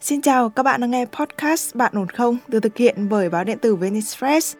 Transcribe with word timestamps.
Xin 0.00 0.20
chào, 0.20 0.48
các 0.48 0.62
bạn 0.62 0.80
đang 0.80 0.90
nghe 0.90 1.04
podcast 1.04 1.76
Bạn 1.76 1.92
ổn 1.94 2.08
không 2.08 2.36
được 2.48 2.60
thực 2.60 2.76
hiện 2.76 2.94
bởi 3.10 3.30
báo 3.30 3.44
điện 3.44 3.58
tử 3.58 3.76
Venice 3.76 4.06
Fresh. 4.18 4.56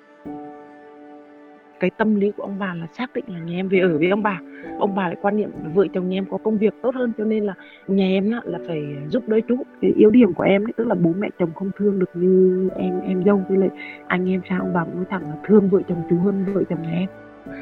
Cái 1.81 1.91
tâm 1.99 2.15
lý 2.15 2.31
của 2.37 2.43
ông 2.43 2.59
bà 2.59 2.75
là 2.75 2.87
xác 2.99 3.13
định 3.15 3.25
là 3.29 3.39
nhà 3.39 3.57
em 3.57 3.69
về 3.69 3.79
ở 3.79 3.99
với 3.99 4.11
ông 4.11 4.23
bà. 4.23 4.41
Ông 4.79 4.95
bà 4.95 5.03
lại 5.03 5.17
quan 5.23 5.37
niệm 5.37 5.51
vợ 5.75 5.87
chồng 5.95 6.09
nhà 6.09 6.19
em 6.19 6.27
có 6.31 6.39
công 6.45 6.59
việc 6.59 6.75
tốt 6.83 6.95
hơn 6.95 7.13
cho 7.19 7.25
nên 7.25 7.45
là 7.45 7.55
nhà 7.87 8.05
em 8.05 8.31
là 8.45 8.59
phải 8.67 8.83
giúp 9.09 9.29
đỡ 9.29 9.41
chú. 9.49 9.57
Cái 9.81 9.93
yếu 9.97 10.11
điểm 10.11 10.35
của 10.35 10.45
em 10.45 10.65
ấy, 10.65 10.73
tức 10.77 10.87
là 10.87 10.95
bố 10.95 11.13
mẹ 11.19 11.29
chồng 11.39 11.51
không 11.55 11.71
thương 11.79 11.99
được 11.99 12.11
như 12.15 12.69
em 12.77 13.01
em 13.01 13.25
dâu 13.25 13.43
với 13.49 13.59
lại 13.59 13.71
anh 14.07 14.31
em 14.31 14.41
sao 14.49 14.61
ông 14.61 14.73
bà 14.73 14.85
nói 14.85 15.05
thẳng 15.11 15.23
là 15.23 15.37
thương 15.47 15.69
vợ 15.71 15.81
chồng 15.89 16.03
chú 16.11 16.19
hơn 16.19 16.45
vợ 16.55 16.63
chồng 16.69 16.83
nhà 16.83 16.91
em 16.91 17.09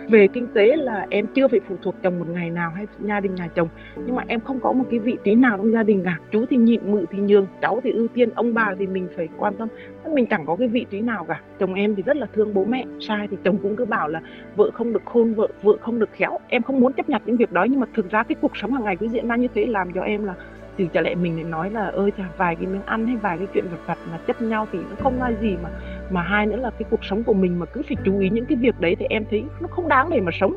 về 0.08 0.28
kinh 0.28 0.46
tế 0.54 0.76
là 0.76 1.06
em 1.10 1.26
chưa 1.34 1.48
phải 1.48 1.60
phụ 1.68 1.76
thuộc 1.82 1.94
chồng 2.02 2.18
một 2.18 2.28
ngày 2.28 2.50
nào 2.50 2.70
hay 2.70 2.86
gia 3.00 3.20
đình 3.20 3.34
nhà 3.34 3.48
chồng. 3.54 3.68
Nhưng 3.96 4.16
mà 4.16 4.24
em 4.26 4.40
không 4.40 4.60
có 4.60 4.72
một 4.72 4.84
cái 4.90 4.98
vị 4.98 5.16
trí 5.24 5.34
nào 5.34 5.56
trong 5.56 5.72
gia 5.72 5.82
đình 5.82 6.02
cả. 6.04 6.18
Chú 6.30 6.44
thì 6.50 6.56
nhịn 6.56 6.92
mự 6.92 7.04
thì 7.10 7.18
nhường, 7.18 7.46
cháu 7.62 7.80
thì 7.84 7.90
ưu 7.90 8.08
tiên, 8.08 8.30
ông 8.34 8.54
bà 8.54 8.74
thì 8.78 8.86
mình 8.86 9.08
phải 9.16 9.28
quan 9.38 9.54
tâm. 9.54 9.68
Mình 10.14 10.26
chẳng 10.26 10.46
có 10.46 10.56
cái 10.56 10.68
vị 10.68 10.86
trí 10.90 11.00
nào 11.00 11.24
cả. 11.24 11.40
Chồng 11.58 11.74
em 11.74 11.94
thì 11.94 12.02
rất 12.02 12.16
là 12.16 12.26
thương 12.32 12.54
bố 12.54 12.64
mẹ, 12.64 12.84
sai 13.00 13.28
thì 13.30 13.36
chồng 13.44 13.58
cũng 13.62 13.76
cứ 13.76 13.84
bảo 13.84 14.08
là 14.08 14.20
vợ 14.56 14.70
không 14.74 14.92
được 14.92 15.02
khôn, 15.04 15.34
vợ 15.34 15.48
vợ 15.62 15.72
không 15.80 15.98
được 15.98 16.10
khéo. 16.12 16.38
Em 16.48 16.62
không 16.62 16.80
muốn 16.80 16.92
chấp 16.92 17.08
nhận 17.08 17.22
những 17.26 17.36
việc 17.36 17.52
đó, 17.52 17.64
nhưng 17.70 17.80
mà 17.80 17.86
thực 17.94 18.10
ra 18.10 18.22
cái 18.22 18.36
cuộc 18.40 18.56
sống 18.56 18.72
hàng 18.72 18.84
ngày 18.84 18.96
cứ 18.96 19.06
diễn 19.06 19.28
ra 19.28 19.36
như 19.36 19.48
thế 19.54 19.66
làm 19.66 19.92
cho 19.92 20.00
em 20.00 20.24
là 20.24 20.34
thì 20.76 20.88
chả 20.92 21.00
lẽ 21.00 21.14
mình 21.14 21.36
lại 21.36 21.44
nói 21.44 21.70
là, 21.70 21.86
ơi 21.86 22.10
chà, 22.18 22.24
vài 22.36 22.56
cái 22.56 22.66
miếng 22.66 22.82
ăn 22.82 23.06
hay 23.06 23.16
vài 23.16 23.38
cái 23.38 23.46
chuyện 23.54 23.64
vật 23.70 23.78
vặt 23.86 23.98
mà 24.10 24.18
chấp 24.26 24.42
nhau 24.42 24.66
thì 24.72 24.78
nó 24.78 24.96
không 25.02 25.18
là 25.20 25.32
gì 25.40 25.56
mà 25.62 25.70
mà 26.10 26.22
hai 26.22 26.46
nữa 26.46 26.56
là 26.56 26.70
cái 26.70 26.88
cuộc 26.90 27.04
sống 27.04 27.24
của 27.24 27.34
mình 27.34 27.58
mà 27.58 27.66
cứ 27.66 27.82
phải 27.88 27.96
chú 28.04 28.18
ý 28.20 28.30
những 28.30 28.46
cái 28.46 28.56
việc 28.56 28.80
đấy 28.80 28.96
thì 28.98 29.06
em 29.10 29.24
thấy 29.30 29.44
nó 29.60 29.68
không 29.68 29.88
đáng 29.88 30.10
để 30.10 30.20
mà 30.20 30.32
sống 30.40 30.56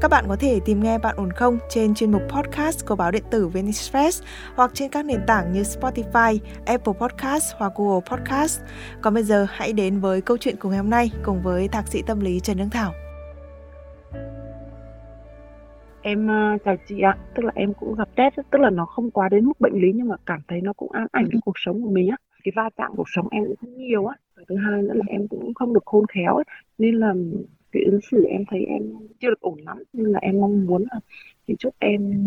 các 0.00 0.10
bạn 0.10 0.24
có 0.28 0.36
thể 0.40 0.60
tìm 0.64 0.82
nghe 0.82 0.98
Bạn 0.98 1.16
ổn 1.16 1.30
không 1.30 1.58
trên 1.68 1.94
chuyên 1.94 2.12
mục 2.12 2.22
podcast 2.28 2.86
của 2.86 2.96
báo 2.96 3.10
điện 3.10 3.22
tử 3.30 3.48
Venice 3.48 3.68
Express 3.68 4.22
hoặc 4.54 4.70
trên 4.74 4.90
các 4.90 5.04
nền 5.04 5.20
tảng 5.26 5.52
như 5.52 5.62
Spotify, 5.62 6.38
Apple 6.66 6.92
Podcast 7.00 7.54
hoặc 7.58 7.72
Google 7.76 8.00
Podcast. 8.10 8.60
Còn 9.00 9.14
bây 9.14 9.22
giờ 9.22 9.46
hãy 9.50 9.72
đến 9.72 10.00
với 10.00 10.20
câu 10.20 10.36
chuyện 10.36 10.56
của 10.56 10.68
ngày 10.68 10.78
hôm 10.78 10.90
nay 10.90 11.10
cùng 11.24 11.42
với 11.42 11.68
thạc 11.68 11.88
sĩ 11.88 12.02
tâm 12.06 12.20
lý 12.20 12.40
Trần 12.40 12.56
Đăng 12.56 12.70
Thảo. 12.70 12.92
Em 16.02 16.26
uh, 16.26 16.60
chào 16.64 16.76
chị 16.88 17.00
ạ, 17.00 17.16
tức 17.34 17.44
là 17.44 17.52
em 17.54 17.74
cũng 17.74 17.94
gặp 17.94 18.08
test, 18.16 18.34
tức 18.50 18.58
là 18.58 18.70
nó 18.70 18.86
không 18.86 19.10
quá 19.10 19.28
đến 19.28 19.44
mức 19.44 19.60
bệnh 19.60 19.74
lý 19.74 19.92
nhưng 19.94 20.08
mà 20.08 20.16
cảm 20.26 20.40
thấy 20.48 20.60
nó 20.60 20.72
cũng 20.72 20.92
ám 20.92 21.06
ảnh 21.12 21.28
cái 21.32 21.40
cuộc 21.44 21.54
sống 21.56 21.82
của 21.82 21.90
mình 21.90 22.08
á. 22.08 22.16
Cái 22.48 22.64
va 22.64 22.70
chạm 22.76 22.90
cuộc 22.96 23.08
sống 23.14 23.28
em 23.30 23.44
cũng 23.46 23.56
không 23.56 23.78
nhiều 23.78 24.06
á. 24.06 24.16
Và 24.36 24.42
thứ 24.48 24.56
hai 24.56 24.82
nữa 24.82 24.94
là 24.94 25.04
em 25.08 25.28
cũng 25.28 25.54
không 25.54 25.74
được 25.74 25.86
khôn 25.86 26.06
khéo 26.06 26.34
ấy. 26.34 26.44
Nên 26.78 26.94
là 26.94 27.14
cái 27.72 27.82
ứng 27.82 28.00
xử 28.10 28.24
em 28.24 28.44
thấy 28.50 28.64
em 28.64 28.82
chưa 29.20 29.28
được 29.28 29.40
ổn 29.40 29.58
lắm 29.66 29.82
nên 29.92 30.06
là 30.06 30.18
em 30.22 30.40
mong 30.40 30.66
muốn 30.66 30.84
là 30.90 31.00
thì 31.48 31.54
chúc 31.58 31.74
em 31.78 32.24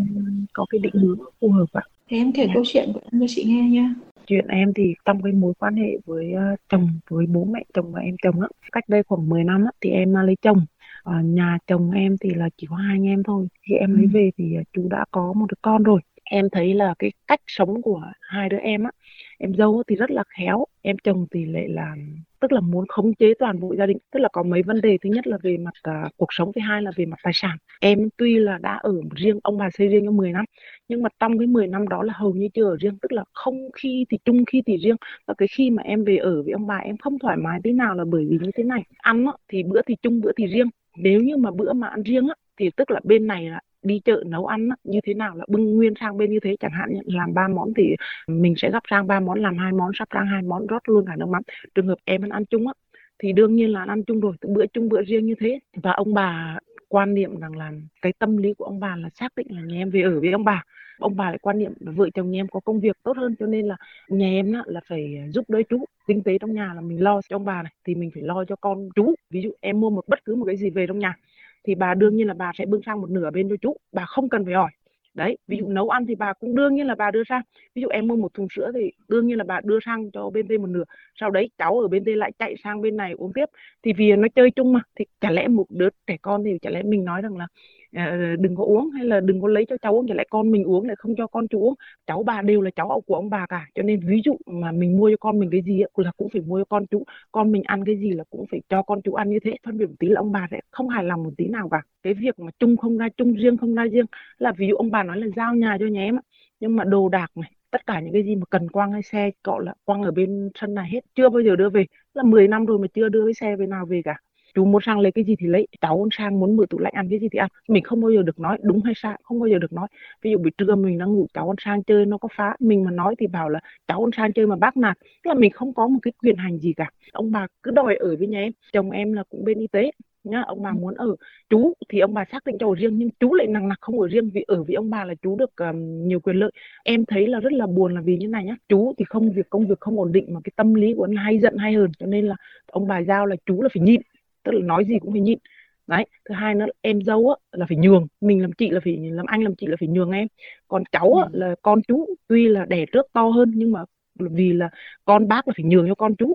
có 0.53 0.65
cái 0.69 0.79
định 0.79 0.93
hướng 0.93 1.19
phù 1.41 1.51
hợp 1.51 1.65
ạ. 1.73 1.81
Thế 2.09 2.17
em 2.17 2.31
kể 2.31 2.41
yeah. 2.41 2.51
câu 2.53 2.63
chuyện 2.67 2.89
của 2.93 2.99
em 3.11 3.21
cho 3.21 3.25
chị 3.29 3.43
nghe 3.47 3.69
nha. 3.69 3.95
Chuyện 4.27 4.47
em 4.47 4.73
thì 4.73 4.93
trong 5.05 5.21
cái 5.21 5.33
mối 5.33 5.53
quan 5.59 5.75
hệ 5.75 5.97
với 6.05 6.33
uh, 6.53 6.59
chồng, 6.69 6.89
với 7.09 7.25
bố 7.25 7.45
mẹ 7.45 7.63
chồng 7.73 7.91
và 7.91 8.01
em 8.01 8.15
chồng 8.23 8.41
á, 8.41 8.47
cách 8.71 8.83
đây 8.89 9.03
khoảng 9.03 9.29
10 9.29 9.43
năm 9.43 9.65
á, 9.65 9.71
thì 9.81 9.89
em 9.89 10.11
uh, 10.11 10.25
lấy 10.25 10.35
chồng 10.41 10.65
ở 11.03 11.19
nhà 11.21 11.57
chồng 11.67 11.91
em 11.91 12.15
thì 12.21 12.29
là 12.29 12.49
chỉ 12.57 12.67
có 12.69 12.75
hai 12.75 12.95
anh 12.95 13.07
em 13.07 13.23
thôi 13.23 13.47
khi 13.67 13.75
em 13.75 13.93
lấy 13.93 14.03
ừ. 14.03 14.09
về 14.13 14.31
thì 14.37 14.55
chú 14.73 14.87
đã 14.89 15.05
có 15.11 15.33
một 15.33 15.45
đứa 15.49 15.57
con 15.61 15.83
rồi 15.83 16.01
em 16.31 16.49
thấy 16.49 16.73
là 16.73 16.93
cái 16.99 17.11
cách 17.27 17.41
sống 17.47 17.81
của 17.81 18.01
hai 18.21 18.49
đứa 18.49 18.57
em 18.57 18.83
á 18.83 18.91
em 19.37 19.53
dâu 19.53 19.83
thì 19.87 19.95
rất 19.95 20.11
là 20.11 20.23
khéo 20.37 20.65
em 20.81 20.95
chồng 21.03 21.25
thì 21.31 21.45
lại 21.45 21.67
là 21.69 21.95
tức 22.41 22.51
là 22.51 22.61
muốn 22.61 22.85
khống 22.87 23.13
chế 23.13 23.33
toàn 23.39 23.59
bộ 23.59 23.75
gia 23.77 23.85
đình. 23.85 23.97
Tức 24.11 24.19
là 24.19 24.29
có 24.33 24.43
mấy 24.43 24.61
vấn 24.63 24.81
đề 24.81 24.97
thứ 25.03 25.09
nhất 25.09 25.27
là 25.27 25.37
về 25.43 25.57
mặt 25.57 25.73
uh, 25.89 26.11
cuộc 26.17 26.27
sống 26.29 26.51
thứ 26.55 26.61
hai 26.61 26.81
là 26.81 26.91
về 26.95 27.05
mặt 27.05 27.17
tài 27.23 27.33
sản. 27.35 27.57
Em 27.81 28.09
tuy 28.17 28.35
là 28.35 28.57
đã 28.57 28.75
ở 28.75 28.93
riêng 29.15 29.39
ông 29.43 29.57
bà 29.57 29.69
xây 29.69 29.87
riêng 29.87 30.05
trong 30.05 30.17
10 30.17 30.31
năm 30.31 30.45
nhưng 30.87 31.03
mà 31.03 31.09
trong 31.19 31.37
cái 31.37 31.47
10 31.47 31.67
năm 31.67 31.87
đó 31.87 32.03
là 32.03 32.13
hầu 32.17 32.33
như 32.33 32.47
chưa 32.53 32.65
ở 32.65 32.77
riêng. 32.79 32.97
Tức 33.01 33.11
là 33.11 33.23
không 33.33 33.69
khi 33.81 34.05
thì 34.09 34.17
chung 34.25 34.45
khi 34.45 34.61
thì 34.65 34.77
riêng. 34.77 34.95
Và 35.27 35.33
cái 35.37 35.47
khi 35.47 35.69
mà 35.69 35.83
em 35.83 36.03
về 36.03 36.17
ở 36.17 36.43
với 36.43 36.51
ông 36.51 36.67
bà 36.67 36.77
em 36.77 36.97
không 36.97 37.19
thoải 37.19 37.37
mái 37.37 37.59
tí 37.63 37.71
nào 37.71 37.95
là 37.95 38.03
bởi 38.05 38.25
vì 38.29 38.37
như 38.41 38.51
thế 38.55 38.63
này. 38.63 38.83
Ăn 38.97 39.25
á, 39.25 39.33
thì 39.47 39.63
bữa 39.63 39.81
thì 39.87 39.95
chung 40.01 40.21
bữa 40.21 40.31
thì 40.37 40.47
riêng. 40.47 40.69
Nếu 40.97 41.21
như 41.21 41.37
mà 41.37 41.51
bữa 41.51 41.73
mà 41.73 41.87
ăn 41.87 42.03
riêng 42.03 42.27
á, 42.27 42.35
thì 42.57 42.69
tức 42.75 42.91
là 42.91 42.99
bên 43.03 43.27
này 43.27 43.49
là 43.49 43.61
đi 43.83 43.99
chợ 44.05 44.23
nấu 44.25 44.45
ăn 44.45 44.69
như 44.83 44.99
thế 45.03 45.13
nào 45.13 45.35
là 45.35 45.45
bưng 45.47 45.75
nguyên 45.75 45.93
sang 45.99 46.17
bên 46.17 46.31
như 46.31 46.39
thế? 46.43 46.55
Chẳng 46.59 46.71
hạn 46.71 46.89
làm 47.05 47.33
ba 47.33 47.47
món 47.47 47.73
thì 47.77 47.95
mình 48.27 48.53
sẽ 48.57 48.71
gấp 48.71 48.83
sang 48.89 49.07
ba 49.07 49.19
món, 49.19 49.39
làm 49.39 49.57
hai 49.57 49.71
món, 49.71 49.91
sắp 49.99 50.07
sang 50.13 50.27
hai 50.27 50.41
món, 50.41 50.67
rót 50.67 50.89
luôn 50.89 51.05
cả 51.07 51.15
nước 51.15 51.27
mắm. 51.29 51.41
Trường 51.75 51.87
hợp 51.87 51.97
em 52.05 52.21
ăn 52.21 52.29
ăn 52.29 52.45
chung 52.45 52.67
á, 52.67 52.73
thì 53.19 53.33
đương 53.33 53.55
nhiên 53.55 53.69
là 53.69 53.85
ăn 53.87 54.03
chung 54.03 54.19
rồi 54.19 54.33
bữa 54.47 54.65
chung 54.65 54.89
bữa 54.89 55.01
riêng 55.03 55.25
như 55.25 55.35
thế. 55.39 55.59
Và 55.75 55.91
ông 55.91 56.13
bà 56.13 56.57
quan 56.87 57.13
niệm 57.13 57.39
rằng 57.39 57.57
là 57.57 57.71
cái 58.01 58.13
tâm 58.19 58.37
lý 58.37 58.53
của 58.53 58.65
ông 58.65 58.79
bà 58.79 58.95
là 58.95 59.09
xác 59.09 59.31
định 59.35 59.47
là 59.49 59.61
nhà 59.61 59.75
em 59.75 59.89
về 59.89 60.01
ở 60.01 60.19
với 60.19 60.31
ông 60.31 60.43
bà. 60.43 60.63
Ông 60.99 61.15
bà 61.15 61.29
lại 61.29 61.37
quan 61.41 61.59
niệm 61.59 61.73
là 61.79 61.91
vợ 61.91 62.09
chồng 62.13 62.31
nhà 62.31 62.39
em 62.39 62.47
có 62.47 62.59
công 62.59 62.79
việc 62.79 62.97
tốt 63.03 63.17
hơn, 63.17 63.35
cho 63.39 63.45
nên 63.45 63.65
là 63.67 63.75
nhà 64.09 64.27
em 64.27 64.53
là 64.65 64.81
phải 64.87 65.17
giúp 65.33 65.45
đỡ 65.47 65.61
chú. 65.69 65.85
Kinh 66.07 66.23
tế 66.23 66.37
trong 66.37 66.53
nhà 66.53 66.73
là 66.75 66.81
mình 66.81 67.03
lo 67.03 67.21
cho 67.29 67.35
ông 67.35 67.45
bà 67.45 67.63
này, 67.63 67.73
thì 67.85 67.95
mình 67.95 68.11
phải 68.13 68.23
lo 68.23 68.45
cho 68.45 68.55
con 68.55 68.89
chú. 68.95 69.15
Ví 69.29 69.41
dụ 69.41 69.51
em 69.61 69.79
mua 69.81 69.89
một 69.89 70.07
bất 70.07 70.25
cứ 70.25 70.35
một 70.35 70.45
cái 70.45 70.57
gì 70.57 70.69
về 70.69 70.87
trong 70.87 70.99
nhà 70.99 71.15
thì 71.63 71.75
bà 71.75 71.93
đương 71.93 72.15
nhiên 72.15 72.27
là 72.27 72.33
bà 72.33 72.51
sẽ 72.57 72.65
bưng 72.65 72.81
sang 72.85 73.01
một 73.01 73.09
nửa 73.09 73.31
bên 73.31 73.49
cho 73.49 73.55
chú 73.61 73.77
bà 73.91 74.05
không 74.05 74.29
cần 74.29 74.45
phải 74.45 74.53
hỏi. 74.53 74.71
Đấy 75.13 75.37
ví 75.47 75.57
dụ 75.57 75.67
nấu 75.67 75.89
ăn 75.89 76.05
thì 76.05 76.15
bà 76.15 76.33
cũng 76.33 76.55
đương 76.55 76.75
nhiên 76.75 76.87
là 76.87 76.95
bà 76.95 77.11
đưa 77.11 77.23
sang. 77.29 77.41
Ví 77.75 77.81
dụ 77.81 77.87
em 77.87 78.07
mua 78.07 78.15
một 78.15 78.33
thùng 78.33 78.47
sữa 78.55 78.71
thì 78.75 78.91
đương 79.07 79.27
nhiên 79.27 79.37
là 79.37 79.43
bà 79.43 79.61
đưa 79.63 79.79
sang 79.85 80.11
cho 80.11 80.29
bên 80.29 80.47
tây 80.47 80.57
một 80.57 80.67
nửa. 80.67 80.83
Sau 81.15 81.31
đấy 81.31 81.49
cháu 81.57 81.79
ở 81.79 81.87
bên 81.87 82.05
tây 82.05 82.15
lại 82.15 82.31
chạy 82.39 82.55
sang 82.63 82.81
bên 82.81 82.97
này 82.97 83.13
uống 83.17 83.33
tiếp. 83.33 83.45
Thì 83.83 83.93
vì 83.93 84.15
nó 84.15 84.27
chơi 84.35 84.51
chung 84.51 84.73
mà 84.73 84.79
thì 84.95 85.05
chả 85.21 85.31
lẽ 85.31 85.47
một 85.47 85.65
đứa 85.69 85.89
trẻ 86.07 86.17
con 86.21 86.43
thì 86.43 86.51
chả 86.61 86.69
lẽ 86.69 86.83
mình 86.83 87.05
nói 87.05 87.21
rằng 87.21 87.37
là 87.37 87.47
À, 87.91 88.35
đừng 88.39 88.55
có 88.55 88.63
uống 88.63 88.89
hay 88.89 89.05
là 89.05 89.19
đừng 89.19 89.41
có 89.41 89.47
lấy 89.47 89.65
cho 89.69 89.77
cháu 89.81 89.93
uống 89.95 90.07
thì 90.07 90.13
lại 90.13 90.27
con 90.29 90.51
mình 90.51 90.63
uống 90.63 90.87
lại 90.87 90.95
không 90.95 91.15
cho 91.17 91.27
con 91.27 91.47
chú 91.47 91.59
uống. 91.61 91.73
Cháu 92.07 92.23
bà 92.23 92.41
đều 92.41 92.61
là 92.61 92.71
cháu 92.75 93.01
của 93.07 93.15
ông 93.15 93.29
bà 93.29 93.45
cả. 93.49 93.65
Cho 93.75 93.83
nên 93.83 93.99
ví 94.07 94.21
dụ 94.25 94.37
mà 94.45 94.71
mình 94.71 94.97
mua 94.97 95.09
cho 95.09 95.15
con 95.19 95.39
mình 95.39 95.49
cái 95.51 95.61
gì 95.61 95.83
là 95.95 96.11
cũng 96.17 96.29
phải 96.29 96.41
mua 96.41 96.59
cho 96.59 96.65
con 96.65 96.85
chú. 96.87 97.03
Con 97.31 97.51
mình 97.51 97.63
ăn 97.65 97.85
cái 97.85 97.97
gì 97.97 98.11
là 98.11 98.23
cũng 98.29 98.45
phải 98.51 98.61
cho 98.69 98.81
con 98.83 99.01
chú 99.01 99.13
ăn 99.13 99.29
như 99.29 99.39
thế. 99.43 99.51
Phân 99.65 99.77
biệt 99.77 99.85
một 99.85 99.95
tí 99.99 100.07
là 100.07 100.19
ông 100.21 100.31
bà 100.31 100.47
sẽ 100.51 100.59
không 100.71 100.89
hài 100.89 101.03
lòng 101.03 101.23
một 101.23 101.31
tí 101.37 101.47
nào 101.47 101.69
cả. 101.69 101.81
Cái 102.03 102.13
việc 102.13 102.39
mà 102.39 102.51
chung 102.59 102.77
không 102.77 102.97
ra 102.97 103.07
chung, 103.17 103.33
riêng 103.33 103.57
không 103.57 103.75
ra 103.75 103.83
riêng 103.91 104.05
là 104.37 104.51
ví 104.57 104.67
dụ 104.67 104.75
ông 104.75 104.91
bà 104.91 105.03
nói 105.03 105.17
là 105.19 105.27
giao 105.35 105.55
nhà 105.55 105.77
cho 105.79 105.85
nhà 105.87 106.01
em 106.01 106.15
nhưng 106.59 106.75
mà 106.75 106.83
đồ 106.83 107.09
đạc 107.09 107.27
này, 107.35 107.51
tất 107.71 107.85
cả 107.85 107.99
những 107.99 108.13
cái 108.13 108.23
gì 108.23 108.35
mà 108.35 108.45
cần 108.49 108.69
quăng 108.69 108.91
hay 108.91 109.01
xe, 109.03 109.31
cọ 109.43 109.59
là 109.59 109.73
quăng 109.85 110.03
ở 110.03 110.11
bên 110.11 110.49
sân 110.55 110.73
này 110.73 110.89
hết, 110.91 110.99
chưa 111.15 111.29
bao 111.29 111.41
giờ 111.41 111.55
đưa 111.55 111.69
về. 111.69 111.85
Là 112.13 112.23
10 112.23 112.47
năm 112.47 112.65
rồi 112.65 112.79
mà 112.79 112.87
chưa 112.93 113.09
đưa 113.09 113.25
cái 113.25 113.33
xe 113.33 113.55
về 113.55 113.67
nào 113.67 113.85
về 113.85 114.01
cả 114.05 114.15
chú 114.53 114.65
muốn 114.65 114.81
sang 114.85 114.99
lấy 114.99 115.11
cái 115.11 115.23
gì 115.23 115.35
thì 115.39 115.47
lấy 115.47 115.67
cháu 115.81 116.07
sang 116.11 116.39
muốn 116.39 116.57
mở 116.57 116.65
tủ 116.69 116.79
lạnh 116.79 116.93
ăn 116.95 117.09
cái 117.09 117.19
gì 117.19 117.27
thì 117.31 117.39
ăn. 117.39 117.49
Mình 117.67 117.83
không 117.83 118.01
bao 118.01 118.11
giờ 118.11 118.21
được 118.23 118.39
nói 118.39 118.57
đúng 118.61 118.81
hay 118.83 118.93
sai 118.97 119.19
không 119.23 119.39
bao 119.39 119.47
giờ 119.47 119.59
được 119.59 119.73
nói. 119.73 119.87
Ví 120.21 120.31
dụ 120.31 120.37
buổi 120.37 120.51
trưa 120.57 120.75
mình 120.75 120.97
đang 120.97 121.13
ngủ 121.13 121.27
cháu 121.33 121.55
sang 121.57 121.83
chơi 121.83 122.05
nó 122.05 122.17
có 122.17 122.27
phá. 122.35 122.55
Mình 122.59 122.83
mà 122.83 122.91
nói 122.91 123.15
thì 123.19 123.27
bảo 123.27 123.49
là 123.49 123.59
cháu 123.87 124.09
sang 124.17 124.33
chơi 124.33 124.47
mà 124.47 124.55
bác 124.55 124.77
nạt. 124.77 124.97
Tức 125.01 125.29
là 125.29 125.33
mình 125.33 125.51
không 125.51 125.73
có 125.73 125.87
một 125.87 125.99
cái 126.01 126.11
quyền 126.23 126.35
hành 126.35 126.59
gì 126.59 126.73
cả. 126.73 126.89
Ông 127.11 127.31
bà 127.31 127.47
cứ 127.63 127.71
đòi 127.71 127.95
ở 127.95 128.15
với 128.19 128.27
nhà 128.27 128.39
em. 128.39 128.51
Chồng 128.73 128.91
em 128.91 129.13
là 129.13 129.23
cũng 129.29 129.43
bên 129.45 129.59
y 129.59 129.67
tế 129.67 129.91
nhá. 130.23 130.43
Ông 130.47 130.61
bà 130.61 130.69
ừ. 130.69 130.73
muốn 130.79 130.93
ở. 130.95 131.15
Chú 131.49 131.73
thì 131.89 131.99
ông 131.99 132.13
bà 132.13 132.25
xác 132.31 132.45
định 132.45 132.57
cho 132.59 132.67
ở 132.67 132.75
riêng 132.75 132.97
nhưng 132.97 133.09
chú 133.19 133.33
lại 133.33 133.47
nặng 133.47 133.69
nặc 133.69 133.77
không 133.81 133.99
ở 133.99 134.07
riêng 134.07 134.29
vì 134.33 134.43
ở 134.47 134.63
với 134.63 134.75
ông 134.75 134.89
bà 134.89 135.05
là 135.05 135.13
chú 135.21 135.35
được 135.35 135.55
um, 135.55 136.07
nhiều 136.07 136.19
quyền 136.19 136.35
lợi. 136.35 136.51
Em 136.83 137.05
thấy 137.05 137.27
là 137.27 137.39
rất 137.39 137.53
là 137.53 137.67
buồn 137.67 137.95
là 137.95 138.01
vì 138.01 138.17
như 138.17 138.27
này 138.27 138.45
nhá. 138.45 138.55
Chú 138.69 138.93
thì 138.97 139.05
không 139.09 139.31
việc 139.31 139.49
công 139.49 139.67
việc 139.67 139.79
không 139.79 139.99
ổn 139.99 140.11
định 140.11 140.33
mà 140.33 140.39
cái 140.43 140.51
tâm 140.55 140.73
lý 140.73 140.93
của 140.93 141.03
anh 141.03 141.15
hay 141.15 141.39
giận 141.39 141.57
hay 141.57 141.73
hờn. 141.73 141.91
Cho 141.99 142.05
nên 142.05 142.25
là 142.25 142.35
ông 142.67 142.87
bà 142.87 142.99
giao 142.99 143.25
là 143.25 143.35
chú 143.45 143.61
là 143.61 143.69
phải 143.73 143.81
nhịn 143.81 144.01
tức 144.43 144.51
là 144.51 144.61
nói 144.63 144.85
gì 144.85 144.99
cũng 145.01 145.11
phải 145.11 145.21
nhịn. 145.21 145.39
Đấy 145.87 146.05
thứ 146.29 146.35
hai 146.35 146.55
nữa 146.55 146.65
em 146.81 147.01
dâu 147.01 147.29
á, 147.29 147.35
là 147.59 147.65
phải 147.69 147.77
nhường 147.77 148.07
mình 148.21 148.41
làm 148.41 148.51
chị 148.57 148.69
là 148.69 148.79
phải 148.83 148.97
làm 149.11 149.25
anh 149.25 149.43
làm 149.43 149.55
chị 149.55 149.67
là 149.67 149.75
phải 149.79 149.87
nhường 149.89 150.11
em. 150.11 150.27
Còn 150.67 150.83
cháu 150.91 151.13
á, 151.13 151.27
ừ. 151.33 151.39
là 151.39 151.55
con 151.61 151.81
chú 151.87 152.05
tuy 152.27 152.47
là 152.47 152.65
đẻ 152.65 152.85
trước 152.91 153.05
to 153.13 153.23
hơn 153.29 153.51
nhưng 153.55 153.71
mà 153.71 153.83
vì 154.15 154.53
là 154.53 154.69
con 155.05 155.27
bác 155.27 155.47
là 155.47 155.53
phải 155.57 155.65
nhường 155.65 155.87
cho 155.87 155.95
con 155.95 156.15
chú 156.15 156.33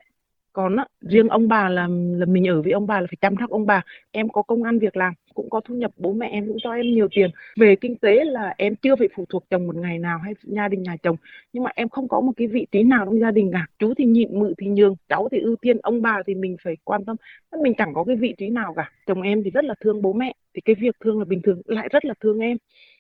còn 0.57 0.77
á, 0.77 0.87
riêng 1.01 1.29
ông 1.29 1.49
bà 1.49 1.69
là 1.69 1.89
là 1.91 2.27
mình 2.27 2.49
ở 2.49 2.63
với 2.63 2.73
ông 2.73 2.87
bà 2.87 3.01
là 3.01 3.07
phải 3.07 3.17
chăm 3.21 3.35
sóc 3.41 3.51
ông 3.51 3.67
bà. 3.67 3.83
Em 4.11 4.29
có 4.29 4.43
công 4.43 4.63
ăn 4.63 4.79
việc 4.79 4.97
làm 4.97 5.13
cũng 5.35 5.51
có 5.51 5.61
thu 5.61 5.75
nhập 5.75 5.91
bố 5.97 6.13
mẹ 6.13 6.29
em 6.29 6.47
cũng 6.47 6.57
cho 6.63 6.73
em 6.73 6.87
nhiều 6.95 7.09
tiền. 7.15 7.31
Về 7.57 7.77
kinh 7.77 7.97
tế 7.97 8.25
là 8.25 8.55
em 8.59 8.77
chưa 8.77 8.97
phải 8.97 9.09
phụ 9.17 9.25
thuộc 9.29 9.45
chồng 9.51 9.67
một 9.67 9.77
ngày 9.77 9.99
nào 9.99 10.19
hay 10.19 10.35
gia 10.43 10.69
đình 10.69 10.83
nhà 10.83 10.97
chồng. 11.03 11.17
Nhưng 11.53 11.63
mà 11.65 11.71
em 11.75 11.89
không 11.89 12.09
có 12.09 12.21
một 12.21 12.33
cái 12.37 12.47
vị 12.47 12.67
trí 12.73 12.83
nào 12.83 13.05
trong 13.05 13.21
gia 13.21 13.31
đình 13.31 13.51
cả. 13.53 13.67
Chú 13.79 13.95
thì 13.99 14.05
nhịn 14.05 14.39
mự 14.41 14.55
thì 14.59 14.67
nhường 14.67 14.95
cháu 15.09 15.29
thì 15.33 15.39
ưu 15.39 15.57
tiên 15.57 15.79
ông 15.83 16.03
bà 16.03 16.23
thì 16.27 16.35
mình 16.35 16.57
phải 16.63 16.77
quan 16.85 17.05
tâm. 17.05 17.17
Mình 17.63 17.75
chẳng 17.79 17.95
có 17.95 18.05
cái 18.05 18.17
vị 18.17 18.35
trí 18.39 18.49
nào 18.49 18.75
cả. 18.77 18.91
Chồng 19.07 19.23
em 19.23 19.43
thì 19.43 19.51
rất 19.51 19.65
là 19.65 19.75
thương 19.81 20.03
bố 20.03 20.13
mẹ 20.13 20.33
thì 20.55 20.61
cái 20.61 20.75
việc 20.75 20.97
thương 21.05 21.19
là 21.19 21.25
bình 21.25 21.43
thường 21.43 21.63
lại 21.67 21.89
rất 21.93 22.05
là 22.05 22.15
thương 22.21 22.39
em. 22.39 22.57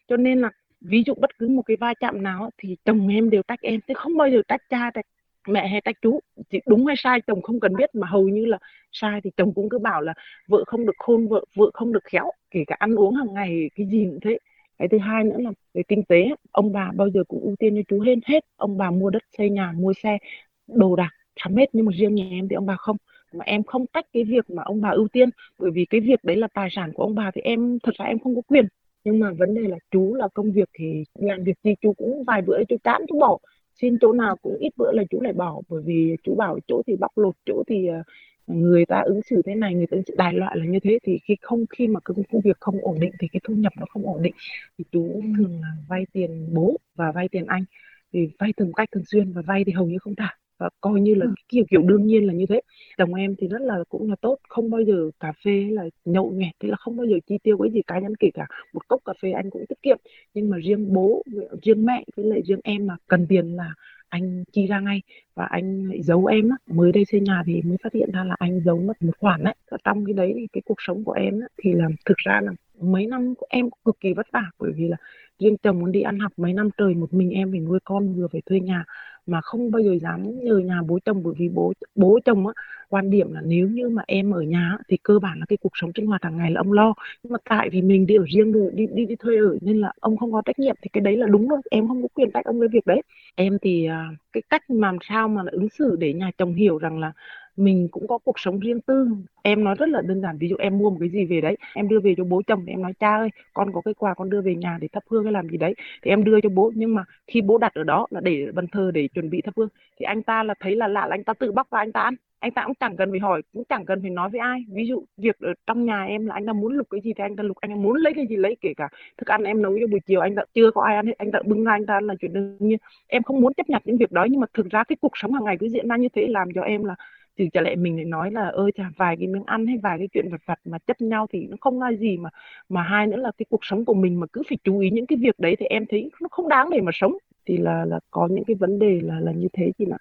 Cho 0.09 0.17
nên 0.17 0.41
là 0.41 0.51
ví 0.81 1.03
dụ 1.07 1.15
bất 1.15 1.39
cứ 1.39 1.49
một 1.49 1.63
cái 1.63 1.77
va 1.81 1.95
chạm 2.01 2.23
nào 2.23 2.51
thì 2.59 2.77
chồng 2.85 3.09
em 3.09 3.31
đều 3.31 3.43
trách 3.49 3.61
em. 3.63 3.81
Thế 3.89 3.95
không 3.95 4.17
bao 4.17 4.29
giờ 4.29 4.43
trách 4.49 4.63
cha 4.71 4.91
trách 4.95 5.07
mẹ 5.49 5.69
hay 5.69 5.81
trách 5.81 5.97
chú 6.03 6.21
chỉ 6.51 6.61
đúng 6.67 6.87
hay 6.87 6.97
sai 6.99 7.21
chồng 7.27 7.43
không 7.43 7.61
cần 7.61 7.77
biết, 7.77 7.95
mà 7.95 8.07
hầu 8.07 8.29
như 8.29 8.45
là 8.45 8.59
sai 8.93 9.21
thì 9.25 9.31
chồng 9.37 9.55
cũng 9.55 9.69
cứ 9.69 9.79
bảo 9.79 10.03
là 10.03 10.15
vợ 10.49 10.65
không 10.67 10.87
được 10.87 10.97
khôn, 10.99 11.29
vợ 11.29 11.45
vợ 11.57 11.71
không 11.75 11.93
được 11.93 12.05
khéo, 12.05 12.31
kể 12.51 12.65
cả 12.67 12.77
ăn 12.79 12.95
uống 12.95 13.15
hàng 13.15 13.35
ngày, 13.35 13.71
cái 13.75 13.87
gì 13.87 14.05
cũng 14.05 14.21
thế. 14.21 14.39
Cái 14.79 14.89
thứ 14.89 14.99
hai 14.99 15.25
nữa 15.25 15.37
là 15.39 15.51
về 15.75 15.83
kinh 15.89 16.03
tế, 16.05 16.29
ông 16.53 16.73
bà 16.73 16.91
bao 16.97 17.11
giờ 17.11 17.25
cũng 17.29 17.41
ưu 17.41 17.57
tiên 17.59 17.75
cho 17.77 17.83
chú 17.89 18.01
hết 18.01 18.15
hết. 18.27 18.45
Ông 18.57 18.79
bà 18.79 18.91
mua 18.91 19.11
đất, 19.11 19.23
xây 19.39 19.51
nhà, 19.51 19.73
mua 19.77 19.93
xe, 20.03 20.19
đồ 20.67 20.97
đạc 20.97 21.11
sắm 21.45 21.57
hết. 21.57 21.67
Nhưng 21.73 21.87
mà 21.87 21.93
riêng 21.97 22.15
nhà 22.15 22.25
em 22.31 22.49
thì 22.49 22.55
ông 22.55 22.67
bà 22.67 22.77
không. 22.77 22.97
Mà 23.33 23.45
em 23.45 23.63
không 23.63 23.87
tách 23.87 24.07
cái 24.13 24.25
việc 24.25 24.51
mà 24.51 24.63
ông 24.63 24.81
bà 24.81 24.91
ưu 24.91 25.09
tiên, 25.09 25.31
bởi 25.59 25.71
vì 25.71 25.85
cái 25.85 26.01
việc 26.01 26.25
đấy 26.25 26.37
là 26.37 26.49
tài 26.55 26.69
sản 26.71 26.93
của 26.93 27.03
ông 27.03 27.15
bà 27.15 27.31
thì 27.35 27.41
em, 27.41 27.79
thật 27.83 27.95
ra 27.99 28.05
em 28.05 28.19
không 28.19 28.35
có 28.35 28.43
quyền. 28.47 28.67
Nhưng 29.05 29.21
mà 29.21 29.31
vấn 29.39 29.55
đề 29.55 29.63
là 29.69 29.77
chú 29.91 30.15
là 30.15 30.29
công 30.35 30.53
việc 30.53 30.69
thì 30.73 31.05
làm 31.15 31.45
việc 31.45 31.57
gì 31.65 31.75
chú 31.81 31.93
cũng 31.93 32.25
vài 32.27 32.43
bữa 32.43 32.65
chú 32.69 32.77
chán, 32.85 33.03
chú 33.09 33.19
bỏ 33.19 33.39
xin 33.81 33.99
chỗ 34.01 34.13
nào 34.13 34.37
cũng 34.37 34.57
ít 34.59 34.71
bữa 34.77 34.93
là 34.93 35.05
chú 35.11 35.21
lại 35.21 35.33
bỏ 35.33 35.63
bởi 35.69 35.83
vì 35.87 36.17
chú 36.23 36.35
bảo 36.35 36.59
chỗ 36.69 36.83
thì 36.87 36.97
bóc 36.97 37.19
lột, 37.19 37.35
chỗ 37.47 37.63
thì 37.69 37.87
ờ, 37.87 38.03
người 38.47 38.87
ta 38.87 39.01
ứng 39.07 39.21
xử 39.31 39.43
thế 39.47 39.55
này, 39.55 39.75
người 39.75 39.87
ta 39.87 39.95
ứng 39.97 40.05
xử 40.07 40.15
đại 40.19 40.33
loại 40.35 40.57
là 40.59 40.65
như 40.65 40.79
thế, 40.83 40.99
thì 41.03 41.19
khi 41.25 41.37
không, 41.43 41.65
khi 41.71 41.89
mà 41.89 42.01
cái 42.05 42.15
công 42.33 42.41
việc 42.45 42.57
không 42.61 42.81
ổn 42.83 43.01
định 43.01 43.13
thì 43.21 43.29
cái 43.33 43.41
thu 43.45 43.55
nhập 43.55 43.73
nó 43.79 43.87
không 43.91 44.03
ổn 44.07 44.23
định, 44.23 44.35
thì 44.79 44.85
chú 44.93 45.21
thường 45.39 45.61
là 45.61 45.69
vay 45.89 46.07
tiền 46.13 46.55
bố 46.55 46.77
và 46.95 47.13
vay 47.13 47.29
tiền 47.29 47.47
anh. 47.47 47.65
Thì 48.13 48.29
vay 48.39 48.53
từng 48.57 48.73
cách 48.73 48.89
thường 48.93 49.05
xuyên 49.07 49.33
và 49.33 49.43
vay 49.43 49.65
thì 49.67 49.73
hầu 49.73 49.87
như 49.87 49.99
không 49.99 50.15
trả 50.15 50.37
và 50.59 50.69
coi 50.81 51.01
như 51.01 51.15
là 51.15 51.27
kiểu 51.49 51.65
kiểu 51.71 51.83
đương 51.83 52.07
nhiên 52.07 52.27
là 52.27 52.33
như 52.33 52.47
thế. 52.49 52.61
Chồng 52.99 53.15
em 53.15 53.35
thì 53.39 53.49
rất 53.49 53.61
là 53.61 53.85
cũng 53.89 54.11
là 54.11 54.17
tốt 54.21 54.39
không 54.49 54.71
bao 54.71 54.81
giờ 54.81 55.11
cà 55.21 55.33
phê 55.45 55.53
hay 55.63 55.71
là 55.71 55.85
nhậu 56.05 56.31
nhẹt 56.31 56.53
thế 56.61 56.69
là 56.69 56.77
không 56.77 56.97
bao 56.97 57.07
giờ 57.07 57.17
chi 57.27 57.39
tiêu 57.43 57.59
cái 57.59 57.71
gì 57.73 57.83
cá 57.87 57.99
nhân 57.99 58.17
kể 58.17 58.31
cả 58.35 58.47
một 58.73 58.89
cốc 58.89 59.01
cà 59.05 59.13
phê 59.23 59.31
anh 59.31 59.51
cũng 59.51 59.67
tiết 59.69 59.83
kiệm. 59.83 59.99
Nhưng 60.35 60.51
mà 60.51 60.57
riêng 60.59 60.93
bố 60.95 61.23
riêng 61.63 61.87
mẹ 61.87 62.05
với 62.17 62.27
lại 62.27 62.43
riêng 62.47 62.61
em 62.65 62.87
mà 62.87 62.97
cần 63.07 63.27
tiền 63.29 63.57
là 63.57 63.75
anh 64.09 64.45
chi 64.53 64.67
ra 64.67 64.81
ngay 64.81 65.03
và 65.35 65.45
anh 65.45 65.89
lại 65.89 66.03
giấu 66.03 66.27
em 66.27 66.49
á. 66.49 66.57
Mới 66.67 66.93
đây 66.93 67.05
xây 67.05 67.21
nhà 67.21 67.43
thì 67.47 67.63
mới 67.63 67.77
phát 67.83 67.93
hiện 67.95 68.11
ra 68.13 68.25
là 68.25 68.37
anh 68.39 68.61
giấu 68.65 68.79
mất 68.79 69.03
một 69.03 69.13
khoản 69.19 69.45
đấy 69.45 69.55
trong 69.85 70.05
cái 70.05 70.13
đấy 70.13 70.33
thì 70.37 70.47
cái 70.53 70.63
cuộc 70.65 70.79
sống 70.79 71.05
của 71.05 71.13
em 71.13 71.41
á, 71.41 71.47
thì 71.59 71.73
là 71.73 71.89
thực 72.07 72.17
ra 72.19 72.41
là 72.45 72.53
mấy 72.81 73.07
năm 73.07 73.35
em 73.49 73.69
cực 73.85 74.01
kỳ 74.01 74.13
vất 74.15 74.27
vả 74.33 74.43
bởi 74.59 74.73
vì 74.77 74.89
là 74.89 74.97
riêng 75.39 75.57
chồng 75.63 75.79
muốn 75.79 75.93
đi 75.93 76.03
ăn 76.03 76.19
học 76.19 76.33
mấy 76.37 76.53
năm 76.53 76.71
trời, 76.79 76.95
một 76.95 77.15
mình 77.15 77.31
em 77.31 77.51
phải 77.53 77.61
nuôi 77.61 77.79
con 77.85 78.15
vừa 78.15 78.29
phải 78.33 78.43
thuê 78.47 78.61
nhà, 78.61 78.85
mà 79.27 79.41
không 79.41 79.71
bao 79.71 79.83
giờ 79.83 79.93
dám 80.03 80.41
nhờ 80.45 80.59
nhà 80.59 80.83
bố 80.89 80.99
chồng, 81.05 81.23
bởi 81.23 81.35
vì 81.39 81.49
bố 81.49 81.73
bố 81.95 82.19
chồng 82.25 82.47
á, 82.47 82.53
quan 82.89 83.11
điểm 83.11 83.33
là 83.33 83.41
nếu 83.45 83.69
như 83.69 83.89
mà 83.89 84.03
em 84.07 84.31
ở 84.35 84.41
nhà 84.43 84.77
thì 84.89 84.97
cơ 85.03 85.19
bản 85.19 85.39
là 85.41 85.47
cái 85.49 85.57
cuộc 85.61 85.73
sống 85.75 85.91
sinh 85.97 86.07
hoạt 86.07 86.23
hàng 86.25 86.37
ngày 86.37 86.51
là 86.51 86.61
ông 86.61 86.73
lo. 86.73 86.95
Nhưng 87.23 87.33
mà 87.33 87.39
tại 87.45 87.69
vì 87.73 87.83
mình 87.83 88.07
đi 88.07 88.15
ở 88.17 88.25
riêng 88.35 88.53
rồi, 88.53 88.71
đi 88.75 88.87
đi 88.93 89.07
đi 89.07 89.17
thuê 89.17 89.37
ở, 89.37 89.59
nên 89.63 89.81
là 89.81 89.93
ông 90.01 90.17
không 90.17 90.33
có 90.33 90.43
trách 90.45 90.59
nhiệm, 90.59 90.77
thì 90.83 90.89
cái 90.93 91.01
đấy 91.01 91.17
là 91.17 91.27
đúng 91.27 91.49
rồi 91.49 91.61
em 91.71 91.89
không 91.89 92.03
có 92.03 92.09
quyền 92.15 92.31
trách 92.35 92.45
ông 92.45 92.61
cái 92.61 92.69
việc 92.73 92.87
đấy. 92.87 93.03
Em 93.35 93.59
thì 93.63 93.87
à, 93.87 94.09
cái 94.33 94.43
cách 94.51 94.63
làm 94.69 94.99
sao 95.09 95.29
mà 95.29 95.43
ứng 95.53 95.69
xử 95.79 95.97
để 96.01 96.13
nhà 96.13 96.31
chồng 96.39 96.55
hiểu 96.55 96.79
rằng 96.79 96.99
là 96.99 97.13
mình 97.57 97.89
cũng 97.91 98.07
có 98.09 98.19
cuộc 98.19 98.39
sống 98.39 98.61
riêng 98.61 98.81
tư. 98.81 99.09
Em 99.43 99.65
nói 99.65 99.75
rất 99.79 99.89
là 99.89 100.03
đơn 100.03 100.21
giản, 100.21 100.39
ví 100.39 100.49
dụ 100.49 100.57
em 100.57 100.79
mua 100.79 100.91
một 100.91 100.97
cái 101.01 101.09
gì 101.09 101.25
về 101.25 101.41
đấy, 101.41 101.57
em 101.75 101.89
đưa 101.89 102.01
về 102.01 102.15
cho 102.17 102.25
bố 102.25 102.43
chồng 102.47 102.63
thì 102.67 102.73
em 102.73 102.83
nói, 102.83 102.93
cha 103.01 103.17
ơi, 103.17 103.29
con 103.55 103.73
có 103.73 103.81
cái 103.81 103.95
quà 103.95 104.15
con 104.15 104.31
đưa 104.31 104.41
về 104.41 104.55
nhà 104.55 104.79
để 104.81 104.89
thắp 104.93 105.03
hương 105.11 105.25
hay 105.25 105.33
làm 105.33 105.49
gì 105.49 105.57
đấy. 105.57 105.75
Thì 106.03 106.11
em 106.11 106.25
đưa 106.25 106.41
cho 106.41 106.49
bố, 106.49 106.73
nhưng 106.75 106.95
mà 106.95 107.05
khi 107.27 107.41
bố 107.43 107.59
đặt 107.59 107.75
ở 107.75 107.85
đó 107.85 108.07
là 108.11 108.21
để 108.21 108.47
bàn 108.55 108.67
thờ 108.73 108.91
để 108.95 109.09
chuẩn 109.09 109.31
bị 109.31 109.41
thắp 109.41 109.55
hương, 109.57 109.69
thì 109.99 110.05
anh 110.05 110.23
ta 110.23 110.43
là 110.43 110.55
thấy 110.61 110.77
là 110.77 110.89
lạ 110.89 111.07
là 111.07 111.15
anh 111.15 111.25
ta 111.25 111.35
tự 111.35 111.53
bóc 111.53 111.67
và 111.71 111.79
anh 111.79 111.93
ta 111.93 112.01
ăn. 112.01 112.15
Anh 112.39 112.53
ta 112.53 112.65
cũng 112.67 112.75
chẳng 112.81 112.97
cần 112.97 113.11
phải 113.11 113.21
hỏi, 113.21 113.43
cũng 113.53 113.65
chẳng 113.69 113.85
cần 113.85 114.01
phải 114.03 114.11
nói 114.11 114.31
với 114.31 114.41
ai. 114.41 114.65
Ví 114.73 114.87
dụ 114.87 115.05
việc 115.17 115.39
ở 115.41 115.55
trong 115.67 115.85
nhà 115.85 116.05
em 116.05 116.27
là 116.27 116.35
anh 116.35 116.47
ta 116.47 116.53
muốn 116.53 116.73
lục 116.77 116.87
cái 116.91 117.01
gì 117.01 117.13
thì 117.17 117.25
anh 117.25 117.37
ta 117.37 117.43
lục, 117.43 117.57
anh 117.61 117.71
ta 117.71 117.77
muốn 117.77 117.97
lấy 117.97 118.15
cái 118.15 118.27
gì 118.27 118.37
lấy, 118.37 118.57
kể 118.61 118.75
cả 118.77 118.89
thức 119.19 119.27
ăn 119.29 119.43
em 119.43 119.63
nấu 119.63 119.77
cho 119.81 119.87
buổi 119.87 120.01
chiều 120.07 120.21
anh 120.21 120.35
ta 120.35 120.43
chưa 120.55 120.71
có 120.71 120.83
ai 120.83 120.97
ăn 120.97 121.07
hết, 121.07 121.15
anh 121.19 121.33
ta 121.33 121.39
bưng 121.47 121.65
ra 121.65 121.73
anh 121.73 121.87
ta 121.87 122.01
là 122.01 122.15
chuyện 122.21 122.33
đương 122.33 122.57
nhiên. 122.61 122.79
Em 123.07 123.23
không 123.23 123.41
muốn 123.41 123.55
chấp 123.55 123.69
nhận 123.69 123.83
những 123.85 123.97
việc 123.97 124.13
đó, 124.13 124.27
nhưng 124.31 124.41
mà 124.41 124.47
thực 124.55 124.71
ra 124.71 124.85
cái 124.85 124.97
cuộc 125.01 125.13
sống 125.15 125.33
hàng 125.33 125.45
ngày 125.45 125.57
cứ 125.61 125.69
diễn 125.69 125.89
ra 125.89 125.97
như 125.97 126.09
thế 126.15 126.27
làm 126.29 126.49
cho 126.55 126.63
em 126.63 126.85
là 126.85 126.95
thì 127.39 127.49
chả 127.53 127.61
lẽ 127.61 127.77
mình 127.77 127.97
lại 127.97 128.05
nói 128.05 128.31
là 128.31 128.49
ơi 128.49 128.71
chà 128.77 128.91
vài 128.97 129.17
cái 129.17 129.27
miếng 129.27 129.45
ăn 129.47 129.67
hay 129.67 129.79
vài 129.83 129.99
cái 129.99 130.09
chuyện 130.15 130.31
vật 130.31 130.41
vặt 130.47 130.59
mà 130.65 130.79
chấp 130.79 131.01
nhau 131.01 131.27
thì 131.33 131.47
nó 131.51 131.57
không 131.61 131.83
là 131.83 131.93
gì 131.93 132.17
mà 132.17 132.31
mà 132.69 132.83
hai 132.83 133.07
nữa 133.07 133.17
là 133.17 133.31
cái 133.39 133.47
cuộc 133.51 133.61
sống 133.63 133.85
của 133.85 133.95
mình 133.95 134.21
mà 134.21 134.27
cứ 134.33 134.43
phải 134.49 134.59
chú 134.65 134.79
ý 134.79 134.91
những 134.91 135.07
cái 135.07 135.17
việc 135.17 135.39
đấy 135.39 135.57
thì 135.59 135.67
em 135.67 135.87
thấy 135.89 136.11
nó 136.21 136.29
không 136.31 136.49
đáng 136.49 136.71
để 136.71 136.81
mà 136.81 136.93
sống. 136.95 137.17
Thì 137.47 137.57
là 137.57 137.85
là 137.85 138.01
có 138.11 138.29
những 138.31 138.45
cái 138.45 138.55
vấn 138.55 138.79
đề 138.79 139.01
là 139.03 139.21
là 139.21 139.33
như 139.33 139.49
thế 139.53 139.73
chị 139.79 139.85
ạ. 139.93 139.99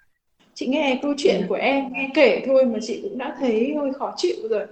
Chị 0.54 0.66
nghe 0.66 0.98
câu 1.02 1.14
chuyện 1.16 1.42
của 1.48 1.54
em 1.54 1.84
nghe 1.92 2.10
kể 2.14 2.42
thôi 2.46 2.64
mà 2.64 2.78
chị 2.82 3.00
cũng 3.02 3.18
đã 3.18 3.36
thấy 3.40 3.74
hơi 3.74 3.92
khó 3.92 4.14
chịu 4.16 4.36
rồi. 4.50 4.66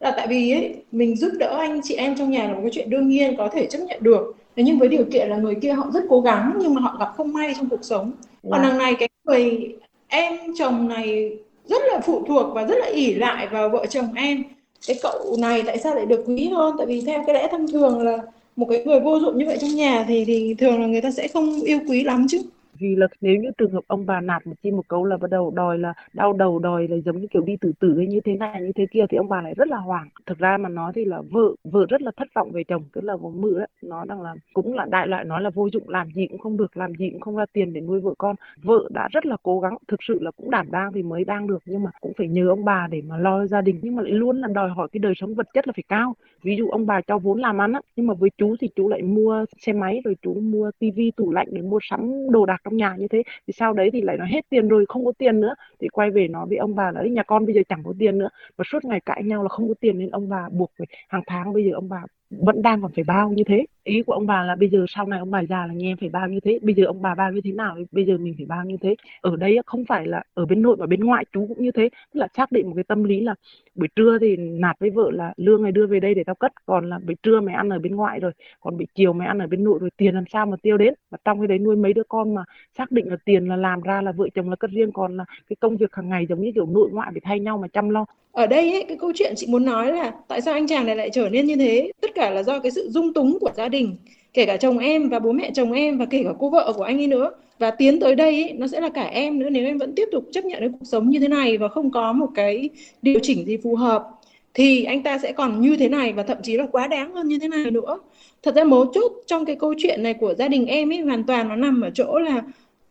Là 0.00 0.12
tại 0.16 0.26
vì 0.26 0.50
ấy 0.50 0.74
mình 0.92 1.16
giúp 1.16 1.32
đỡ 1.38 1.56
anh 1.58 1.80
chị 1.84 1.94
em 1.94 2.14
trong 2.18 2.30
nhà 2.30 2.48
là 2.48 2.54
một 2.54 2.60
cái 2.62 2.70
chuyện 2.72 2.90
đương 2.90 3.08
nhiên 3.08 3.36
có 3.36 3.48
thể 3.48 3.66
chấp 3.66 3.78
nhận 3.78 4.02
được. 4.02 4.36
Thế 4.56 4.62
nhưng 4.62 4.78
với 4.78 4.88
điều 4.88 5.04
kiện 5.12 5.28
là 5.28 5.36
người 5.36 5.54
kia 5.54 5.72
họ 5.72 5.90
rất 5.94 6.04
cố 6.08 6.20
gắng 6.20 6.52
nhưng 6.62 6.74
mà 6.74 6.80
họ 6.80 6.96
gặp 7.00 7.12
không 7.16 7.32
may 7.32 7.52
trong 7.56 7.68
cuộc 7.68 7.84
sống. 7.84 8.12
Còn 8.50 8.62
đằng 8.62 8.78
này 8.78 8.94
cái 8.98 9.08
người 9.24 9.74
em 10.08 10.34
chồng 10.58 10.88
này 10.88 11.36
rất 11.68 11.82
là 11.92 12.00
phụ 12.00 12.24
thuộc 12.28 12.54
và 12.54 12.64
rất 12.64 12.76
là 12.78 12.86
ỉ 12.86 13.14
lại 13.14 13.46
vào 13.46 13.68
vợ 13.68 13.86
chồng 13.86 14.14
em. 14.14 14.44
Cái 14.86 14.98
cậu 15.02 15.36
này 15.38 15.62
tại 15.66 15.78
sao 15.78 15.94
lại 15.94 16.06
được 16.06 16.24
quý 16.26 16.48
hơn? 16.48 16.74
Tại 16.78 16.86
vì 16.86 17.00
theo 17.00 17.24
cái 17.26 17.34
lẽ 17.34 17.48
thông 17.50 17.68
thường 17.68 18.02
là 18.02 18.18
một 18.56 18.66
cái 18.70 18.84
người 18.84 19.00
vô 19.00 19.20
dụng 19.20 19.38
như 19.38 19.46
vậy 19.46 19.58
trong 19.60 19.74
nhà 19.74 20.04
thì 20.08 20.24
thì 20.24 20.54
thường 20.54 20.80
là 20.80 20.86
người 20.86 21.00
ta 21.00 21.10
sẽ 21.10 21.28
không 21.28 21.60
yêu 21.60 21.78
quý 21.88 22.04
lắm 22.04 22.26
chứ 22.30 22.42
vì 22.80 22.96
là 22.96 23.06
nếu 23.20 23.36
như 23.36 23.50
trường 23.58 23.72
hợp 23.72 23.80
ông 23.86 24.06
bà 24.06 24.20
nạt 24.20 24.46
một 24.46 24.54
chim 24.62 24.76
một 24.76 24.88
câu 24.88 25.04
là 25.04 25.16
bắt 25.16 25.30
đầu 25.30 25.50
đòi 25.56 25.78
là 25.78 25.92
đau 26.12 26.32
đầu, 26.32 26.58
đòi 26.58 26.88
là 26.88 26.96
giống 27.04 27.20
như 27.20 27.26
kiểu 27.30 27.42
đi 27.42 27.56
tử 27.60 27.72
tử 27.80 27.94
hay 27.96 28.06
như 28.06 28.20
thế 28.24 28.36
này, 28.36 28.60
như 28.62 28.72
thế 28.74 28.86
kia 28.90 29.04
thì 29.10 29.16
ông 29.16 29.28
bà 29.28 29.42
lại 29.42 29.54
rất 29.56 29.68
là 29.68 29.76
hoảng. 29.76 30.08
Thực 30.26 30.38
ra 30.38 30.56
mà 30.56 30.68
nói 30.68 30.92
thì 30.94 31.04
là 31.04 31.22
vợ 31.30 31.54
vợ 31.64 31.86
rất 31.88 32.02
là 32.02 32.10
thất 32.16 32.28
vọng 32.34 32.50
về 32.52 32.64
chồng, 32.64 32.82
tức 32.92 33.04
là 33.04 33.16
vợ 33.16 33.28
mự 33.30 33.54
ấy 33.54 33.68
nó 33.82 34.04
đang 34.04 34.22
là, 34.22 34.34
cũng 34.52 34.74
là 34.74 34.86
đại 34.90 35.06
loại 35.06 35.24
nói 35.24 35.42
là 35.42 35.50
vô 35.50 35.68
dụng, 35.72 35.88
làm 35.88 36.08
gì 36.14 36.26
cũng 36.26 36.38
không 36.38 36.56
được, 36.56 36.76
làm 36.76 36.94
gì 36.94 37.10
cũng 37.10 37.20
không 37.20 37.36
ra 37.36 37.44
tiền 37.52 37.72
để 37.72 37.80
nuôi 37.80 38.00
vợ 38.00 38.14
con. 38.18 38.36
Vợ 38.62 38.88
đã 38.90 39.08
rất 39.12 39.26
là 39.26 39.36
cố 39.42 39.60
gắng, 39.60 39.76
thực 39.88 40.00
sự 40.08 40.18
là 40.22 40.30
cũng 40.30 40.50
đảm 40.50 40.70
đang 40.70 40.92
thì 40.92 41.02
mới 41.02 41.24
đang 41.24 41.46
được, 41.46 41.62
nhưng 41.66 41.82
mà 41.82 41.90
cũng 42.00 42.12
phải 42.18 42.28
nhờ 42.28 42.48
ông 42.48 42.64
bà 42.64 42.86
để 42.90 43.02
mà 43.08 43.18
lo 43.18 43.46
gia 43.46 43.60
đình. 43.60 43.78
Nhưng 43.82 43.96
mà 43.96 44.02
lại 44.02 44.12
luôn 44.12 44.40
là 44.40 44.48
đòi 44.48 44.68
hỏi 44.70 44.88
cái 44.92 44.98
đời 44.98 45.12
sống 45.16 45.34
vật 45.34 45.46
chất 45.54 45.66
là 45.68 45.72
phải 45.76 45.84
cao. 45.88 46.14
Ví 46.42 46.56
dụ 46.56 46.68
ông 46.68 46.86
bà 46.86 47.00
cho 47.00 47.18
vốn 47.18 47.40
làm 47.40 47.60
ăn 47.60 47.72
á, 47.72 47.80
nhưng 47.96 48.06
mà 48.06 48.14
với 48.14 48.30
chú 48.38 48.56
thì 48.60 48.68
chú 48.76 48.88
lại 48.88 49.02
mua 49.02 49.44
xe 49.66 49.72
máy, 49.72 50.00
rồi 50.04 50.16
chú 50.22 50.34
mua 50.34 50.70
tivi 50.78 51.10
tủ 51.16 51.32
lạnh 51.32 51.48
để 51.50 51.62
mua 51.62 51.78
sắm 51.82 52.30
đồ 52.30 52.46
đạc 52.46 52.58
trong 52.70 52.76
nhà 52.76 52.96
như 52.98 53.08
thế, 53.08 53.22
thì 53.46 53.52
sau 53.52 53.72
đấy 53.72 53.90
thì 53.92 54.00
lại 54.02 54.16
nói 54.16 54.28
hết 54.30 54.40
tiền 54.50 54.68
rồi, 54.68 54.84
không 54.88 55.04
có 55.04 55.12
tiền 55.18 55.40
nữa. 55.40 55.54
Thì 55.80 55.88
quay 55.88 56.10
về 56.10 56.28
nói 56.28 56.46
với 56.48 56.58
ông 56.58 56.74
bà 56.74 56.90
là 56.92 57.02
nhà 57.02 57.22
con 57.22 57.46
bây 57.46 57.54
giờ 57.54 57.60
chẳng 57.68 57.82
có 57.84 57.92
tiền 57.98 58.18
nữa 58.18 58.28
và 58.56 58.64
suốt 58.68 58.84
ngày 58.84 59.00
cãi 59.06 59.22
nhau 59.24 59.42
là 59.42 59.48
không 59.48 59.68
có 59.68 59.74
tiền 59.80 59.98
nên 59.98 60.10
ông 60.10 60.28
bà 60.28 60.48
buộc 60.52 60.72
phải 60.78 60.86
hàng 61.08 61.22
tháng 61.26 61.52
bây 61.52 61.64
giờ 61.64 61.70
ông 61.74 61.88
bà 61.88 62.02
vẫn 62.30 62.62
đang 62.62 62.82
còn 62.82 62.92
phải 62.92 63.04
bao 63.04 63.30
như 63.30 63.44
thế. 63.46 63.66
Ý 63.84 64.02
của 64.02 64.12
ông 64.12 64.26
bà 64.26 64.42
là 64.42 64.56
bây 64.56 64.68
giờ 64.68 64.84
sau 64.88 65.06
này 65.06 65.18
ông 65.18 65.30
bà 65.30 65.42
già 65.44 65.66
là 65.66 65.74
nghe 65.74 65.94
phải 66.00 66.08
bao 66.08 66.28
như 66.28 66.40
thế. 66.40 66.58
Bây 66.62 66.74
giờ 66.74 66.84
ông 66.84 67.02
bà 67.02 67.14
bao 67.14 67.32
như 67.32 67.40
thế 67.44 67.52
nào 67.52 67.76
bây 67.92 68.04
giờ 68.06 68.18
mình 68.18 68.34
phải 68.36 68.46
bao 68.46 68.64
như 68.64 68.76
thế. 68.80 68.94
Ở 69.20 69.36
đây 69.36 69.58
không 69.66 69.84
phải 69.88 70.06
là 70.06 70.22
ở 70.34 70.46
bên 70.46 70.62
nội 70.62 70.76
và 70.78 70.86
bên 70.86 71.00
ngoại 71.00 71.24
chú 71.32 71.46
cũng 71.48 71.62
như 71.62 71.70
thế. 71.72 71.88
Tức 72.14 72.20
là 72.20 72.28
xác 72.36 72.52
định 72.52 72.66
một 72.66 72.72
cái 72.74 72.84
tâm 72.84 73.04
lý 73.04 73.20
là 73.20 73.34
buổi 73.74 73.88
trưa 73.96 74.18
thì 74.18 74.36
nạt 74.36 74.76
với 74.80 74.90
vợ 74.90 75.10
là 75.10 75.32
lương 75.36 75.62
này 75.62 75.72
đưa 75.72 75.86
về 75.86 76.00
đây 76.00 76.14
để 76.14 76.24
tao 76.24 76.34
cất. 76.34 76.52
Còn 76.66 76.88
là 76.90 76.98
buổi 77.06 77.16
trưa 77.22 77.40
mày 77.40 77.54
ăn 77.54 77.68
ở 77.68 77.78
bên 77.78 77.96
ngoại 77.96 78.20
rồi, 78.20 78.32
còn 78.60 78.76
buổi 78.76 78.86
chiều 78.94 79.12
mày 79.12 79.26
ăn 79.26 79.38
ở 79.38 79.46
bên 79.46 79.64
nội 79.64 79.78
rồi, 79.80 79.90
tiền 79.96 80.14
làm 80.14 80.24
sao 80.32 80.46
mà 80.46 80.56
tiêu 80.62 80.76
đến? 80.78 80.94
Và 81.10 81.18
trong 81.24 81.40
cái 81.40 81.46
đấy 81.46 81.58
nuôi 81.58 81.76
mấy 81.76 81.92
đứa 81.92 82.02
con 82.08 82.34
mà 82.34 82.44
xác 82.78 82.90
định 82.90 83.08
là 83.10 83.16
tiền 83.24 83.48
là 83.48 83.56
làm 83.56 83.80
ra 83.80 84.02
là 84.02 84.12
vợ 84.12 84.28
chồng 84.34 84.50
là 84.50 84.56
cất 84.56 84.70
riêng, 84.70 84.92
còn 84.92 85.16
là 85.16 85.24
cái 85.48 85.56
công 85.60 85.76
việc 85.76 85.94
hàng 85.94 86.08
ngày 86.08 86.26
giống 86.28 86.40
như 86.40 86.50
kiểu 86.54 86.66
nội 86.66 86.90
ngoại 86.92 87.08
phải 87.12 87.20
thay 87.24 87.40
nhau 87.40 87.58
mà 87.58 87.68
chăm 87.68 87.88
lo 87.90 88.04
ở 88.32 88.46
đây 88.46 88.72
ấy, 88.72 88.84
cái 88.88 88.96
câu 89.00 89.12
chuyện 89.14 89.34
chị 89.36 89.46
muốn 89.46 89.64
nói 89.64 89.92
là 89.92 90.12
tại 90.28 90.40
sao 90.40 90.54
anh 90.54 90.66
chàng 90.66 90.86
này 90.86 90.96
lại 90.96 91.10
trở 91.12 91.28
nên 91.28 91.46
như 91.46 91.56
thế? 91.56 91.92
Tất 92.00 92.10
cả 92.14 92.30
là 92.30 92.42
do 92.42 92.58
cái 92.60 92.70
sự 92.72 92.88
dung 92.90 93.14
túng 93.14 93.38
của 93.40 93.50
gia 93.56 93.68
đình 93.68 93.96
kể 94.32 94.46
cả 94.46 94.56
chồng 94.56 94.78
em 94.78 95.08
và 95.08 95.18
bố 95.18 95.32
mẹ 95.32 95.50
chồng 95.54 95.72
em 95.72 95.98
và 95.98 96.04
kể 96.06 96.22
cả 96.24 96.30
cô 96.38 96.50
vợ 96.50 96.72
của 96.76 96.82
anh 96.82 97.00
ấy 97.00 97.06
nữa. 97.06 97.30
Và 97.58 97.70
tiến 97.70 98.00
tới 98.00 98.14
đây 98.14 98.42
ấy, 98.42 98.52
nó 98.52 98.66
sẽ 98.66 98.80
là 98.80 98.88
cả 98.88 99.02
em 99.02 99.38
nữa 99.38 99.48
nếu 99.50 99.66
em 99.66 99.78
vẫn 99.78 99.94
tiếp 99.94 100.08
tục 100.12 100.24
chấp 100.32 100.44
nhận 100.44 100.60
cái 100.60 100.68
cuộc 100.68 100.84
sống 100.84 101.10
như 101.10 101.18
thế 101.18 101.28
này 101.28 101.58
và 101.58 101.68
không 101.68 101.90
có 101.90 102.12
một 102.12 102.28
cái 102.34 102.68
điều 103.02 103.20
chỉnh 103.22 103.44
gì 103.46 103.56
phù 103.56 103.76
hợp 103.76 104.08
thì 104.54 104.84
anh 104.84 105.02
ta 105.02 105.18
sẽ 105.18 105.32
còn 105.32 105.60
như 105.60 105.76
thế 105.76 105.88
này 105.88 106.12
và 106.12 106.22
thậm 106.22 106.38
chí 106.42 106.56
là 106.56 106.66
quá 106.72 106.86
đáng 106.86 107.14
hơn 107.14 107.28
như 107.28 107.38
thế 107.38 107.48
này 107.48 107.70
nữa. 107.70 107.98
Thật 108.42 108.54
ra 108.54 108.64
mấu 108.64 108.86
chốt 108.94 109.12
trong 109.26 109.44
cái 109.44 109.56
câu 109.56 109.74
chuyện 109.78 110.02
này 110.02 110.14
của 110.14 110.34
gia 110.34 110.48
đình 110.48 110.66
em 110.66 110.92
ấy 110.92 110.98
hoàn 110.98 111.24
toàn 111.24 111.48
nó 111.48 111.56
nằm 111.56 111.80
ở 111.80 111.90
chỗ 111.94 112.18
là 112.18 112.42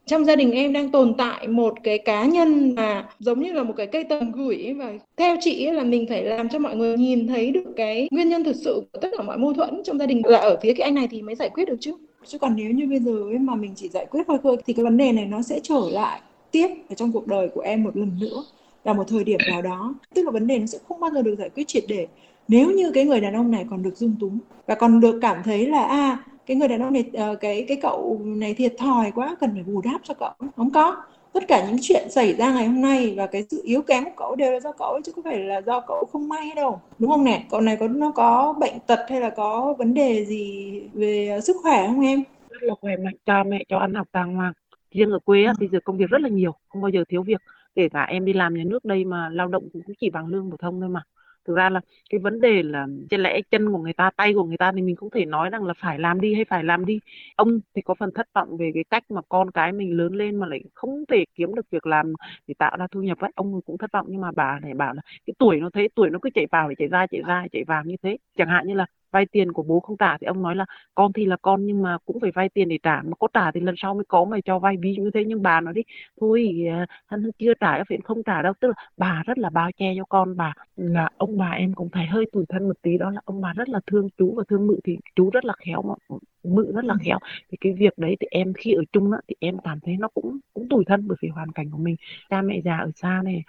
trong 0.10 0.26
gia 0.26 0.36
đình 0.36 0.52
em 0.52 0.74
đang 0.74 0.92
tồn 0.92 1.14
tại 1.18 1.48
một 1.48 1.74
cái 1.84 1.98
cá 1.98 2.26
nhân 2.26 2.76
mà 2.76 3.10
giống 3.20 3.40
như 3.40 3.54
là 3.54 3.64
một 3.64 3.74
cái 3.78 3.88
cây 3.88 4.04
tầm 4.04 4.32
gửi 4.32 4.74
và 4.78 4.94
theo 5.18 5.38
chị 5.42 5.66
ấy 5.66 5.74
là 5.74 5.84
mình 5.84 6.06
phải 6.10 6.24
làm 6.24 6.50
cho 6.50 6.60
mọi 6.60 6.76
người 6.76 6.98
nhìn 6.98 7.28
thấy 7.28 7.52
được 7.52 7.74
cái 7.76 8.08
nguyên 8.12 8.30
nhân 8.30 8.44
thực 8.44 8.56
sự 8.56 8.82
của 8.94 9.00
tất 9.00 9.10
cả 9.18 9.24
mọi 9.24 9.38
mâu 9.38 9.54
thuẫn 9.54 9.82
trong 9.84 10.00
gia 10.00 10.06
đình. 10.06 10.22
Là 10.26 10.38
ở 10.38 10.58
phía 10.62 10.74
cái 10.74 10.86
anh 10.86 10.96
này 10.96 11.08
thì 11.12 11.22
mới 11.22 11.36
giải 11.36 11.50
quyết 11.50 11.66
được 11.66 11.78
chứ. 11.80 11.94
Chứ 12.26 12.38
còn 12.38 12.56
nếu 12.56 12.72
như 12.72 12.88
bây 12.88 13.00
giờ 13.00 13.12
ấy 13.12 13.40
mà 13.40 13.56
mình 13.56 13.74
chỉ 13.76 13.90
giải 13.90 14.06
quyết 14.06 14.24
thôi 14.28 14.38
thôi 14.44 14.58
thì 14.66 14.74
cái 14.74 14.84
vấn 14.84 14.98
đề 14.98 15.12
này 15.12 15.26
nó 15.26 15.42
sẽ 15.42 15.60
trở 15.64 15.82
lại 15.92 16.22
tiếp 16.52 16.68
ở 16.90 16.96
trong 16.96 17.12
cuộc 17.12 17.28
đời 17.28 17.50
của 17.50 17.62
em 17.62 17.84
một 17.84 17.98
lần 17.98 18.12
nữa 18.22 18.44
vào 18.84 18.96
một 18.96 19.04
thời 19.08 19.24
điểm 19.24 19.40
nào 19.50 19.62
đó. 19.62 19.96
Tức 20.16 20.26
là 20.26 20.32
vấn 20.32 20.48
đề 20.48 20.60
nó 20.60 20.66
sẽ 20.66 20.78
không 20.88 21.00
bao 21.00 21.12
giờ 21.14 21.22
được 21.22 21.36
giải 21.40 21.50
quyết 21.50 21.68
triệt 21.68 21.84
để 21.88 22.08
nếu 22.48 22.72
như 22.72 22.92
cái 22.92 23.06
người 23.06 23.22
đàn 23.22 23.34
ông 23.34 23.52
này 23.52 23.66
còn 23.70 23.84
được 23.84 23.98
dung 23.98 24.16
túng 24.20 24.40
và 24.68 24.76
còn 24.76 25.00
được 25.00 25.20
cảm 25.22 25.38
thấy 25.44 25.66
là 25.66 25.84
a 25.84 26.10
à, 26.10 26.24
cái 26.50 26.56
người 26.56 26.68
đàn 26.68 26.82
ông 26.82 26.94
này 26.94 27.10
ờ, 27.14 27.36
cái 27.36 27.66
cái 27.68 27.78
cậu 27.82 28.22
này 28.26 28.54
thiệt 28.54 28.74
thòi 28.78 29.12
quá 29.12 29.36
cần 29.40 29.50
phải 29.54 29.64
bù 29.64 29.82
đắp 29.82 30.02
cho 30.04 30.14
cậu. 30.14 30.30
Không 30.56 30.72
có. 30.72 30.96
Tất 31.34 31.44
cả 31.48 31.66
những 31.68 31.78
chuyện 31.82 32.08
xảy 32.10 32.34
ra 32.34 32.54
ngày 32.54 32.68
hôm 32.68 32.82
nay 32.82 33.14
và 33.18 33.28
cái 33.28 33.44
sự 33.50 33.62
yếu 33.64 33.82
kém 33.82 34.04
của 34.04 34.12
cậu 34.18 34.36
đều 34.36 34.52
là 34.52 34.60
do 34.60 34.72
cậu 34.72 34.92
ấy 34.92 35.02
chứ 35.06 35.12
không 35.16 35.24
phải 35.24 35.40
là 35.40 35.62
do 35.62 35.82
cậu 35.88 36.06
không 36.12 36.30
may 36.30 36.52
đâu. 36.56 36.82
Đúng 37.00 37.12
không 37.12 37.24
nè? 37.24 37.46
Cậu 37.50 37.62
này 37.62 37.78
có 37.80 37.88
nó 37.88 38.12
có 38.12 38.54
bệnh 38.60 38.80
tật 38.88 39.00
hay 39.10 39.22
là 39.22 39.30
có 39.30 39.76
vấn 39.78 39.94
đề 39.94 40.26
gì 40.26 40.72
về 40.94 41.40
sức 41.44 41.56
khỏe 41.62 41.88
không 41.88 42.06
em? 42.06 42.24
Rất 42.50 42.64
là 42.64 42.74
khỏe 42.82 42.98
mạnh. 42.98 43.16
Cha 43.26 43.44
mẹ 43.44 43.64
cho 43.70 43.78
ăn 43.78 43.94
học 43.94 44.08
đàng 44.14 44.36
hoàng. 44.36 44.54
Riêng 44.92 45.12
ở 45.12 45.20
quê 45.20 45.44
á, 45.44 45.54
giờ 45.72 45.80
công 45.84 45.98
việc 45.98 46.10
rất 46.10 46.22
là 46.22 46.30
nhiều 46.30 46.52
không 46.70 46.82
bao 46.82 46.90
giờ 46.90 47.04
thiếu 47.10 47.24
việc. 47.24 47.42
Kể 47.76 47.90
cả 47.90 48.04
em 48.04 48.26
đi 48.26 48.34
làm 48.34 48.54
nhà 48.54 48.64
nước 48.66 48.86
đây 48.86 49.06
mà 49.06 49.30
lao 49.30 49.48
động 49.48 49.64
cũng 49.74 49.82
chỉ 50.00 50.10
bằng 50.10 50.28
lương 50.28 50.52
phổ 50.52 50.58
thông 50.58 50.80
thôi 50.80 50.90
mà 50.90 51.02
thực 51.48 51.56
ra 51.58 51.70
là 51.70 51.82
cái 52.10 52.20
vấn 52.20 52.42
đề 52.42 52.64
là 52.64 52.88
trên 53.10 53.22
lẽ 53.22 53.42
chân 53.52 53.72
của 53.72 53.78
người 53.78 53.94
ta, 53.94 54.10
tay 54.18 54.34
của 54.34 54.44
người 54.44 54.58
ta 54.58 54.72
thì 54.76 54.82
mình 54.82 54.96
không 54.96 55.10
thể 55.10 55.26
nói 55.26 55.50
rằng 55.50 55.64
là 55.64 55.74
phải 55.78 56.00
làm 56.00 56.22
đi 56.22 56.34
hay 56.36 56.46
phải 56.46 56.64
làm 56.64 56.86
đi. 56.86 57.00
Ông 57.36 57.60
thì 57.76 57.82
có 57.82 57.94
phần 58.00 58.10
thất 58.16 58.28
vọng 58.34 58.58
về 58.58 58.72
cái 58.74 58.84
cách 58.90 59.04
mà 59.12 59.22
con 59.30 59.52
cái 59.52 59.72
mình 59.72 59.98
lớn 59.98 60.14
lên 60.14 60.36
mà 60.36 60.48
lại 60.48 60.60
không 60.74 61.04
thể 61.08 61.26
kiếm 61.36 61.56
được 61.56 61.70
việc 61.72 61.86
làm 61.86 62.14
để 62.48 62.54
tạo 62.58 62.78
ra 62.80 62.88
thu 62.92 63.02
nhập 63.02 63.20
ấy. 63.20 63.32
Ông 63.36 63.62
cũng 63.62 63.78
thất 63.78 63.92
vọng 63.94 64.06
nhưng 64.10 64.22
mà 64.22 64.32
bà 64.36 64.60
này 64.60 64.74
bảo 64.74 64.94
là 64.94 65.02
cái 65.26 65.34
tuổi 65.40 65.60
nó 65.60 65.70
thế, 65.74 65.88
tuổi 65.96 66.10
nó 66.10 66.20
cứ 66.22 66.30
chạy 66.34 66.48
vào 66.52 66.72
chạy 66.78 66.88
ra 66.88 67.08
chạy 67.12 67.22
ra 67.28 67.48
chạy 67.52 67.64
vào 67.64 67.84
như 67.84 67.96
thế. 68.04 68.18
Chẳng 68.38 68.48
hạn 68.48 68.68
như 68.68 68.74
là 68.74 68.86
vay 69.12 69.26
tiền 69.26 69.52
của 69.52 69.64
bố 69.64 69.80
không 69.80 69.98
trả 69.98 70.18
thì 70.18 70.26
ông 70.28 70.42
nói 70.42 70.56
là 70.56 70.66
con 70.96 71.14
thì 71.14 71.26
là 71.26 71.38
con 71.42 71.66
nhưng 71.66 71.82
mà 71.82 71.98
cũng 72.06 72.20
phải 72.20 72.32
vay 72.36 72.50
tiền 72.50 72.70
để 72.70 72.78
trả 72.84 73.02
mà 73.06 73.12
có 73.20 73.28
trả 73.34 73.52
thì 73.52 73.60
lần 73.62 73.76
sau 73.78 73.94
mới 73.94 74.04
có 74.08 74.26
mày 74.26 74.42
cho 74.42 74.60
vay. 74.60 74.78
Ví 74.82 74.94
dụ 74.98 75.04
như 75.04 75.12
thế 75.14 75.24
nhưng 75.26 75.42
bà 75.42 75.62
nói 75.62 75.74
đi 75.74 75.82
thôi 76.22 76.66
à, 76.72 76.86
hắn 77.08 77.30
chưa 77.40 77.54
trả 77.60 77.84
phiền 77.90 78.02
không 78.02 78.24
trả 78.24 78.42
đâu. 78.42 78.54
Tức 78.60 78.68
là 78.68 78.74
bà 78.98 79.24
rất 79.26 79.38
là 79.38 79.50
bao 79.50 79.72
che 79.78 79.94
cho 79.98 80.04
con 80.10 80.38
bà 80.38 80.54
là 80.76 81.10
ông 81.18 81.38
bà 81.38 81.52
em 81.52 81.74
cũng 81.74 81.90
thấy 81.90 82.06
hơi 82.06 82.26
tủi 82.32 82.46
thân 82.50 82.64
một 82.68 82.82
tí 82.82 82.98
đó 82.98 83.10
là 83.12 83.22
ông 83.26 83.42
bà 83.42 83.54
rất 83.54 83.70
là 83.70 83.80
thương 83.88 84.10
chú 84.18 84.34
và 84.38 84.44
thương 84.50 84.68
mự 84.68 84.80
thì 84.84 84.98
chú 85.16 85.30
rất 85.30 85.46
là 85.46 85.54
khéo 85.66 85.82
mà 85.82 86.18
mự 86.44 86.72
rất 86.76 86.86
là 86.86 86.96
khéo. 87.06 87.18
Thì 87.52 87.58
cái 87.62 87.74
việc 87.74 87.94
đấy 87.98 88.16
thì 88.20 88.28
em 88.32 88.54
khi 88.54 88.74
ở 88.74 88.84
chung 88.92 89.12
đó, 89.12 89.18
thì 89.28 89.36
em 89.40 89.58
cảm 89.64 89.80
thấy 89.80 89.96
nó 90.00 90.08
cũng 90.08 90.40
cũng 90.54 90.70
tủi 90.70 90.84
thân 90.88 91.08
bởi 91.08 91.18
vì 91.22 91.30
hoàn 91.30 91.52
cảnh 91.52 91.70
của 91.72 91.78
mình. 91.78 91.96
Cha 92.30 92.42
mẹ 92.42 92.62
già 92.66 92.78
ở 92.78 92.92
xa 92.96 93.22
này 93.24 93.44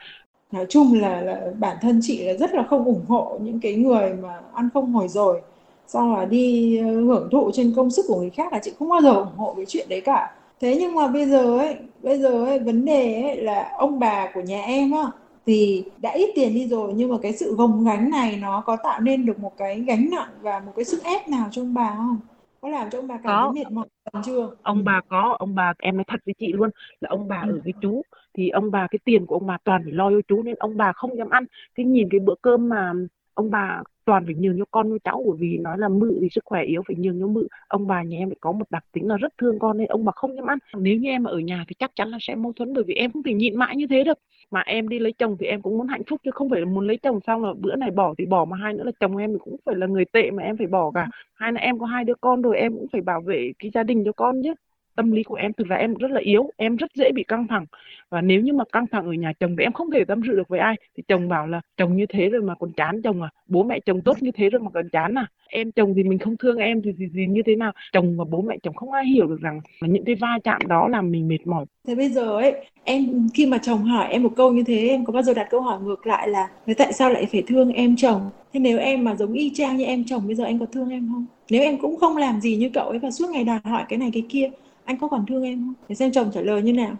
nói 0.52 0.66
chung 0.69 0.95
là, 1.00 1.21
là 1.21 1.40
bản 1.59 1.76
thân 1.80 2.00
chị 2.02 2.25
là 2.25 2.35
rất 2.35 2.54
là 2.54 2.62
không 2.71 2.85
ủng 2.85 3.04
hộ 3.09 3.38
những 3.42 3.61
cái 3.61 3.75
người 3.75 4.12
mà 4.23 4.40
ăn 4.54 4.69
không 4.75 4.92
hồi 4.92 5.09
rồi. 5.09 5.42
Xong 5.87 6.14
là 6.16 6.25
đi 6.25 6.76
ờ, 6.78 6.85
hưởng 7.00 7.28
thụ 7.33 7.50
trên 7.54 7.73
công 7.76 7.90
sức 7.90 8.04
của 8.09 8.21
người 8.21 8.30
khác 8.30 8.52
là 8.52 8.59
chị 8.62 8.73
không 8.78 8.88
bao 8.88 9.00
giờ 9.02 9.11
ủng 9.14 9.37
hộ 9.37 9.54
cái 9.57 9.66
chuyện 9.69 9.88
đấy 9.88 10.00
cả. 10.00 10.37
Thế 10.61 10.76
nhưng 10.80 10.95
mà 10.95 11.09
bây 11.09 11.26
giờ 11.26 11.59
ấy 11.59 11.76
bây 12.02 12.19
giờ 12.19 12.45
ấy 12.45 12.59
vấn 12.59 12.85
đề 12.85 13.23
ấy 13.23 13.37
là 13.42 13.73
ông 13.78 13.99
bà 13.99 14.30
của 14.35 14.40
nhà 14.40 14.62
em 14.62 14.92
á 14.92 15.02
thì 15.47 15.85
đã 15.99 16.11
ít 16.11 16.30
tiền 16.35 16.54
đi 16.54 16.66
rồi 16.69 16.92
nhưng 16.97 17.11
mà 17.11 17.16
cái 17.23 17.33
sự 17.33 17.54
gồng 17.57 17.85
gánh 17.85 18.11
này 18.11 18.37
nó 18.37 18.62
có 18.66 18.76
tạo 18.85 19.00
nên 19.00 19.26
được 19.26 19.38
một 19.38 19.57
cái 19.57 19.80
gánh 19.80 20.11
nặng 20.11 20.28
và 20.40 20.61
một 20.61 20.73
cái 20.76 20.85
sức 20.85 21.04
ép 21.04 21.28
nào 21.28 21.49
cho 21.52 21.62
ông 21.62 21.75
bà 21.75 21.95
không? 21.97 22.19
Có 22.61 22.69
làm 22.69 22.90
cho 22.90 22.99
ông 22.99 23.07
bà 23.09 23.19
cảm 23.23 23.40
thấy 23.40 23.49
mệt 23.50 23.71
mỏi 23.71 23.87
chưa? 24.26 24.50
Ông 24.62 24.85
bà 24.85 25.00
có 25.09 25.37
ông 25.38 25.54
bà 25.54 25.73
em 25.78 25.97
nói 25.97 26.04
thật 26.09 26.21
với 26.26 26.35
chị 26.38 26.52
luôn 26.52 26.71
là 27.00 27.09
ông 27.11 27.28
bà 27.28 27.45
ừ. 27.47 27.52
ở 27.52 27.61
với 27.64 27.73
chú 27.80 28.02
thì 28.34 28.49
ông 28.49 28.70
bà 28.70 28.87
cái 28.90 28.99
tiền 29.04 29.26
của 29.26 29.34
ông 29.34 29.46
bà 29.46 29.58
toàn 29.64 29.82
phải 29.84 29.92
lo 29.92 30.10
cho 30.10 30.20
chú 30.28 30.42
nên 30.42 30.54
ông 30.58 30.76
bà 30.76 30.92
không 30.92 31.16
dám 31.16 31.30
ăn. 31.30 31.44
Cái 31.75 31.87
nhìn 31.87 32.08
cái 32.10 32.20
bữa 32.20 32.34
cơm 32.42 32.68
mà 32.68 32.92
ông 33.34 33.50
bà 33.50 33.82
toàn 34.04 34.25
phải 34.26 34.34
nhường 34.34 34.58
cho 34.58 34.64
con 34.70 34.90
cho 34.90 34.99
cháu 35.04 35.22
bởi 35.26 35.37
vì 35.38 35.58
nói 35.58 35.78
là 35.78 35.88
mự 35.88 36.18
thì 36.20 36.28
sức 36.30 36.44
khỏe 36.44 36.62
yếu 36.62 36.82
phải 36.88 36.96
nhường 36.96 37.20
cho 37.20 37.26
mự. 37.26 37.46
Ông 37.68 37.87
bà 37.87 38.02
nhà 38.02 38.18
em 38.18 38.28
phải 38.28 38.37
có 38.40 38.52
một 38.52 38.70
đặc 38.70 38.84
tính 38.92 39.08
là 39.08 39.16
rất 39.16 39.32
thương 39.38 39.58
con 39.58 39.78
nên 39.78 39.87
ông 39.87 40.04
bà 40.04 40.12
không 40.12 40.37
dám 40.37 40.46
ăn. 40.46 40.58
Nếu 40.78 40.96
như 40.96 41.08
em 41.08 41.25
ở 41.25 41.38
nhà 41.38 41.64
thì 41.68 41.75
chắc 41.78 41.90
chắn 41.94 42.08
là 42.08 42.18
sẽ 42.20 42.34
mâu 42.34 42.52
thuẫn 42.52 42.75
bởi 42.75 42.84
vì 42.84 42.94
em 42.94 43.12
không 43.12 43.22
thể 43.22 43.34
nhịn 43.34 43.56
mãi 43.56 43.76
như 43.76 43.87
thế 43.87 44.04
được. 44.04 44.18
Mà 44.50 44.60
em 44.60 44.88
đi 44.88 44.99
lấy 44.99 45.12
chồng 45.12 45.37
thì 45.40 45.46
em 45.46 45.62
cũng 45.62 45.78
muốn 45.78 45.88
hạnh 45.88 46.02
phúc 46.10 46.20
chứ 46.25 46.30
không 46.30 46.50
phải 46.50 46.60
là 46.60 46.66
muốn 46.66 46.87
lấy 46.87 46.96
chồng 46.96 47.20
xong 47.26 47.44
là 47.44 47.52
bữa 47.60 47.76
này 47.76 47.90
bỏ 47.90 48.14
thì 48.18 48.26
bỏ 48.26 48.44
mà 48.44 48.56
hai 48.56 48.72
nữa 48.75 48.84
là 48.84 48.92
chồng 49.00 49.16
em 49.16 49.32
thì 49.32 49.38
cũng 49.44 49.56
phải 49.66 49.75
là 49.75 49.87
người 49.87 50.04
tệ 50.04 50.30
mà 50.30 50.42
em 50.42 50.56
phải 50.56 50.66
bỏ 50.66 50.90
cả. 50.94 51.08
Hai 51.34 51.52
là 51.52 51.60
em 51.60 51.78
có 51.78 51.87
hai 51.87 52.04
đứa 52.04 52.14
con 52.20 52.42
rồi 52.42 52.56
em 52.56 52.72
cũng 52.75 52.87
phải 52.92 53.00
bảo 53.00 53.20
vệ 53.20 53.52
cái 53.58 53.70
gia 53.75 53.82
đình 53.82 54.04
cho 54.04 54.12
con 54.12 54.42
chứ 54.42 54.54
tâm 54.97 55.12
lý 55.12 55.23
của 55.23 55.35
em 55.35 55.52
thực 55.52 55.66
ra 55.66 55.76
em 55.76 55.94
rất 55.94 56.11
là 56.11 56.20
yếu 56.20 56.50
em 56.56 56.76
rất 56.76 56.90
dễ 56.94 57.11
bị 57.14 57.25
căng 57.28 57.47
thẳng. 57.49 57.66
Và 58.11 58.20
nếu 58.20 58.40
như 58.40 58.52
mà 58.52 58.64
căng 58.73 58.87
thẳng 58.87 59.06
ở 59.06 59.12
nhà 59.12 59.32
chồng 59.40 59.56
thì 59.59 59.64
em 59.64 59.73
không 59.73 59.90
thể 59.90 60.04
tâm 60.04 60.20
sự 60.26 60.37
được 60.37 60.49
với 60.49 60.61
ai. 60.61 60.75
Thì 60.97 61.02
chồng 61.09 61.28
bảo 61.28 61.47
là 61.47 61.61
chồng 61.76 61.97
như 61.97 62.06
thế 62.06 62.28
rồi 62.28 62.42
mà 62.42 62.54
còn 62.54 62.73
chán 62.73 63.02
chồng 63.02 63.23
à? 63.23 63.28
Bố 63.47 63.62
mẹ 63.62 63.80
chồng 63.80 64.00
tốt 64.00 64.16
như 64.20 64.30
thế 64.30 64.50
rồi 64.50 64.61
mà 64.61 64.70
còn 64.75 64.88
chán 64.88 65.18
à? 65.18 65.26
Em 65.49 65.73
chồng 65.73 65.94
thì 65.97 66.02
mình 66.02 66.18
không 66.18 66.37
thương 66.37 66.56
em 66.56 66.82
thì, 66.82 66.90
thì, 66.99 67.04
thì 67.14 67.26
như 67.26 67.42
thế 67.47 67.56
nào? 67.56 67.73
Chồng 67.92 68.16
và 68.18 68.25
bố 68.25 68.42
mẹ 68.42 68.56
chồng 68.62 68.75
không 68.75 68.92
ai 68.92 69.06
hiểu 69.06 69.26
được 69.26 69.40
rằng 69.40 69.61
là 69.80 69.88
những 69.88 70.04
cái 70.04 70.14
va 70.14 70.38
chạm 70.44 70.61
đó 70.68 70.88
làm 70.88 71.11
mình 71.11 71.28
mệt 71.28 71.47
mỏi. 71.47 71.64
Thế 71.87 71.94
bây 71.94 72.09
giờ 72.09 72.37
ấy 72.37 72.54
em 72.85 73.28
khi 73.35 73.47
mà 73.47 73.59
chồng 73.59 73.78
hỏi 73.78 74.09
em 74.11 74.23
một 74.23 74.32
câu 74.37 74.52
như 74.52 74.62
thế 74.66 74.88
em 74.88 75.04
có 75.04 75.12
bao 75.12 75.23
giờ 75.23 75.35
đặt 75.35 75.47
câu 75.50 75.61
hỏi 75.61 75.80
ngược 75.82 76.06
lại 76.06 76.28
là 76.28 76.49
tại 76.78 76.92
sao 76.92 77.11
lại 77.11 77.26
phải 77.32 77.42
thương 77.47 77.73
em 77.73 77.97
chồng? 77.97 78.30
Thế 78.52 78.61
nếu 78.61 78.78
em 78.78 79.04
mà 79.04 79.14
giống 79.14 79.32
y 79.32 79.50
chang 79.54 79.76
như 79.76 79.85
em 79.85 80.04
chồng 80.06 80.23
bây 80.26 80.35
giờ 80.35 80.44
anh 80.44 80.59
có 80.59 80.66
thương 80.66 80.90
em 80.90 81.09
không? 81.12 81.26
Nếu 81.50 81.62
em 81.62 81.78
cũng 81.78 81.97
không 81.97 82.16
làm 82.16 82.40
gì 82.40 82.56
như 82.56 82.70
cậu 82.75 82.88
ấy 82.88 82.99
và 82.99 83.11
suốt 83.11 83.26
ngày 83.30 83.44
đòi 83.44 83.59
hỏi 83.64 83.85
cái 83.88 83.99
này 83.99 84.11
cái 84.12 84.23
kia 84.28 84.50
anh 84.90 84.99
có 84.99 85.09
còn 85.09 85.25
thương 85.28 85.42
em 85.42 85.59
không? 85.59 85.75
Để 85.88 85.94
xem 85.94 86.12
chồng 86.12 86.30
trả 86.35 86.40
lời 86.40 86.62
như 86.62 86.73
nào. 86.73 86.97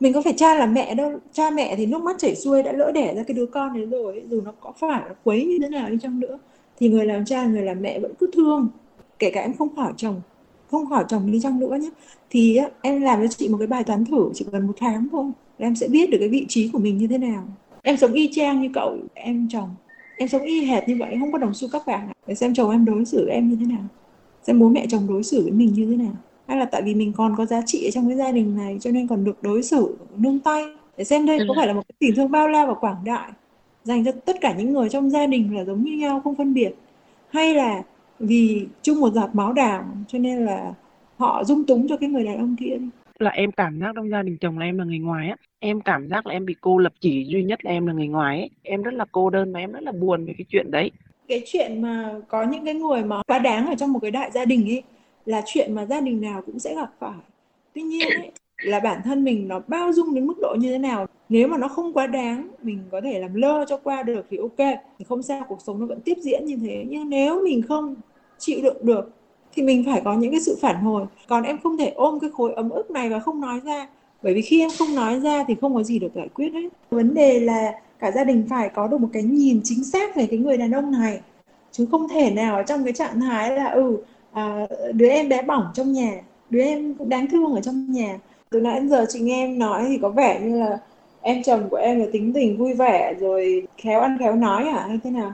Mình 0.00 0.12
có 0.12 0.22
phải 0.22 0.32
cha 0.36 0.54
là 0.54 0.66
mẹ 0.66 0.94
đâu. 0.94 1.12
Cha 1.32 1.50
mẹ 1.50 1.76
thì 1.76 1.86
nước 1.86 2.02
mắt 2.02 2.16
chảy 2.18 2.34
xuôi, 2.34 2.62
đã 2.62 2.72
lỡ 2.72 2.92
đẻ 2.92 3.14
ra 3.14 3.22
cái 3.22 3.34
đứa 3.34 3.46
con 3.46 3.74
đấy 3.74 3.86
rồi 3.86 4.22
dù 4.30 4.40
nó 4.40 4.52
có 4.60 4.72
phải 4.78 5.02
nó 5.08 5.14
quấy 5.24 5.44
như 5.44 5.58
thế 5.62 5.68
nào 5.68 5.90
đi 5.90 5.96
chăng 6.02 6.20
nữa. 6.20 6.38
Thì 6.78 6.88
người 6.88 7.06
làm 7.06 7.24
cha, 7.24 7.46
người 7.46 7.62
làm 7.62 7.82
mẹ 7.82 7.98
vẫn 8.00 8.12
cứ 8.18 8.30
thương. 8.32 8.68
Kể 9.18 9.30
cả 9.30 9.40
em 9.40 9.54
không 9.54 9.76
hỏi 9.76 9.92
chồng, 9.96 10.20
không 10.70 10.86
hỏi 10.86 11.04
chồng 11.08 11.32
đi 11.32 11.40
chăng 11.40 11.58
nữa 11.58 11.76
nhé 11.80 11.90
thì 12.30 12.58
em 12.82 13.02
làm 13.02 13.20
cho 13.20 13.28
chị 13.28 13.48
một 13.48 13.58
cái 13.58 13.66
bài 13.66 13.84
toán 13.84 14.04
thử, 14.04 14.30
chỉ 14.34 14.46
cần 14.52 14.66
một 14.66 14.72
tháng 14.76 15.08
thôi 15.12 15.24
em 15.58 15.76
sẽ 15.76 15.88
biết 15.88 16.10
được 16.10 16.18
cái 16.20 16.28
vị 16.28 16.46
trí 16.48 16.70
của 16.72 16.78
mình 16.78 16.98
như 16.98 17.06
thế 17.06 17.18
nào. 17.18 17.44
Em 17.82 17.96
sống 17.96 18.12
y 18.12 18.30
chang 18.32 18.62
như 18.62 18.68
cậu, 18.74 18.96
em 19.14 19.48
chồng. 19.50 19.68
Em 20.16 20.28
sống 20.28 20.42
y 20.42 20.64
hệt 20.64 20.88
như 20.88 20.96
vậy, 20.98 21.16
không 21.20 21.32
có 21.32 21.38
đồng 21.38 21.54
xu 21.54 21.68
các 21.72 21.82
bạn 21.86 22.08
để 22.26 22.34
xem 22.34 22.54
chồng 22.54 22.70
em 22.70 22.84
đối 22.84 23.04
xử 23.04 23.28
em 23.28 23.48
như 23.48 23.56
thế 23.60 23.66
nào. 23.66 23.84
Xem 24.42 24.60
bố 24.60 24.68
mẹ 24.68 24.86
chồng 24.88 25.06
đối 25.08 25.22
xử 25.22 25.42
với 25.42 25.52
mình 25.52 25.72
như 25.72 25.86
thế 25.90 25.96
nào 25.96 26.16
hay 26.48 26.56
là 26.58 26.64
tại 26.64 26.82
vì 26.82 26.94
mình 26.94 27.12
còn 27.16 27.36
có 27.36 27.46
giá 27.46 27.62
trị 27.66 27.88
ở 27.88 27.90
trong 27.90 28.08
cái 28.08 28.16
gia 28.16 28.32
đình 28.32 28.56
này 28.56 28.78
cho 28.80 28.90
nên 28.90 29.08
còn 29.08 29.24
được 29.24 29.42
đối 29.42 29.62
xử 29.62 29.96
nương 30.16 30.40
tay. 30.40 30.64
Để 30.96 31.04
xem 31.04 31.26
đây 31.26 31.38
có 31.48 31.54
phải 31.56 31.66
là 31.66 31.72
một 31.72 31.82
cái 31.88 31.96
tình 31.98 32.14
thương 32.16 32.30
bao 32.30 32.48
la 32.48 32.66
và 32.66 32.74
quảng 32.74 33.04
đại 33.04 33.30
dành 33.84 34.04
cho 34.04 34.12
tất 34.12 34.36
cả 34.40 34.54
những 34.58 34.72
người 34.72 34.88
trong 34.88 35.10
gia 35.10 35.26
đình 35.26 35.56
là 35.56 35.64
giống 35.64 35.82
như 35.82 35.92
nhau 35.92 36.20
không 36.24 36.34
phân 36.34 36.54
biệt. 36.54 36.70
Hay 37.28 37.54
là 37.54 37.82
vì 38.18 38.66
chung 38.82 39.00
một 39.00 39.12
giọt 39.12 39.30
máu 39.32 39.52
đào 39.52 39.84
cho 40.08 40.18
nên 40.18 40.44
là 40.46 40.72
họ 41.16 41.44
dung 41.44 41.66
túng 41.66 41.88
cho 41.88 41.96
cái 41.96 42.08
người 42.08 42.24
đàn 42.24 42.38
ông 42.38 42.56
kia 42.60 42.78
là 43.18 43.30
em 43.30 43.52
cảm 43.52 43.80
giác 43.80 43.92
trong 43.94 44.10
gia 44.10 44.22
đình 44.22 44.36
chồng 44.40 44.58
là 44.58 44.66
em 44.66 44.78
là 44.78 44.84
người 44.84 44.98
ngoài 44.98 45.28
á. 45.28 45.36
Em 45.58 45.80
cảm 45.80 46.08
giác 46.08 46.26
là 46.26 46.32
em 46.32 46.46
bị 46.46 46.54
cô 46.60 46.78
lập 46.78 46.92
chỉ 47.00 47.24
duy 47.24 47.42
nhất 47.44 47.64
là 47.64 47.70
em 47.70 47.86
là 47.86 47.92
người 47.92 48.06
ngoài 48.06 48.38
ấy. 48.38 48.50
Em 48.62 48.82
rất 48.82 48.94
là 48.94 49.04
cô 49.12 49.30
đơn 49.30 49.52
và 49.52 49.60
em 49.60 49.72
rất 49.72 49.82
là 49.82 49.92
buồn 49.92 50.26
về 50.26 50.34
cái 50.38 50.44
chuyện 50.48 50.70
đấy. 50.70 50.90
Cái 51.28 51.42
chuyện 51.46 51.82
mà 51.82 52.14
có 52.28 52.42
những 52.42 52.64
cái 52.64 52.74
người 52.74 53.04
mà 53.04 53.22
quá 53.26 53.38
đáng 53.38 53.66
ở 53.66 53.74
trong 53.74 53.92
một 53.92 53.98
cái 53.98 54.10
đại 54.10 54.30
gia 54.30 54.44
đình 54.44 54.70
ấy 54.70 54.82
là 55.26 55.42
chuyện 55.46 55.74
mà 55.74 55.86
gia 55.86 56.00
đình 56.00 56.20
nào 56.20 56.42
cũng 56.46 56.58
sẽ 56.58 56.74
gặp 56.74 56.90
phải. 56.98 57.18
Tuy 57.74 57.82
nhiên 57.82 58.08
ấy, 58.08 58.30
là 58.62 58.80
bản 58.80 59.00
thân 59.04 59.24
mình 59.24 59.48
nó 59.48 59.60
bao 59.68 59.92
dung 59.92 60.14
đến 60.14 60.26
mức 60.26 60.34
độ 60.42 60.54
như 60.58 60.72
thế 60.72 60.78
nào 60.78 61.06
nếu 61.28 61.48
mà 61.48 61.58
nó 61.58 61.68
không 61.68 61.92
quá 61.92 62.06
đáng 62.06 62.48
mình 62.62 62.78
có 62.90 63.00
thể 63.00 63.20
làm 63.20 63.34
lơ 63.34 63.64
cho 63.68 63.76
qua 63.76 64.02
được 64.02 64.26
thì 64.30 64.36
ok. 64.36 64.78
Thì 64.98 65.04
không 65.08 65.22
sao 65.22 65.44
cuộc 65.48 65.58
sống 65.66 65.80
nó 65.80 65.86
vẫn 65.86 66.00
tiếp 66.00 66.14
diễn 66.20 66.44
như 66.46 66.56
thế. 66.56 66.84
Nhưng 66.88 67.10
nếu 67.10 67.42
mình 67.44 67.62
không 67.62 67.94
chịu 68.38 68.60
đựng 68.62 68.76
được 68.82 69.10
thì 69.54 69.62
mình 69.62 69.84
phải 69.86 70.02
có 70.04 70.14
những 70.14 70.30
cái 70.30 70.40
sự 70.40 70.58
phản 70.60 70.76
hồi. 70.76 71.06
Còn 71.28 71.42
em 71.42 71.58
không 71.62 71.78
thể 71.78 71.92
ôm 71.94 72.20
cái 72.20 72.30
khối 72.30 72.52
ấm 72.52 72.70
ức 72.70 72.90
này 72.90 73.08
và 73.08 73.18
không 73.18 73.40
nói 73.40 73.60
ra. 73.64 73.88
Bởi 74.22 74.34
vì 74.34 74.42
khi 74.42 74.60
em 74.60 74.70
không 74.78 74.94
nói 74.94 75.20
ra 75.20 75.44
thì 75.48 75.54
không 75.60 75.74
có 75.74 75.82
gì 75.82 75.98
được 75.98 76.14
giải 76.14 76.28
quyết 76.34 76.52
hết. 76.52 76.68
Vấn 76.90 77.14
đề 77.14 77.40
là 77.40 77.72
cả 77.98 78.10
gia 78.10 78.24
đình 78.24 78.46
phải 78.50 78.68
có 78.68 78.86
được 78.86 79.00
một 79.00 79.08
cái 79.12 79.22
nhìn 79.22 79.60
chính 79.64 79.84
xác 79.84 80.16
về 80.16 80.26
cái 80.26 80.38
người 80.38 80.56
đàn 80.56 80.70
ông 80.70 80.90
này. 80.90 81.20
Chứ 81.72 81.86
không 81.90 82.08
thể 82.08 82.30
nào 82.30 82.56
ở 82.56 82.62
trong 82.62 82.84
cái 82.84 82.92
trạng 82.92 83.20
thái 83.20 83.50
là 83.50 83.68
ừ 83.68 83.96
à, 84.36 84.66
đứa 84.94 85.08
em 85.08 85.28
bé 85.28 85.42
bỏng 85.42 85.64
trong 85.74 85.92
nhà. 85.92 86.22
Đứa 86.50 86.62
em 86.62 86.94
cũng 86.94 87.08
đáng 87.08 87.26
thương 87.30 87.54
ở 87.54 87.60
trong 87.60 87.92
nhà. 87.92 88.18
Từ 88.50 88.60
nãy 88.60 88.74
đến 88.80 88.88
giờ 88.88 89.06
chị 89.08 89.20
nghe 89.20 89.44
em 89.44 89.58
nói 89.58 89.84
thì 89.88 89.98
có 90.02 90.08
vẻ 90.08 90.40
như 90.40 90.60
là 90.60 90.78
em 91.20 91.42
chồng 91.42 91.68
của 91.70 91.76
em 91.76 92.00
là 92.00 92.06
tính 92.12 92.32
tình 92.32 92.56
vui 92.58 92.74
vẻ 92.74 93.14
rồi 93.20 93.66
khéo 93.78 94.00
ăn 94.00 94.18
khéo 94.20 94.34
nói 94.36 94.68
à 94.68 94.86
hay 94.88 94.98
thế 95.04 95.10
nào? 95.10 95.32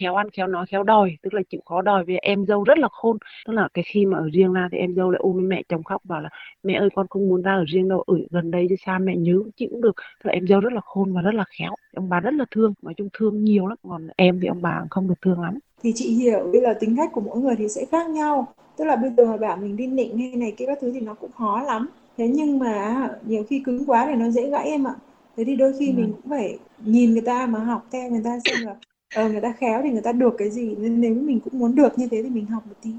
Khéo 0.00 0.14
ăn 0.14 0.30
khéo 0.30 0.46
nói 0.46 0.66
khéo 0.66 0.82
đòi 0.82 1.16
tức 1.22 1.34
là 1.34 1.42
chịu 1.50 1.60
khó 1.66 1.82
đòi. 1.82 2.04
Vì 2.04 2.16
em 2.16 2.46
dâu 2.46 2.64
rất 2.64 2.78
là 2.78 2.88
khôn. 2.92 3.18
Tức 3.46 3.52
là 3.52 3.68
cái 3.74 3.84
khi 3.86 4.06
mà 4.06 4.18
ở 4.18 4.28
riêng 4.32 4.52
ra 4.52 4.68
thì 4.72 4.78
em 4.78 4.94
dâu 4.94 5.10
lại 5.10 5.20
ôm 5.22 5.48
mẹ 5.48 5.62
chồng 5.68 5.84
khóc 5.84 6.04
bảo 6.04 6.20
là 6.20 6.28
mẹ 6.62 6.74
ơi 6.74 6.88
con 6.94 7.06
không 7.10 7.28
muốn 7.28 7.42
ra 7.42 7.54
ở 7.54 7.64
riêng 7.68 7.88
đâu 7.88 8.00
ở 8.00 8.14
gần 8.30 8.50
đây 8.50 8.66
chứ 8.68 8.74
xa 8.86 8.98
mẹ 8.98 9.16
nhớ 9.16 9.42
chịu 9.56 9.68
cũng 9.70 9.80
được. 9.80 9.96
Tức 9.96 10.28
là 10.28 10.32
em 10.32 10.46
dâu 10.46 10.60
rất 10.60 10.72
là 10.72 10.80
khôn 10.84 11.12
và 11.12 11.22
rất 11.22 11.34
là 11.34 11.44
khéo. 11.58 11.74
Ông 11.94 12.08
bà 12.08 12.20
rất 12.20 12.34
là 12.34 12.44
thương 12.50 12.74
nói 12.82 12.94
chung 12.96 13.08
thương 13.12 13.44
nhiều 13.44 13.66
lắm. 13.66 13.78
Còn 13.88 14.08
em 14.16 14.40
thì 14.42 14.48
ông 14.48 14.62
bà 14.62 14.82
không 14.90 15.08
được 15.08 15.20
thương 15.22 15.40
lắm. 15.40 15.58
Thì 15.82 15.92
chị 15.94 16.14
hiểu 16.14 16.50
bây 16.52 16.60
là 16.60 16.74
tính 16.80 16.96
cách 16.96 17.10
của 17.12 17.20
mỗi 17.20 17.38
người 17.40 17.54
thì 17.58 17.68
sẽ 17.68 17.84
khác 17.84 18.10
nhau. 18.10 18.46
Tức 18.76 18.84
là 18.84 18.96
bây 18.96 19.10
giờ 19.16 19.26
mà 19.26 19.36
bảo 19.36 19.56
mình 19.56 19.76
đi 19.76 19.86
nịnh 19.86 20.18
hay 20.18 20.32
này 20.36 20.52
kia 20.56 20.66
các 20.66 20.78
thứ 20.80 20.92
thì 20.92 21.00
nó 21.00 21.14
cũng 21.14 21.30
khó 21.32 21.62
lắm. 21.62 21.88
Thế 22.16 22.28
nhưng 22.28 22.58
mà 22.58 23.08
nhiều 23.26 23.44
khi 23.48 23.62
cứng 23.64 23.84
quá 23.86 24.06
thì 24.06 24.14
nó 24.14 24.30
dễ 24.30 24.50
gãy 24.50 24.68
em 24.68 24.86
ạ. 24.86 24.94
Thế 25.36 25.44
thì 25.44 25.56
đôi 25.56 25.72
khi 25.78 25.88
ừ. 25.88 25.92
mình 25.96 26.12
cũng 26.12 26.30
phải 26.30 26.58
nhìn 26.84 27.12
người 27.12 27.20
ta 27.20 27.46
mà 27.46 27.58
học 27.58 27.86
theo 27.92 28.10
người 28.10 28.22
ta 28.24 28.38
xem 28.44 28.66
là 28.66 28.74
ờ, 29.14 29.28
người 29.28 29.40
ta 29.40 29.52
khéo 29.58 29.80
thì 29.84 29.90
người 29.90 30.02
ta 30.02 30.12
được 30.12 30.34
cái 30.38 30.50
gì 30.50 30.74
nên 30.78 31.00
nếu 31.00 31.14
mình 31.14 31.40
cũng 31.40 31.58
muốn 31.58 31.74
được 31.74 31.98
như 31.98 32.08
thế 32.10 32.22
thì 32.22 32.30
mình 32.30 32.46
học 32.46 32.62
một 32.66 32.74
tí 32.82 32.90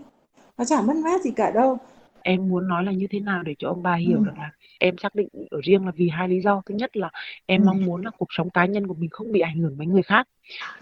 nó 0.57 0.65
chả 0.65 0.81
mất 0.81 0.95
mát 0.95 1.21
gì 1.21 1.31
cả 1.31 1.51
đâu 1.51 1.77
em 2.23 2.49
muốn 2.49 2.67
nói 2.67 2.83
là 2.83 2.91
như 2.91 3.07
thế 3.09 3.19
nào 3.19 3.43
để 3.43 3.55
cho 3.59 3.67
ông 3.69 3.83
bà 3.83 3.95
hiểu 3.95 4.17
ừ. 4.17 4.23
được 4.25 4.37
là 4.37 4.51
em 4.79 4.97
xác 4.97 5.15
định 5.15 5.27
ở 5.51 5.59
riêng 5.63 5.85
là 5.85 5.91
vì 5.95 6.09
hai 6.09 6.29
lý 6.29 6.41
do 6.41 6.61
thứ 6.65 6.75
nhất 6.75 6.97
là 6.97 7.09
em 7.45 7.61
ừ. 7.61 7.65
mong 7.65 7.85
muốn 7.85 8.01
là 8.05 8.11
cuộc 8.17 8.27
sống 8.29 8.49
cá 8.49 8.65
nhân 8.65 8.87
của 8.87 8.93
mình 8.93 9.09
không 9.09 9.31
bị 9.31 9.39
ảnh 9.39 9.57
hưởng 9.59 9.77
với 9.77 9.87
người 9.87 10.03
khác 10.03 10.27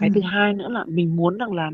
cái 0.00 0.08
ừ. 0.08 0.12
thứ 0.14 0.20
hai 0.20 0.54
nữa 0.54 0.68
là 0.68 0.84
mình 0.88 1.16
muốn 1.16 1.38
rằng 1.38 1.52
là 1.52 1.70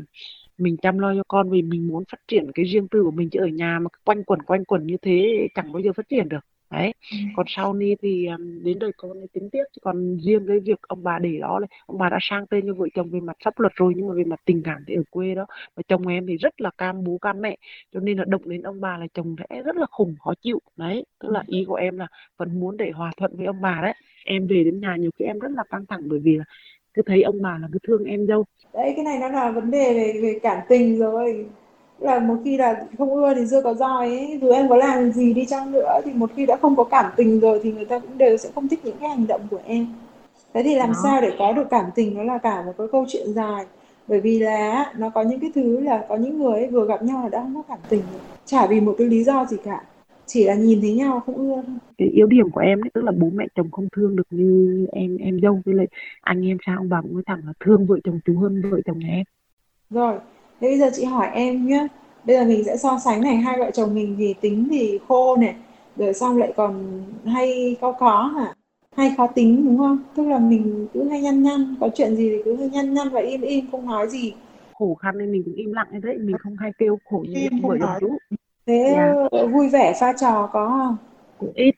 mình 0.57 0.77
chăm 0.77 0.99
lo 0.99 1.13
cho 1.15 1.23
con 1.27 1.49
vì 1.49 1.61
mình 1.61 1.87
muốn 1.87 2.03
phát 2.11 2.19
triển 2.27 2.51
cái 2.55 2.65
riêng 2.65 2.87
tư 2.87 3.03
của 3.03 3.11
mình 3.11 3.29
chứ 3.29 3.39
ở 3.39 3.47
nhà 3.47 3.79
mà 3.79 3.89
quanh 4.05 4.23
quẩn 4.23 4.41
quanh 4.41 4.65
quẩn 4.65 4.87
như 4.87 4.97
thế 5.01 5.47
chẳng 5.55 5.71
bao 5.71 5.79
giờ 5.81 5.93
phát 5.93 6.09
triển 6.09 6.29
được 6.29 6.45
đấy. 6.73 6.93
Ừ. 7.11 7.17
còn 7.35 7.45
sau 7.49 7.73
ni 7.73 7.95
thì 8.01 8.27
đến 8.63 8.79
đời 8.79 8.91
con 8.97 9.11
thì 9.21 9.27
tính 9.33 9.49
tiếp 9.51 9.63
chứ 9.75 9.79
còn 9.83 10.17
riêng 10.17 10.47
cái 10.47 10.59
việc 10.59 10.81
ông 10.81 11.03
bà 11.03 11.19
để 11.19 11.37
đó 11.41 11.59
này 11.59 11.67
ông 11.85 11.97
bà 11.97 12.09
đã 12.09 12.17
sang 12.21 12.47
tên 12.47 12.67
cho 12.67 12.73
vợ 12.73 12.87
chồng 12.95 13.09
về 13.09 13.19
mặt 13.19 13.37
pháp 13.45 13.59
luật 13.59 13.73
rồi 13.75 13.93
nhưng 13.95 14.07
mà 14.07 14.13
về 14.13 14.23
mặt 14.23 14.39
tình 14.45 14.61
cảm 14.63 14.83
thì 14.87 14.95
ở 14.95 15.03
quê 15.09 15.35
đó. 15.35 15.45
Và 15.75 15.83
chồng 15.87 16.07
em 16.07 16.27
thì 16.27 16.37
rất 16.37 16.61
là 16.61 16.69
cam 16.77 17.03
bố 17.03 17.17
cam 17.17 17.41
mẹ 17.41 17.57
cho 17.93 17.99
nên 17.99 18.17
là 18.17 18.25
động 18.27 18.49
đến 18.49 18.61
ông 18.61 18.81
bà 18.81 18.97
là 18.97 19.07
chồng 19.13 19.35
sẽ 19.49 19.61
rất 19.61 19.75
là 19.75 19.85
khủng 19.91 20.15
khó 20.19 20.33
chịu. 20.41 20.59
Đấy 20.77 21.05
tức 21.19 21.29
là 21.31 21.43
ý 21.47 21.65
của 21.67 21.75
em 21.75 21.97
là 21.97 22.07
vẫn 22.37 22.59
muốn 22.59 22.77
để 22.77 22.91
hòa 22.91 23.11
thuận 23.17 23.37
với 23.37 23.45
ông 23.45 23.61
bà 23.61 23.79
đấy. 23.81 23.93
Em 24.25 24.47
về 24.47 24.63
đến 24.63 24.79
nhà 24.79 24.95
nhiều 24.95 25.11
khi 25.19 25.25
em 25.25 25.39
rất 25.39 25.51
là 25.51 25.63
căng 25.69 25.85
thẳng 25.85 26.01
bởi 26.05 26.19
vì 26.19 26.37
là 26.37 26.43
cứ 26.93 27.01
thấy 27.05 27.21
ông 27.23 27.41
bà 27.41 27.57
là 27.61 27.67
cứ 27.71 27.79
thương 27.87 28.03
em 28.03 28.27
dâu 28.27 28.45
đấy 28.73 28.93
cái 28.95 29.05
này 29.05 29.19
nó 29.19 29.29
là 29.29 29.51
vấn 29.51 29.71
đề 29.71 29.93
về 29.93 30.21
về 30.21 30.39
cảm 30.43 30.57
tình 30.69 30.99
rồi 30.99 31.45
là 31.99 32.19
một 32.19 32.35
khi 32.43 32.57
là 32.57 32.85
không 32.97 33.13
ưa 33.13 33.33
thì 33.33 33.45
dưa 33.45 33.61
có 33.61 33.73
roi 33.73 34.07
ấy. 34.07 34.39
Dù 34.41 34.49
em 34.49 34.69
có 34.69 34.75
làm 34.75 35.11
gì 35.11 35.33
đi 35.33 35.45
chăng 35.45 35.71
nữa 35.71 36.01
thì 36.05 36.13
một 36.13 36.31
khi 36.35 36.45
đã 36.45 36.57
không 36.61 36.75
có 36.75 36.83
cảm 36.83 37.11
tình 37.15 37.39
rồi 37.39 37.59
thì 37.63 37.71
người 37.71 37.85
ta 37.85 37.99
cũng 37.99 38.17
đều 38.17 38.37
sẽ 38.37 38.49
không 38.55 38.67
thích 38.67 38.79
những 38.83 38.97
cái 38.99 39.09
hành 39.09 39.27
động 39.27 39.41
của 39.51 39.59
em. 39.65 39.87
Thế 40.53 40.63
thì 40.63 40.75
làm 40.75 40.89
Đó. 40.89 40.95
sao 41.03 41.21
để 41.21 41.31
có 41.39 41.51
được 41.51 41.67
cảm 41.69 41.85
tình? 41.95 42.17
Nó 42.17 42.23
là 42.23 42.37
cả 42.37 42.63
một 42.65 42.73
cái 42.77 42.87
câu 42.91 43.05
chuyện 43.07 43.33
dài. 43.33 43.65
Bởi 44.07 44.21
vì 44.21 44.39
là 44.39 44.93
nó 44.97 45.09
có 45.09 45.21
những 45.21 45.39
cái 45.39 45.51
thứ 45.55 45.79
là 45.79 46.05
có 46.09 46.15
những 46.15 46.39
người 46.39 46.53
ấy 46.53 46.67
vừa 46.67 46.87
gặp 46.87 47.03
nhau 47.03 47.23
là 47.23 47.29
đã 47.29 47.41
không 47.41 47.55
có 47.55 47.61
cảm 47.67 47.79
tình 47.89 48.01
rồi. 48.11 48.21
chả 48.45 48.67
vì 48.67 48.81
một 48.81 48.95
cái 48.97 49.07
lý 49.07 49.23
do 49.23 49.45
gì 49.45 49.57
cả. 49.63 49.83
Chỉ 50.25 50.43
là 50.43 50.53
nhìn 50.53 50.81
thấy 50.81 50.93
nhau 50.93 51.19
không 51.25 51.35
ưa 51.35 51.55
thôi. 51.55 51.75
Cái 51.97 52.07
yếu 52.07 52.27
điểm 52.27 52.51
của 52.51 52.61
em 52.61 52.81
ấy, 52.83 52.89
tức 52.93 53.03
là 53.03 53.11
bố 53.11 53.29
mẹ 53.33 53.45
chồng 53.55 53.71
không 53.71 53.87
thương 53.95 54.15
được 54.15 54.27
như 54.29 54.87
em 54.91 55.17
em 55.17 55.39
dâu. 55.41 55.61
Với 55.65 55.75
lại 55.75 55.87
anh 56.21 56.47
em 56.47 56.57
sao 56.65 56.77
ông 56.77 56.89
bà 56.89 57.01
cũng 57.01 57.13
nói 57.13 57.23
thẳng 57.25 57.41
là 57.45 57.53
thương 57.59 57.85
vợ 57.85 57.95
chồng 58.03 58.19
chú 58.25 58.37
hơn 58.37 58.61
vợ 58.71 58.77
chồng 58.85 58.99
nhà 58.99 59.07
em. 59.07 59.23
Rồi 59.89 60.15
thế 60.63 60.69
bây 60.69 60.77
giờ 60.79 60.89
chị 60.93 61.03
hỏi 61.03 61.27
em 61.33 61.67
nhé 61.67 61.87
bây 62.25 62.35
giờ 62.35 62.45
mình 62.45 62.63
sẽ 62.63 62.77
so 62.77 62.99
sánh 63.05 63.21
này 63.21 63.35
hai 63.35 63.59
vợ 63.59 63.71
chồng 63.73 63.95
mình 63.95 64.15
thì 64.17 64.33
tính 64.41 64.67
thì 64.71 64.99
khô 65.07 65.35
này 65.35 65.55
rồi 65.95 66.13
xong 66.13 66.37
lại 66.37 66.53
còn 66.57 67.01
hay 67.25 67.75
có 67.81 67.91
có 67.91 68.23
hả? 68.23 68.53
Hay 68.95 69.13
khó 69.17 69.27
tính 69.27 69.65
đúng 69.65 69.77
không? 69.77 69.97
Tức 70.15 70.23
là 70.27 70.39
mình 70.39 70.87
cứ 70.93 71.09
hay 71.09 71.21
nhăn 71.21 71.43
nhăn 71.43 71.75
có 71.79 71.89
chuyện 71.95 72.15
gì 72.15 72.29
thì 72.29 72.41
cứ 72.45 72.55
hay 72.55 72.69
nhăn 72.69 72.93
nhăn 72.93 73.09
và 73.09 73.19
im 73.21 73.41
im 73.41 73.65
không 73.71 73.85
nói 73.85 74.09
gì. 74.09 74.33
Khổ 74.73 74.95
khăn 75.01 75.17
nên 75.17 75.31
mình 75.31 75.43
cũng 75.45 75.53
im 75.53 75.73
lặng 75.73 75.87
như 75.93 75.99
đấy 76.03 76.17
mình 76.17 76.35
không 76.39 76.55
hay 76.59 76.71
kêu 76.77 76.99
khổ 77.09 77.25
như 77.29 77.39
Im 77.39 77.61
không 77.61 77.79
nói. 77.79 77.97
chú 78.01 78.17
thế 78.67 78.93
Dạ. 78.95 79.13
ờ, 79.31 79.47
vui 79.47 79.69
vẻ 79.69 79.93
pha 79.99 80.13
trò 80.13 80.49
có 80.53 80.67
không? 80.67 80.97
Cũng 81.37 81.51
ít. 81.55 81.75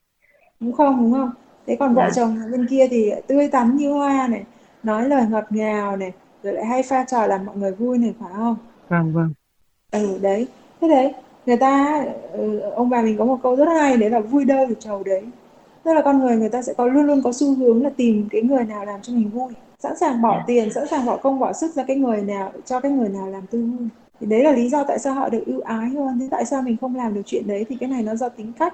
Đúng 0.59 0.71
không 0.71 0.97
đúng 1.01 1.11
không? 1.13 1.29
Thế 1.67 1.75
còn 1.79 1.95
vợ 1.95 2.01
Dạ. 2.01 2.11
chồng 2.15 2.37
bên 2.51 2.67
kia 2.69 2.87
thì 2.91 3.11
tươi 3.27 3.47
tắn 3.47 3.75
như 3.75 3.91
hoa 3.91 4.27
này 4.27 4.43
nói 4.83 5.09
lời 5.09 5.25
ngọt 5.29 5.43
ngào 5.49 5.97
này 5.97 6.11
rồi 6.43 6.53
lại 6.53 6.65
hay 6.65 6.83
pha 6.83 7.05
trò 7.07 7.27
làm 7.27 7.45
mọi 7.45 7.57
người 7.57 7.71
vui 7.71 7.97
này 7.97 8.13
phải 8.19 8.29
không 8.35 8.55
vâng 8.89 9.13
vâng. 9.13 9.33
Ừ 9.91 10.19
đấy. 10.21 10.47
Thế 10.81 10.87
đấy 10.87 11.13
người 11.45 11.57
ta 11.57 12.05
ừ, 12.31 12.59
ông 12.59 12.89
bà 12.89 13.01
mình 13.01 13.17
có 13.17 13.25
một 13.25 13.37
câu 13.43 13.55
rất 13.55 13.65
hay 13.65 13.97
đấy 13.97 14.09
là 14.09 14.19
vui 14.19 14.45
đâu 14.45 14.65
thì 14.69 14.75
trầu 14.79 15.03
đấy. 15.03 15.23
Tức 15.83 15.93
là 15.93 16.01
con 16.01 16.19
người 16.19 16.37
người 16.37 16.49
ta 16.49 16.61
sẽ 16.61 16.73
có 16.73 16.85
luôn 16.87 17.05
luôn 17.05 17.21
có 17.23 17.31
xu 17.33 17.55
hướng 17.55 17.83
là 17.83 17.89
tìm 17.97 18.27
cái 18.31 18.41
người 18.41 18.63
nào 18.63 18.85
làm 18.85 19.01
cho 19.01 19.13
mình 19.13 19.29
vui. 19.29 19.53
Sẵn 19.79 19.97
sàng 19.97 20.21
bỏ 20.21 20.37
Dạ. 20.37 20.43
tiền 20.47 20.73
sẵn 20.73 20.87
sàng 20.87 21.05
bỏ 21.05 21.17
công 21.17 21.39
bỏ 21.39 21.53
sức 21.53 21.73
ra 21.75 21.83
cái 21.83 21.97
người 21.97 22.21
nào 22.21 22.51
cho 22.65 22.79
cái 22.79 22.91
người 22.91 23.09
nào 23.09 23.27
làm 23.27 23.47
tươi 23.51 23.61
vui. 23.61 23.87
Thì 24.19 24.27
đấy 24.27 24.43
là 24.43 24.51
lý 24.51 24.69
do 24.69 24.83
tại 24.83 24.99
sao 24.99 25.13
họ 25.13 25.29
được 25.29 25.43
ưu 25.45 25.61
ái 25.61 25.89
hơn. 25.89 26.19
Thế 26.19 26.27
tại 26.31 26.45
sao 26.45 26.61
mình 26.61 26.77
không 26.81 26.95
làm 26.95 27.13
được 27.13 27.21
chuyện 27.25 27.47
đấy 27.47 27.65
thì 27.69 27.75
cái 27.79 27.89
này 27.89 28.03
nó 28.03 28.15
do 28.15 28.29
tính 28.29 28.51
cách 28.59 28.73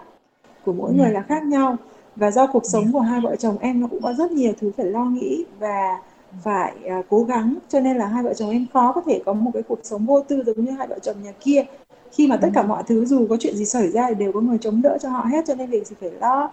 của 0.66 0.74
mỗi 0.74 0.92
Dạ. 0.98 1.04
người 1.04 1.14
là 1.14 1.22
khác 1.22 1.44
nhau. 1.44 1.76
Và 2.16 2.32
do 2.32 2.48
cuộc 2.48 2.66
sống 2.66 2.92
của 2.94 3.00
hai 3.00 3.22
vợ 3.22 3.36
chồng 3.36 3.58
em 3.58 3.82
nó 3.82 3.88
cũng 3.88 4.02
có 4.02 4.14
rất 4.14 4.32
nhiều 4.32 4.54
thứ 4.62 4.72
phải 4.78 4.86
lo 4.86 5.06
nghĩ. 5.06 5.46
Và 5.60 6.00
phải 6.44 6.74
à, 6.90 7.02
cố 7.10 7.24
gắng. 7.24 7.56
Cho 7.70 7.80
nên 7.80 7.98
là 7.98 8.06
hai 8.06 8.24
vợ 8.24 8.34
chồng 8.34 8.50
em 8.50 8.66
khó 8.74 8.92
có 8.92 9.02
thể 9.06 9.22
có 9.26 9.34
một 9.34 9.52
cái 9.54 9.64
cuộc 9.64 9.80
sống 9.84 10.06
vô 10.06 10.22
tư 10.22 10.44
giống 10.46 10.66
như 10.66 10.72
hai 10.72 10.88
vợ 10.88 11.00
chồng 11.00 11.16
nhà 11.24 11.32
kia. 11.40 11.66
Khi 12.12 12.28
mà 12.28 12.38
tất 12.38 12.50
cả 12.54 12.64
mọi 12.64 12.84
thứ 12.88 13.06
dù 13.06 13.28
có 13.30 13.38
chuyện 13.40 13.56
gì 13.56 13.66
xảy 13.66 13.92
ra 13.92 14.06
thì 14.10 14.16
đều 14.16 14.32
có 14.32 14.42
người 14.42 14.58
chống 14.62 14.82
đỡ 14.82 14.98
cho 15.02 15.10
họ 15.10 15.26
hết 15.26 15.46
cho 15.48 15.56
nên 15.56 15.70
việc 15.70 15.88
gì 15.88 15.96
phải 16.00 16.12
lo. 16.12 16.52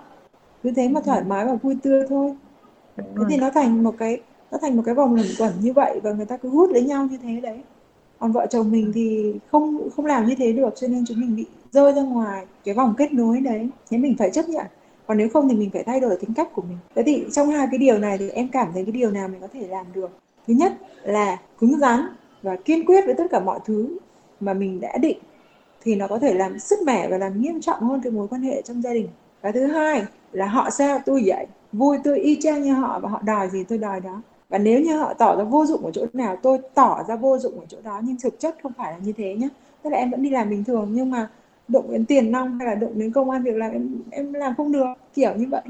Cứ 0.62 0.70
thế 0.76 0.88
mà 0.88 1.00
thoải 1.00 1.24
mái 1.24 1.46
và 1.46 1.54
vui 1.54 1.76
tươi 1.82 2.06
thôi. 2.08 2.34
Thế 2.96 3.24
thì 3.28 3.36
nó 3.36 3.50
thành 3.50 3.84
một 3.84 3.94
cái 3.98 4.20
nó 4.50 4.58
thành 4.58 4.76
một 4.76 4.82
cái 4.86 4.94
vòng 4.94 5.14
luẩn 5.14 5.26
quẩn 5.38 5.52
như 5.60 5.72
vậy 5.72 6.00
và 6.02 6.12
người 6.12 6.26
ta 6.26 6.36
cứ 6.36 6.48
hút 6.48 6.70
lấy 6.70 6.82
nhau 6.82 7.06
như 7.10 7.18
thế 7.22 7.40
đấy. 7.40 7.60
Còn 8.18 8.32
vợ 8.32 8.46
chồng 8.50 8.70
mình 8.70 8.92
thì 8.94 9.34
không 9.50 9.88
không 9.96 10.06
làm 10.06 10.26
như 10.26 10.34
thế 10.38 10.52
được 10.52 10.74
cho 10.76 10.88
nên 10.88 11.04
chúng 11.08 11.20
mình 11.20 11.36
bị 11.36 11.46
rơi 11.72 11.92
ra 11.92 12.02
ngoài 12.02 12.46
cái 12.64 12.74
vòng 12.74 12.94
kết 12.98 13.12
nối 13.12 13.40
đấy. 13.40 13.68
Thế 13.90 13.98
mình 13.98 14.16
phải 14.18 14.30
chấp 14.30 14.48
nhận 14.48 14.66
còn 15.08 15.18
nếu 15.18 15.28
không 15.28 15.48
thì 15.48 15.56
mình 15.56 15.70
phải 15.70 15.84
thay 15.84 16.00
đổi 16.00 16.16
tính 16.16 16.34
cách 16.34 16.48
của 16.54 16.62
mình. 16.62 16.78
Thế 16.94 17.02
thì 17.02 17.24
trong 17.32 17.48
hai 17.48 17.68
cái 17.70 17.78
điều 17.78 17.98
này 17.98 18.18
thì 18.18 18.28
em 18.28 18.48
cảm 18.48 18.70
thấy 18.74 18.84
cái 18.84 18.92
điều 18.92 19.10
nào 19.10 19.28
mình 19.28 19.40
có 19.40 19.48
thể 19.52 19.66
làm 19.68 19.86
được? 19.94 20.10
Thứ 20.46 20.54
nhất 20.54 20.72
là 21.02 21.40
cứng 21.58 21.78
rắn 21.78 22.00
và 22.42 22.56
kiên 22.56 22.86
quyết 22.86 23.06
với 23.06 23.14
tất 23.14 23.24
cả 23.30 23.40
mọi 23.40 23.58
thứ 23.64 23.98
mà 24.40 24.54
mình 24.54 24.80
đã 24.80 24.96
định, 24.98 25.18
thì 25.82 25.94
nó 25.94 26.06
có 26.06 26.18
thể 26.18 26.34
làm 26.34 26.58
sức 26.58 26.78
mẻ 26.86 27.08
và 27.08 27.18
làm 27.18 27.42
nghiêm 27.42 27.60
trọng 27.60 27.80
hơn 27.80 28.00
cái 28.04 28.12
mối 28.12 28.28
quan 28.28 28.42
hệ 28.42 28.62
trong 28.62 28.82
gia 28.82 28.92
đình. 28.92 29.08
Và 29.42 29.52
thứ 29.52 29.66
hai 29.66 30.04
là 30.32 30.46
họ 30.46 30.70
sao 30.70 30.98
tôi 31.06 31.22
vậy 31.26 31.46
vui 31.72 31.98
tôi 32.04 32.18
y 32.18 32.40
chang 32.40 32.62
như 32.62 32.72
họ 32.72 33.00
và 33.00 33.08
họ 33.08 33.20
đòi 33.22 33.50
gì 33.50 33.64
tôi 33.64 33.78
đòi 33.78 34.00
đó. 34.00 34.22
Và 34.48 34.58
nếu 34.58 34.80
như 34.80 34.98
họ 34.98 35.14
tỏ 35.14 35.36
ra 35.36 35.44
vô 35.44 35.66
dụng 35.66 35.84
ở 35.84 35.90
chỗ 35.90 36.06
nào, 36.12 36.36
tôi 36.42 36.58
tỏ 36.74 37.04
ra 37.08 37.16
vô 37.16 37.38
dụng 37.38 37.60
ở 37.60 37.66
chỗ 37.68 37.78
đó, 37.84 38.00
nhưng 38.04 38.16
thực 38.22 38.40
chất 38.40 38.56
không 38.62 38.72
phải 38.78 38.92
là 38.92 38.98
như 38.98 39.12
thế 39.12 39.34
nhé 39.34 39.48
tức 39.82 39.90
là 39.90 39.98
em 39.98 40.10
vẫn 40.10 40.22
đi 40.22 40.30
làm 40.30 40.50
bình 40.50 40.64
thường 40.64 40.88
nhưng 40.92 41.10
mà 41.10 41.28
động 41.68 41.92
đến 41.92 42.06
tiền 42.06 42.32
nong 42.32 42.58
hay 42.58 42.66
là 42.68 42.74
động 42.74 42.98
đến 42.98 43.12
công 43.12 43.30
an 43.30 43.42
việc 43.42 43.54
làm, 43.56 43.72
em 43.72 44.02
em 44.10 44.32
làm 44.32 44.54
không 44.56 44.72
được, 44.72 44.86
kiểu 45.14 45.34
như 45.36 45.46
vậy 45.50 45.62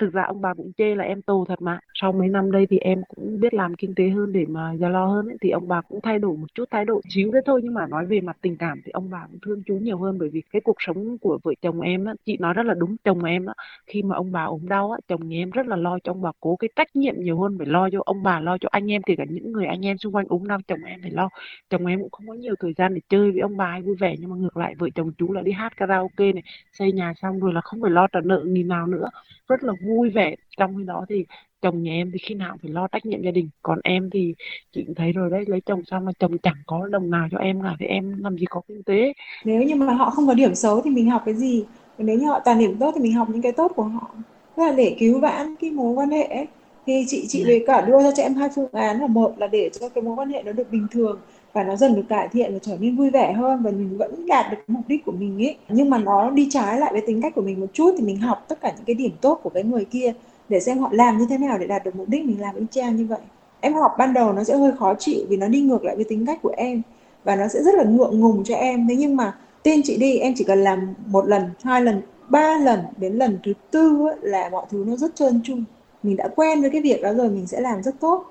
thực 0.00 0.12
ra 0.12 0.22
ông 0.22 0.40
bà 0.40 0.54
cũng 0.54 0.72
chê 0.72 0.94
là 0.94 1.04
em 1.04 1.22
tù 1.22 1.44
thật 1.44 1.62
mà. 1.62 1.80
Sau 1.94 2.12
mấy 2.12 2.28
năm 2.28 2.52
đây 2.52 2.66
thì 2.70 2.78
em 2.78 3.02
cũng 3.08 3.40
biết 3.40 3.54
làm 3.54 3.74
kinh 3.74 3.94
tế 3.94 4.08
hơn 4.10 4.32
để 4.32 4.44
mà 4.48 4.72
già 4.80 4.88
lo 4.88 5.06
hơn 5.06 5.26
ấy. 5.28 5.36
thì 5.40 5.50
ông 5.50 5.68
bà 5.68 5.80
cũng 5.80 6.00
thay 6.00 6.18
đổi 6.18 6.36
một 6.36 6.46
chút 6.54 6.64
thái 6.70 6.84
độ 6.84 7.00
xíu 7.14 7.30
đấy 7.32 7.42
thôi. 7.46 7.60
Nhưng 7.64 7.74
mà 7.74 7.86
nói 7.86 8.06
về 8.06 8.20
mặt 8.20 8.36
tình 8.42 8.56
cảm 8.56 8.80
thì 8.84 8.90
ông 8.92 9.10
bà 9.10 9.26
cũng 9.30 9.40
thương 9.42 9.62
chú 9.66 9.74
nhiều 9.74 9.98
hơn, 9.98 10.18
bởi 10.18 10.28
vì 10.28 10.42
cái 10.52 10.60
cuộc 10.64 10.76
sống 10.78 11.18
của 11.18 11.38
vợ 11.42 11.52
chồng 11.62 11.80
em 11.80 12.04
á, 12.04 12.14
chị 12.26 12.36
nói 12.40 12.54
rất 12.54 12.66
là 12.66 12.74
đúng, 12.74 12.96
chồng 13.04 13.24
em 13.24 13.46
á, 13.46 13.54
khi 13.86 14.02
mà 14.02 14.16
ông 14.16 14.32
bà 14.32 14.44
ốm 14.44 14.68
đau 14.68 14.90
á, 14.92 14.98
chồng 15.08 15.28
nhà 15.28 15.36
em 15.38 15.50
rất 15.50 15.66
là 15.66 15.76
lo 15.76 15.98
cho 16.04 16.12
ông 16.12 16.22
bà, 16.22 16.30
cố 16.40 16.56
cái 16.56 16.68
trách 16.76 16.96
nhiệm 16.96 17.14
nhiều 17.20 17.40
hơn, 17.40 17.58
phải 17.58 17.66
lo 17.66 17.90
cho 17.92 18.00
ông 18.04 18.22
bà, 18.22 18.40
lo 18.40 18.58
cho 18.58 18.68
anh 18.72 18.92
em, 18.92 19.02
kể 19.02 19.14
cả 19.18 19.24
những 19.30 19.52
người 19.52 19.66
anh 19.66 19.86
em 19.86 19.98
xung 19.98 20.14
quanh 20.14 20.26
ốm 20.28 20.46
đau, 20.48 20.58
chồng 20.68 20.84
em 20.84 21.02
phải 21.02 21.10
lo. 21.10 21.28
Chồng 21.70 21.86
em 21.86 22.00
cũng 22.00 22.10
không 22.10 22.26
có 22.28 22.34
nhiều 22.34 22.54
thời 22.60 22.72
gian 22.76 22.94
để 22.94 23.00
chơi 23.08 23.30
với 23.30 23.40
ông 23.40 23.56
bà 23.56 23.70
hay 23.70 23.82
vui 23.82 23.96
vẻ, 23.96 24.14
nhưng 24.18 24.30
mà 24.30 24.36
ngược 24.36 24.56
lại 24.56 24.74
vợ 24.78 24.88
chồng 24.94 25.12
chú 25.18 25.32
là 25.32 25.42
đi 25.42 25.52
hát 25.52 25.76
karaoke 25.76 26.32
này, 26.32 26.42
xây 26.72 26.92
nhà 26.92 27.12
xong 27.22 27.40
rồi 27.40 27.52
là 27.52 27.60
không 27.60 27.80
phải 27.82 27.90
lo 27.90 28.06
trả 28.12 28.20
nợ 28.24 28.42
nghìn 28.46 28.68
nào 28.68 28.86
nữa. 28.86 29.08
Rất 29.48 29.64
là 29.64 29.72
vui 29.86 29.89
vẻ. 30.14 30.34
Trong 30.56 30.76
khi 30.78 30.84
đó 30.84 31.06
thì 31.08 31.24
chồng 31.62 31.82
nhà 31.82 31.92
em 31.92 32.10
thì 32.12 32.18
khi 32.18 32.34
nào 32.34 32.56
phải 32.62 32.70
lo 32.70 32.88
trách 32.88 33.06
nhiệm 33.06 33.22
gia 33.22 33.30
đình. 33.30 33.48
Còn 33.62 33.80
em 33.84 34.10
thì 34.10 34.34
chị 34.72 34.84
cũng 34.86 34.94
thấy 34.94 35.12
rồi 35.12 35.30
đấy 35.30 35.44
lấy 35.46 35.60
chồng 35.60 35.84
xong 35.84 36.04
mà 36.04 36.12
chồng 36.18 36.38
chẳng 36.38 36.62
có 36.66 36.88
đồng 36.88 37.10
nào 37.10 37.28
cho 37.30 37.38
em 37.38 37.62
cả 37.62 37.76
thì 37.80 37.86
em 37.86 38.22
làm 38.22 38.38
gì 38.38 38.46
có 38.50 38.60
kinh 38.68 38.82
tế. 38.82 39.12
Nếu 39.44 39.62
như 39.62 39.74
mà 39.74 39.92
họ 39.94 40.10
không 40.10 40.26
có 40.26 40.34
điểm 40.34 40.54
xấu 40.54 40.80
thì 40.80 40.90
mình 40.90 41.10
học 41.10 41.22
cái 41.24 41.34
gì? 41.34 41.64
Nếu 41.98 42.18
như 42.18 42.26
họ 42.26 42.40
toàn 42.44 42.58
điểm 42.58 42.76
tốt 42.80 42.92
thì 42.94 43.00
mình 43.02 43.12
học 43.12 43.28
những 43.30 43.42
cái 43.42 43.52
tốt 43.52 43.72
của 43.76 43.82
họ. 43.82 44.14
Tức 44.56 44.62
là 44.62 44.72
để 44.72 44.96
cứu 45.00 45.20
vãn 45.20 45.56
cái 45.56 45.70
mối 45.70 45.94
quan 45.94 46.10
hệ 46.10 46.24
ấy. 46.24 46.46
thì 46.86 47.04
chị 47.08 47.24
chị 47.28 47.44
về 47.44 47.64
cả 47.66 47.80
đưa 47.80 48.02
ra 48.02 48.10
cho 48.16 48.22
em 48.22 48.34
hai 48.34 48.48
phương 48.54 48.68
án 48.72 49.00
là 49.00 49.06
một 49.06 49.34
là 49.38 49.46
để 49.46 49.70
cho 49.80 49.88
cái 49.88 50.02
mối 50.02 50.16
quan 50.16 50.28
hệ 50.30 50.42
nó 50.42 50.52
được 50.52 50.70
bình 50.70 50.86
thường 50.90 51.20
và 51.52 51.64
nó 51.64 51.76
dần 51.76 51.94
được 51.94 52.02
cải 52.08 52.28
thiện 52.28 52.52
và 52.52 52.58
trở 52.62 52.76
nên 52.80 52.96
vui 52.96 53.10
vẻ 53.10 53.32
hơn 53.32 53.62
và 53.62 53.70
mình 53.70 53.98
vẫn 53.98 54.26
đạt 54.26 54.46
được 54.50 54.56
mục 54.66 54.82
đích 54.88 55.04
của 55.04 55.12
mình 55.12 55.44
ấy. 55.44 55.56
Nhưng 55.68 55.90
mà 55.90 55.98
nó 55.98 56.30
đi 56.30 56.48
trái 56.50 56.80
lại 56.80 56.92
với 56.92 57.02
tính 57.06 57.22
cách 57.22 57.34
của 57.34 57.42
mình 57.42 57.60
một 57.60 57.66
chút 57.72 57.94
thì 57.98 58.04
mình 58.04 58.16
học 58.16 58.44
tất 58.48 58.60
cả 58.60 58.72
những 58.76 58.84
cái 58.84 58.94
điểm 58.94 59.12
tốt 59.20 59.40
của 59.42 59.50
cái 59.50 59.62
người 59.62 59.84
kia 59.84 60.12
để 60.48 60.60
xem 60.60 60.78
họ 60.78 60.88
làm 60.92 61.18
như 61.18 61.26
thế 61.30 61.38
nào 61.38 61.58
để 61.58 61.66
đạt 61.66 61.84
được 61.84 61.96
mục 61.96 62.08
đích 62.08 62.24
mình 62.24 62.40
làm 62.40 62.56
y 62.56 62.64
chang 62.70 62.96
như 62.96 63.06
vậy. 63.06 63.18
Em 63.60 63.74
học 63.74 63.94
ban 63.98 64.14
đầu 64.14 64.32
nó 64.32 64.44
sẽ 64.44 64.56
hơi 64.56 64.72
khó 64.78 64.94
chịu 64.94 65.20
vì 65.28 65.36
nó 65.36 65.48
đi 65.48 65.60
ngược 65.60 65.84
lại 65.84 65.96
với 65.96 66.04
tính 66.04 66.26
cách 66.26 66.38
của 66.42 66.52
em 66.56 66.82
và 67.24 67.36
nó 67.36 67.48
sẽ 67.48 67.62
rất 67.62 67.74
là 67.74 67.84
ngượng 67.84 68.20
ngùng 68.20 68.44
cho 68.44 68.54
em. 68.54 68.88
Thế 68.88 68.96
nhưng 68.96 69.16
mà 69.16 69.38
tin 69.62 69.80
chị 69.84 69.96
đi 69.96 70.18
em 70.18 70.32
chỉ 70.36 70.44
cần 70.44 70.58
làm 70.62 70.94
một 71.06 71.26
lần 71.26 71.42
hai 71.64 71.82
lần 71.82 72.02
ba 72.28 72.58
lần 72.58 72.80
đến 72.96 73.12
lần 73.12 73.38
thứ 73.44 73.52
tư 73.70 74.06
ấy, 74.06 74.16
là 74.20 74.48
mọi 74.48 74.66
thứ 74.70 74.84
nó 74.88 74.96
rất 74.96 75.14
trơn 75.14 75.40
tru. 75.44 75.54
Mình 76.02 76.16
đã 76.16 76.28
quen 76.36 76.60
với 76.60 76.70
cái 76.70 76.80
việc 76.80 77.02
đó 77.02 77.12
rồi 77.12 77.28
mình 77.28 77.46
sẽ 77.46 77.60
làm 77.60 77.82
rất 77.82 78.00
tốt 78.00 78.24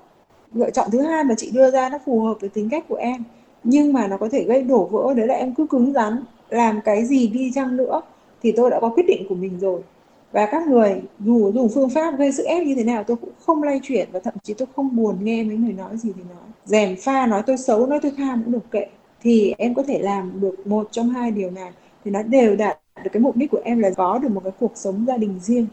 lựa 0.54 0.70
chọn 0.70 0.88
thứ 0.92 1.00
hai 1.00 1.24
mà 1.24 1.34
chị 1.34 1.50
đưa 1.54 1.70
ra 1.70 1.88
nó 1.88 1.98
phù 2.06 2.20
hợp 2.20 2.34
với 2.40 2.50
tính 2.50 2.68
cách 2.70 2.84
của 2.88 2.96
em. 2.96 3.24
Nhưng 3.64 3.92
mà 3.92 4.06
nó 4.06 4.16
có 4.16 4.28
thể 4.28 4.44
gây 4.44 4.62
đổ 4.62 4.84
vỡ 4.84 5.14
đấy 5.14 5.26
là 5.26 5.34
em 5.34 5.54
cứ 5.54 5.66
cứng 5.66 5.92
rắn, 5.92 6.24
làm 6.50 6.80
cái 6.84 7.04
gì 7.04 7.28
đi 7.28 7.52
chăng 7.54 7.76
nữa 7.76 8.00
thì 8.42 8.52
tôi 8.52 8.70
đã 8.70 8.80
có 8.80 8.88
quyết 8.88 9.04
định 9.08 9.26
của 9.28 9.34
mình 9.34 9.58
rồi. 9.60 9.80
Và 10.32 10.46
các 10.46 10.68
người 10.68 11.02
dù 11.24 11.52
dùng 11.52 11.68
phương 11.74 11.90
pháp 11.90 12.18
gây 12.18 12.32
sức 12.32 12.46
ép 12.46 12.66
như 12.66 12.74
thế 12.74 12.84
nào 12.84 13.04
tôi 13.04 13.16
cũng 13.16 13.30
không 13.46 13.62
lay 13.62 13.80
chuyển 13.82 14.08
và 14.12 14.20
thậm 14.20 14.34
chí 14.42 14.54
tôi 14.54 14.68
không 14.76 14.96
buồn 14.96 15.16
nghe 15.22 15.42
mấy 15.42 15.56
người 15.56 15.72
nói 15.72 15.96
gì 15.96 16.12
thì 16.16 16.22
nói. 16.28 16.44
Dèm 16.64 16.96
pha 16.96 17.26
nói 17.26 17.42
tôi 17.46 17.56
xấu, 17.56 17.86
nói 17.86 17.98
tôi 18.02 18.12
tham 18.16 18.42
cũng 18.44 18.52
được 18.52 18.70
kệ. 18.70 18.86
Thì 19.22 19.54
em 19.58 19.74
có 19.74 19.82
thể 19.82 19.98
làm 19.98 20.40
được 20.40 20.66
một 20.66 20.88
trong 20.90 21.08
hai 21.08 21.30
điều 21.30 21.50
này. 21.50 21.70
Thì 22.04 22.10
nó 22.10 22.22
đều 22.22 22.56
đạt 22.56 22.78
được 23.04 23.10
cái 23.12 23.20
mục 23.20 23.36
đích 23.36 23.50
của 23.50 23.60
em 23.64 23.78
là 23.78 23.90
có 23.96 24.18
được 24.18 24.28
một 24.28 24.40
cái 24.44 24.52
cuộc 24.60 24.72
sống 24.74 25.04
gia 25.08 25.16
đình 25.16 25.40
riêng. 25.42 25.66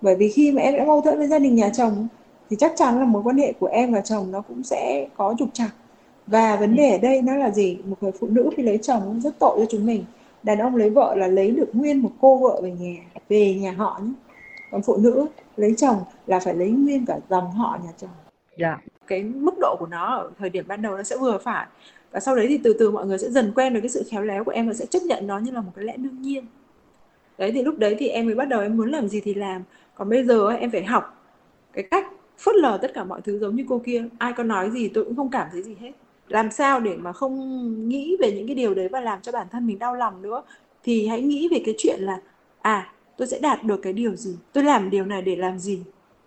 Bởi 0.00 0.16
vì 0.16 0.28
khi 0.28 0.52
mà 0.52 0.62
em 0.62 0.76
đã 0.76 0.84
mâu 0.84 1.00
thuẫn 1.00 1.18
với 1.18 1.26
gia 1.26 1.38
đình 1.38 1.54
nhà 1.54 1.68
chồng 1.68 2.08
thì 2.50 2.56
chắc 2.60 2.72
chắn 2.76 2.98
là 2.98 3.04
mối 3.04 3.22
quan 3.22 3.38
hệ 3.38 3.52
của 3.52 3.66
em 3.66 3.92
và 3.92 4.00
chồng 4.00 4.30
nó 4.30 4.40
cũng 4.40 4.62
sẽ 4.62 5.08
có 5.16 5.34
trục 5.38 5.48
trặc. 5.52 5.70
Và 6.26 6.56
vấn 6.56 6.76
đề 6.76 6.90
ở 6.90 6.98
đây 6.98 7.22
nó 7.22 7.34
là 7.36 7.50
gì? 7.50 7.78
Một 7.84 7.96
người 8.00 8.12
phụ 8.20 8.26
nữ 8.30 8.50
khi 8.56 8.62
lấy 8.62 8.78
chồng 8.78 9.20
rất 9.20 9.38
tội 9.38 9.56
cho 9.58 9.64
chúng 9.70 9.86
mình. 9.86 10.04
Đàn 10.42 10.58
ông 10.58 10.76
lấy 10.76 10.90
vợ 10.90 11.14
là 11.16 11.26
lấy 11.26 11.50
được 11.50 11.70
nguyên 11.72 11.98
một 11.98 12.10
cô 12.20 12.36
vợ 12.36 12.60
về 12.62 12.70
nhà 12.70 12.94
về 13.28 13.54
nhà 13.54 13.72
họ 13.72 14.00
nhé. 14.04 14.12
Còn 14.70 14.82
phụ 14.82 14.96
nữ 14.96 15.26
lấy 15.56 15.74
chồng 15.76 15.96
là 16.26 16.40
phải 16.40 16.54
lấy 16.54 16.70
nguyên 16.70 17.06
cả 17.06 17.18
dòng 17.30 17.50
họ 17.50 17.78
nhà 17.84 17.90
chồng. 17.98 18.10
Dạ. 18.58 18.80
Cái 19.06 19.22
mức 19.22 19.54
độ 19.60 19.76
của 19.78 19.86
nó 19.86 20.16
ở 20.16 20.30
thời 20.38 20.50
điểm 20.50 20.64
ban 20.68 20.82
đầu 20.82 20.96
nó 20.96 21.02
sẽ 21.02 21.16
vừa 21.16 21.38
phải. 21.38 21.66
Và 22.10 22.20
sau 22.20 22.36
đấy 22.36 22.46
thì 22.48 22.58
từ 22.58 22.76
từ 22.78 22.90
mọi 22.90 23.06
người 23.06 23.18
sẽ 23.18 23.30
dần 23.30 23.52
quen 23.54 23.72
với 23.72 23.82
cái 23.82 23.88
sự 23.88 24.02
khéo 24.10 24.22
léo 24.22 24.44
của 24.44 24.50
em 24.50 24.68
và 24.68 24.74
sẽ 24.74 24.86
chấp 24.86 25.02
nhận 25.02 25.26
nó 25.26 25.38
như 25.38 25.50
là 25.50 25.60
một 25.60 25.70
cái 25.76 25.84
lẽ 25.84 25.96
đương 25.96 26.22
nhiên. 26.22 26.46
Đấy 27.38 27.52
thì 27.52 27.62
lúc 27.62 27.78
đấy 27.78 27.96
thì 27.98 28.08
em 28.08 28.26
mới 28.26 28.34
bắt 28.34 28.44
đầu 28.44 28.60
em 28.60 28.76
muốn 28.76 28.90
làm 28.90 29.08
gì 29.08 29.20
thì 29.20 29.34
làm. 29.34 29.62
Còn 29.94 30.08
bây 30.08 30.24
giờ 30.24 30.50
em 30.50 30.70
phải 30.70 30.84
học 30.84 31.24
cái 31.72 31.84
cách 31.90 32.06
phớt 32.38 32.54
lờ 32.56 32.78
tất 32.82 32.94
cả 32.94 33.04
mọi 33.04 33.20
thứ 33.20 33.38
giống 33.38 33.56
như 33.56 33.64
cô 33.68 33.78
kia. 33.78 34.04
Ai 34.18 34.32
có 34.32 34.42
nói 34.42 34.70
gì 34.70 34.88
tôi 34.88 35.04
cũng 35.04 35.16
không 35.16 35.30
cảm 35.30 35.48
thấy 35.52 35.62
gì 35.62 35.74
hết. 35.80 35.92
Làm 36.28 36.50
sao 36.50 36.80
để 36.80 36.96
mà 36.96 37.12
không 37.12 37.88
nghĩ 37.88 38.16
về 38.20 38.32
những 38.32 38.46
cái 38.46 38.56
điều 38.56 38.74
đấy 38.74 38.88
và 38.88 39.00
làm 39.00 39.20
cho 39.22 39.32
bản 39.32 39.46
thân 39.50 39.66
mình 39.66 39.78
đau 39.78 39.94
lòng 39.94 40.22
nữa? 40.22 40.42
Thì 40.84 41.06
hãy 41.06 41.22
nghĩ 41.22 41.48
về 41.50 41.62
cái 41.64 41.74
chuyện 41.78 42.00
là 42.00 42.20
à 42.60 42.92
tôi 43.16 43.28
sẽ 43.28 43.38
đạt 43.38 43.64
được 43.64 43.82
cái 43.82 43.92
điều 43.92 44.16
gì? 44.16 44.36
Tôi 44.52 44.64
làm 44.64 44.90
điều 44.90 45.04
này 45.04 45.22
để 45.22 45.36
làm 45.36 45.58
gì? 45.58 45.82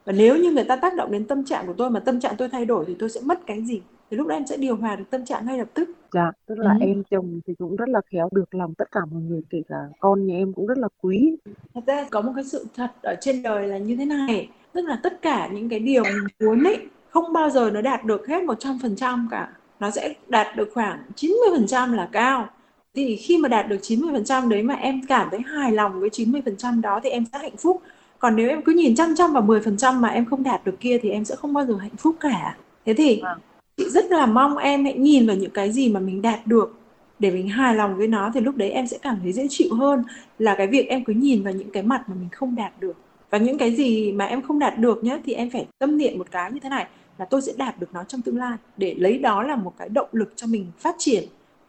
Và 0.06 0.14
nếu 0.14 0.38
như 0.38 0.52
người 0.52 0.64
ta 0.64 0.76
tác 0.76 0.96
động 0.96 1.12
đến 1.12 1.26
tâm 1.26 1.46
trạng 1.46 1.68
của 1.68 1.74
tôi 1.78 1.90
mà 1.90 2.00
tâm 2.00 2.20
trạng 2.20 2.36
tôi 2.38 2.50
thay 2.50 2.66
đổi 2.66 2.86
thì 2.88 2.96
tôi 3.00 3.10
sẽ 3.10 3.22
mất 3.22 3.40
cái 3.46 3.64
gì? 3.66 3.82
Thì 4.12 4.18
lúc 4.18 4.28
đó 4.28 4.36
em 4.36 4.48
sẽ 4.48 4.58
điều 4.58 4.76
hòa 4.76 4.96
được 4.96 5.04
tâm 5.10 5.26
trạng 5.26 5.46
ngay 5.46 5.58
lập 5.58 5.68
tức. 5.74 5.90
Dạ 6.12 6.32
tức 6.46 6.58
là 6.60 6.72
Ừ. 6.72 6.78
em 6.86 7.04
chồng 7.12 7.40
thì 7.48 7.54
cũng 7.60 7.76
rất 7.76 7.90
là 7.90 8.02
khéo 8.12 8.30
được 8.32 8.56
lòng 8.56 8.74
tất 8.74 8.92
cả 8.92 9.00
mọi 9.12 9.22
người 9.22 9.42
kể 9.50 9.62
cả 9.70 9.76
con 10.00 10.28
nhà 10.28 10.36
em 10.36 10.54
cũng 10.54 10.68
rất 10.68 10.78
là 10.78 10.88
quý. 11.02 11.36
Thật 11.74 11.82
ra 11.88 12.06
có 12.12 12.22
một 12.22 12.32
cái 12.36 12.44
sự 12.44 12.66
thật 12.76 12.92
ở 13.02 13.16
trên 13.22 13.42
đời 13.44 13.68
là 13.68 13.78
như 13.78 13.96
thế 13.96 14.06
này 14.06 14.50
tức 14.74 14.82
là 14.82 15.00
tất 15.04 15.22
cả 15.22 15.48
những 15.48 15.70
cái 15.70 15.80
điều 15.80 16.04
mình 16.04 16.28
muốn 16.40 16.64
ấy 16.64 16.78
không 17.10 17.34
bao 17.34 17.50
giờ 17.50 17.72
nó 17.74 17.82
đạt 17.82 18.06
được 18.06 18.28
hết 18.28 18.44
100% 18.44 19.28
cả. 19.32 19.50
Nó 19.80 19.92
sẽ 19.92 20.14
đạt 20.28 20.48
được 20.58 20.70
khoảng 20.74 21.00
90% 21.16 21.94
là 21.94 22.10
cao. 22.12 22.50
Thì 22.96 23.16
khi 23.16 23.38
mà 23.38 23.50
đạt 23.50 23.70
được 23.70 23.78
90% 23.82 24.50
đấy 24.50 24.64
mà 24.64 24.74
em 24.74 25.02
cảm 25.08 25.28
thấy 25.32 25.40
hài 25.40 25.72
lòng 25.72 26.00
với 26.00 26.10
90% 26.10 26.82
đó 26.82 27.00
thì 27.04 27.10
em 27.10 27.24
sẽ 27.34 27.40
hạnh 27.40 27.58
phúc. 27.58 27.82
Còn 28.20 28.36
nếu 28.36 28.50
em 28.50 28.62
cứ 28.62 28.72
nhìn 28.72 28.96
chăm 28.96 29.16
chăm 29.16 29.34
vào 29.34 29.44
10% 29.44 30.02
mà 30.02 30.08
em 30.10 30.26
không 30.26 30.44
đạt 30.44 30.66
được 30.66 30.80
kia 30.80 31.00
thì 31.02 31.10
em 31.10 31.26
sẽ 31.26 31.36
không 31.36 31.54
bao 31.54 31.66
giờ 31.66 31.76
hạnh 31.78 31.96
phúc 31.98 32.16
cả. 32.20 32.58
Thế 32.86 32.94
thì 32.94 33.22
vâng 33.24 33.40
chị 33.78 33.90
rất 33.90 34.12
là 34.12 34.26
mong 34.26 34.58
em 34.58 34.84
hãy 34.84 34.94
nhìn 34.94 35.28
vào 35.28 35.36
những 35.36 35.52
cái 35.52 35.72
gì 35.72 35.90
mà 35.90 36.00
mình 36.00 36.22
đạt 36.22 36.48
được. 36.48 36.80
Để 37.20 37.32
mình 37.32 37.48
hài 37.48 37.76
lòng 37.76 37.98
với 37.98 38.08
nó 38.08 38.32
thì 38.34 38.40
lúc 38.40 38.56
đấy 38.56 38.70
em 38.70 38.88
sẽ 38.88 38.98
cảm 39.02 39.20
thấy 39.24 39.34
dễ 39.34 39.48
chịu 39.50 39.74
hơn. 39.74 40.04
Là 40.40 40.56
cái 40.56 40.68
việc 40.68 40.88
em 40.88 41.04
cứ 41.04 41.14
nhìn 41.14 41.44
vào 41.44 41.54
những 41.54 41.70
cái 41.72 41.84
mặt 41.84 42.04
mà 42.10 42.16
mình 42.20 42.30
không 42.32 42.56
đạt 42.56 42.74
được. 42.80 42.96
Và 43.30 43.38
những 43.38 43.58
cái 43.58 43.76
gì 43.76 44.12
mà 44.12 44.26
em 44.26 44.42
không 44.42 44.60
đạt 44.60 44.78
được 44.80 45.04
nhé 45.04 45.20
thì 45.26 45.34
em 45.34 45.50
phải 45.50 45.66
tâm 45.80 45.98
niệm 45.98 46.18
một 46.18 46.28
cái 46.32 46.52
như 46.52 46.60
thế 46.60 46.70
này, 46.70 46.88
là 47.18 47.26
tôi 47.26 47.42
sẽ 47.42 47.54
đạt 47.58 47.80
được 47.80 47.88
nó 47.94 48.04
trong 48.04 48.22
tương 48.22 48.38
lai. 48.38 48.58
Để 48.78 48.96
lấy 48.98 49.18
đó 49.18 49.44
là 49.44 49.56
một 49.56 49.74
cái 49.78 49.90
động 49.90 50.10
lực 50.12 50.34
cho 50.36 50.48
mình 50.48 50.66
phát 50.80 50.96
triển, 50.98 51.24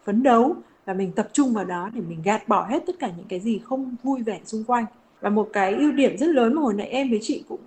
phấn 0.04 0.22
đấu 0.22 0.56
và 0.86 0.94
mình 0.94 1.12
tập 1.12 1.28
trung 1.32 1.54
vào 1.54 1.64
đó 1.64 1.90
để 1.94 2.00
mình 2.08 2.18
gạt 2.24 2.48
bỏ 2.48 2.66
hết 2.66 2.82
tất 2.86 2.98
cả 2.98 3.10
những 3.16 3.26
cái 3.28 3.40
gì 3.40 3.60
không 3.64 3.96
vui 4.02 4.22
vẻ 4.22 4.40
xung 4.44 4.64
quanh. 4.64 4.84
Và 5.20 5.30
một 5.30 5.48
cái 5.52 5.74
ưu 5.74 5.92
điểm 5.92 6.16
rất 6.18 6.28
lớn 6.28 6.54
mà 6.54 6.62
hồi 6.62 6.74
nãy 6.74 6.88
em 6.88 7.10
với 7.10 7.18
chị 7.22 7.42
cũng 7.48 7.60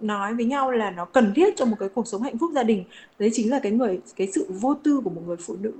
nói 0.00 0.34
với 0.34 0.44
nhau 0.44 0.70
là 0.70 0.90
nó 0.90 1.04
cần 1.04 1.32
thiết 1.34 1.56
cho 1.56 1.64
một 1.64 1.76
cái 1.80 1.88
cuộc 1.88 2.06
sống 2.06 2.22
hạnh 2.22 2.38
phúc 2.38 2.50
gia 2.54 2.62
đình. 2.62 2.84
Đấy 3.18 3.30
chính 3.32 3.50
là 3.50 3.58
cái 3.62 3.72
người 3.72 4.00
cái 4.16 4.26
sự 4.34 4.46
vô 4.60 4.74
tư 4.74 5.00
của 5.04 5.10
một 5.10 5.22
người 5.26 5.36
phụ 5.36 5.56
nữ. 5.60 5.72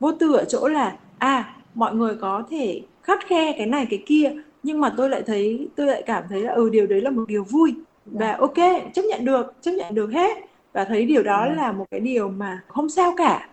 Vô 0.00 0.12
tư 0.12 0.32
ở 0.32 0.44
chỗ 0.44 0.68
là 0.68 0.96
à 1.18 1.56
mọi 1.74 1.94
người 1.94 2.14
có 2.20 2.42
thể 2.50 2.82
khắt 3.02 3.26
khe 3.26 3.52
cái 3.58 3.66
này 3.66 3.86
cái 3.90 4.02
kia 4.06 4.32
nhưng 4.62 4.80
mà 4.80 4.94
tôi 4.96 5.10
lại 5.10 5.22
thấy 5.26 5.68
tôi 5.76 5.86
lại 5.86 6.02
cảm 6.06 6.24
thấy 6.28 6.40
là 6.42 6.52
ừ 6.52 6.70
điều 6.70 6.86
đấy 6.86 7.00
là 7.00 7.10
một 7.10 7.24
điều 7.28 7.44
vui. 7.44 7.74
Và 8.06 8.26
dạ. 8.26 8.36
ok 8.38 8.92
chấp 8.94 9.02
nhận 9.02 9.24
được 9.24 9.54
chấp 9.60 9.72
nhận 9.72 9.94
được 9.94 10.12
hết. 10.12 10.36
Và 10.72 10.84
thấy 10.84 11.04
điều 11.04 11.22
đó 11.22 11.46
dạ. 11.48 11.54
là 11.54 11.72
một 11.72 11.84
cái 11.90 12.00
điều 12.00 12.28
mà 12.28 12.62
không 12.68 12.88
sao 12.88 13.14
cả. 13.16 13.48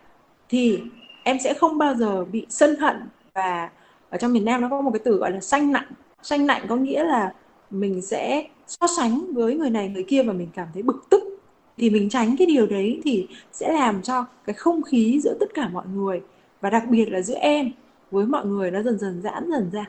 Thì 0.50 0.80
em 1.24 1.38
sẽ 1.44 1.54
không 1.54 1.78
bao 1.78 1.96
giờ 1.96 2.26
bị 2.26 2.46
sân 2.50 2.76
hận. 2.76 2.96
Và 3.34 3.70
ở 4.10 4.18
trong 4.18 4.34
miền 4.34 4.46
Nam 4.46 4.62
nó 4.62 4.70
có 4.70 4.82
một 4.82 4.92
cái 4.94 5.02
từ 5.06 5.18
gọi 5.18 5.32
là 5.32 5.40
sanh 5.40 5.72
nặng. 5.72 5.88
Sanh 6.22 6.48
nặng 6.48 6.66
có 6.70 6.76
nghĩa 6.76 7.04
là 7.04 7.34
mình 7.70 8.02
sẽ 8.02 8.48
so 8.70 8.88
sánh 8.98 9.34
với 9.34 9.56
người 9.56 9.70
này 9.70 9.90
người 9.90 10.04
kia 10.04 10.24
và 10.24 10.34
mình 10.34 10.50
cảm 10.54 10.68
thấy 10.74 10.84
bực 10.84 11.06
tức 11.10 11.24
thì 11.78 11.90
mình 11.90 12.10
tránh 12.10 12.36
cái 12.38 12.48
điều 12.48 12.68
đấy 12.68 13.02
thì 13.04 13.28
sẽ 13.52 13.74
làm 13.74 14.02
cho 14.02 14.26
cái 14.46 14.54
không 14.54 14.82
khí 14.82 15.20
giữa 15.24 15.38
tất 15.40 15.54
cả 15.54 15.70
mọi 15.70 15.86
người 15.96 16.22
và 16.62 16.70
đặc 16.70 16.84
biệt 16.90 17.06
là 17.12 17.22
giữa 17.22 17.38
em 17.42 17.72
với 18.12 18.26
mọi 18.26 18.46
người 18.46 18.72
nó 18.72 18.82
dần 18.82 19.00
dần 19.00 19.22
giãn 19.22 19.52
dần 19.52 19.70
ra 19.72 19.86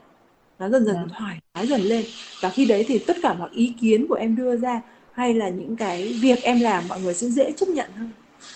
nó 0.59 0.69
dần 0.69 0.85
dần 0.85 0.97
yeah. 0.97 1.09
Dạ. 1.11 1.17
thoải 1.19 1.39
mái 1.55 1.67
dần 1.67 1.81
lên 1.81 2.05
và 2.43 2.49
khi 2.49 2.67
đấy 2.67 2.85
thì 2.89 2.99
tất 2.99 3.17
cả 3.23 3.35
mọi 3.35 3.49
ý 3.53 3.75
kiến 3.81 4.07
của 4.09 4.15
em 4.15 4.37
đưa 4.37 4.57
ra 4.57 4.81
hay 5.13 5.35
là 5.35 5.49
những 5.49 5.77
cái 5.77 6.19
việc 6.23 6.43
em 6.43 6.61
làm 6.61 6.85
mọi 6.89 7.01
người 7.01 7.15
sẽ 7.15 7.29
dễ 7.29 7.53
chấp 7.53 7.69
nhận 7.69 7.91
hơn 7.97 8.11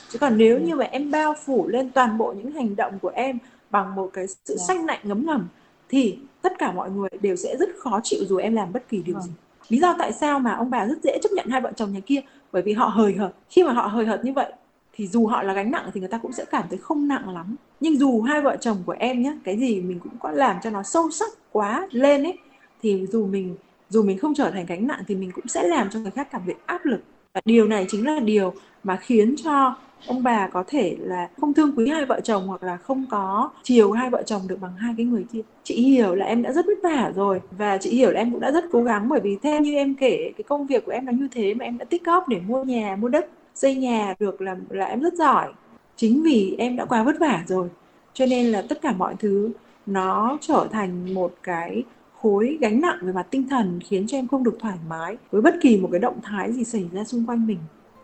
chứ 0.09 0.19
còn 0.19 0.39
nếu 0.39 0.61
như 0.61 0.75
mà 0.75 0.85
em 0.85 1.11
bao 1.11 1.35
phủ 1.45 1.69
lên 1.69 1.91
toàn 1.91 2.19
bộ 2.19 2.33
những 2.33 2.53
hành 2.53 2.77
động 2.77 2.99
của 3.03 3.13
em 3.15 3.39
bằng 3.71 3.95
một 3.95 4.11
cái 4.13 4.27
sự 4.27 4.55
yeah. 4.59 4.69
xanh 4.69 4.87
lạnh 4.87 5.01
ngấm 5.03 5.27
ngầm 5.27 5.49
thì 5.89 6.19
tất 6.43 6.53
cả 6.59 6.73
mọi 6.73 6.91
người 6.91 7.09
đều 7.21 7.37
sẽ 7.37 7.57
rất 7.57 7.69
khó 7.79 8.01
chịu 8.03 8.25
dù 8.29 8.37
em 8.37 8.55
làm 8.55 8.73
bất 8.73 8.89
kỳ 8.89 9.03
điều 9.03 9.21
gì 9.21 9.31
lý 9.69 9.79
do 9.79 9.95
tại 9.99 10.13
sao 10.13 10.39
mà 10.39 10.53
ông 10.53 10.71
bà 10.71 10.87
rất 10.87 11.03
dễ 11.03 11.19
chấp 11.23 11.29
nhận 11.33 11.49
hai 11.49 11.61
vợ 11.61 11.73
chồng 11.77 11.93
nhà 11.93 12.01
kia? 12.07 12.21
Bởi 12.53 12.63
vì 12.63 12.73
họ 12.73 12.87
hời 12.87 13.15
hợt. 13.15 13.31
Khi 13.51 13.63
mà 13.63 13.73
họ 13.73 13.87
hời 13.87 14.07
hợt 14.07 14.25
như 14.25 14.33
vậy, 14.33 14.53
thì 14.93 15.07
dù 15.07 15.27
họ 15.27 15.43
là 15.43 15.53
gánh 15.53 15.71
nặng 15.71 15.91
thì 15.95 16.01
người 16.01 16.09
ta 16.09 16.19
cũng 16.19 16.33
sẽ 16.33 16.45
cảm 16.45 16.65
thấy 16.71 16.79
không 16.79 17.09
nặng 17.09 17.35
lắm. 17.35 17.57
Nhưng 17.81 17.99
dù 17.99 18.23
hai 18.23 18.43
vợ 18.43 18.57
chồng 18.61 18.77
của 18.87 18.97
em 18.99 19.23
nhé 19.23 19.37
cái 19.45 19.59
gì 19.59 19.81
mình 19.81 20.01
cũng 20.01 20.13
có 20.19 20.31
làm 20.31 20.57
cho 20.63 20.71
nó 20.71 20.83
sâu 20.83 21.11
sắc 21.11 21.31
quá 21.53 21.89
lên 21.91 22.23
ấy, 22.23 22.39
thì 22.83 23.07
dù 23.13 23.27
mình 23.27 23.57
dù 23.89 24.03
mình 24.03 24.19
không 24.19 24.35
trở 24.35 24.51
thành 24.51 24.67
gánh 24.67 24.87
nặng 24.87 25.03
thì 25.07 25.15
mình 25.15 25.31
cũng 25.35 25.49
sẽ 25.49 25.63
làm 25.63 25.91
cho 25.91 25.99
người 25.99 26.11
khác 26.11 26.29
cảm 26.31 26.43
thấy 26.45 26.55
áp 26.67 26.85
lực. 26.85 27.01
Và 27.35 27.41
điều 27.45 27.69
này 27.69 27.87
chính 27.89 28.07
là 28.07 28.21
điều 28.21 28.55
mà 28.85 28.97
khiến 28.97 29.35
cho 29.45 29.77
ông 30.07 30.23
bà 30.23 30.47
có 30.47 30.65
thể 30.67 30.97
là 31.01 31.29
không 31.41 31.55
thương 31.55 31.73
quý 31.77 31.89
hai 31.89 32.07
vợ 32.07 32.21
chồng 32.21 32.47
hoặc 32.47 32.63
là 32.63 32.77
không 32.77 33.07
có 33.11 33.51
chiều 33.63 33.93
hai 33.93 34.11
vợ 34.11 34.23
chồng 34.27 34.43
được 34.49 34.61
bằng 34.61 34.77
hai 34.77 34.95
cái 34.97 35.07
người 35.07 35.25
kia. 35.33 35.41
Chị 35.65 35.75
hiểu 35.75 36.15
là 36.15 36.27
em 36.27 36.43
đã 36.43 36.53
rất 36.53 36.67
vất 36.67 36.79
vả 36.83 37.13
rồi 37.17 37.41
và 37.59 37.79
chị 37.79 37.91
hiểu 37.91 38.11
là 38.11 38.21
em 38.21 38.31
cũng 38.31 38.41
đã 38.41 38.51
rất 38.51 38.65
cố 38.73 38.83
gắng 38.83 39.09
bởi 39.09 39.21
vì 39.21 39.37
theo 39.43 39.61
như 39.61 39.75
em 39.75 39.95
kể, 39.95 40.33
cái 40.37 40.43
công 40.49 40.67
việc 40.67 40.87
của 40.87 40.93
em 40.93 41.07
nó 41.07 41.13
như 41.13 41.29
thế 41.33 41.55
mà 41.55 41.65
em 41.65 41.79
đã 41.79 41.85
tích 41.85 42.05
góp 42.05 42.29
để 42.29 42.41
mua 42.47 42.65
nhà, 42.65 42.97
mua 43.01 43.09
đất, 43.09 43.29
xây 43.55 43.75
nhà 43.75 44.15
được 44.19 44.41
là 44.41 44.57
là 44.71 44.87
em 44.87 45.01
rất 45.01 45.15
giỏi. 45.15 45.53
Chính 45.97 46.23
vì 46.23 46.55
em 46.59 46.77
đã 46.77 46.85
quá 46.85 47.03
vất 47.03 47.19
vả 47.21 47.45
rồi, 47.47 47.69
cho 48.15 48.27
nên 48.27 48.47
là 48.47 48.63
tất 48.69 48.83
cả 48.83 48.93
mọi 48.99 49.15
thứ 49.19 49.51
nó 49.87 50.39
trở 50.41 50.69
thành 50.73 51.15
một 51.15 51.35
cái 51.43 51.83
khối 52.21 52.59
gánh 52.61 52.81
nặng 52.81 52.99
về 53.03 53.13
mặt 53.13 53.27
tinh 53.31 53.49
thần 53.49 53.81
khiến 53.85 54.07
cho 54.07 54.19
em 54.19 54.29
không 54.29 54.45
được 54.45 54.57
thoải 54.61 54.79
mái 54.89 55.17
với 55.31 55.43
bất 55.43 55.55
kỳ 55.63 55.77
một 55.77 55.89
cái 55.93 56.01
động 56.01 56.21
thái 56.23 56.53
gì 56.53 56.65
xảy 56.65 56.89
ra 56.93 57.05
xung 57.05 57.27
quanh 57.27 57.47
mình 57.47 57.59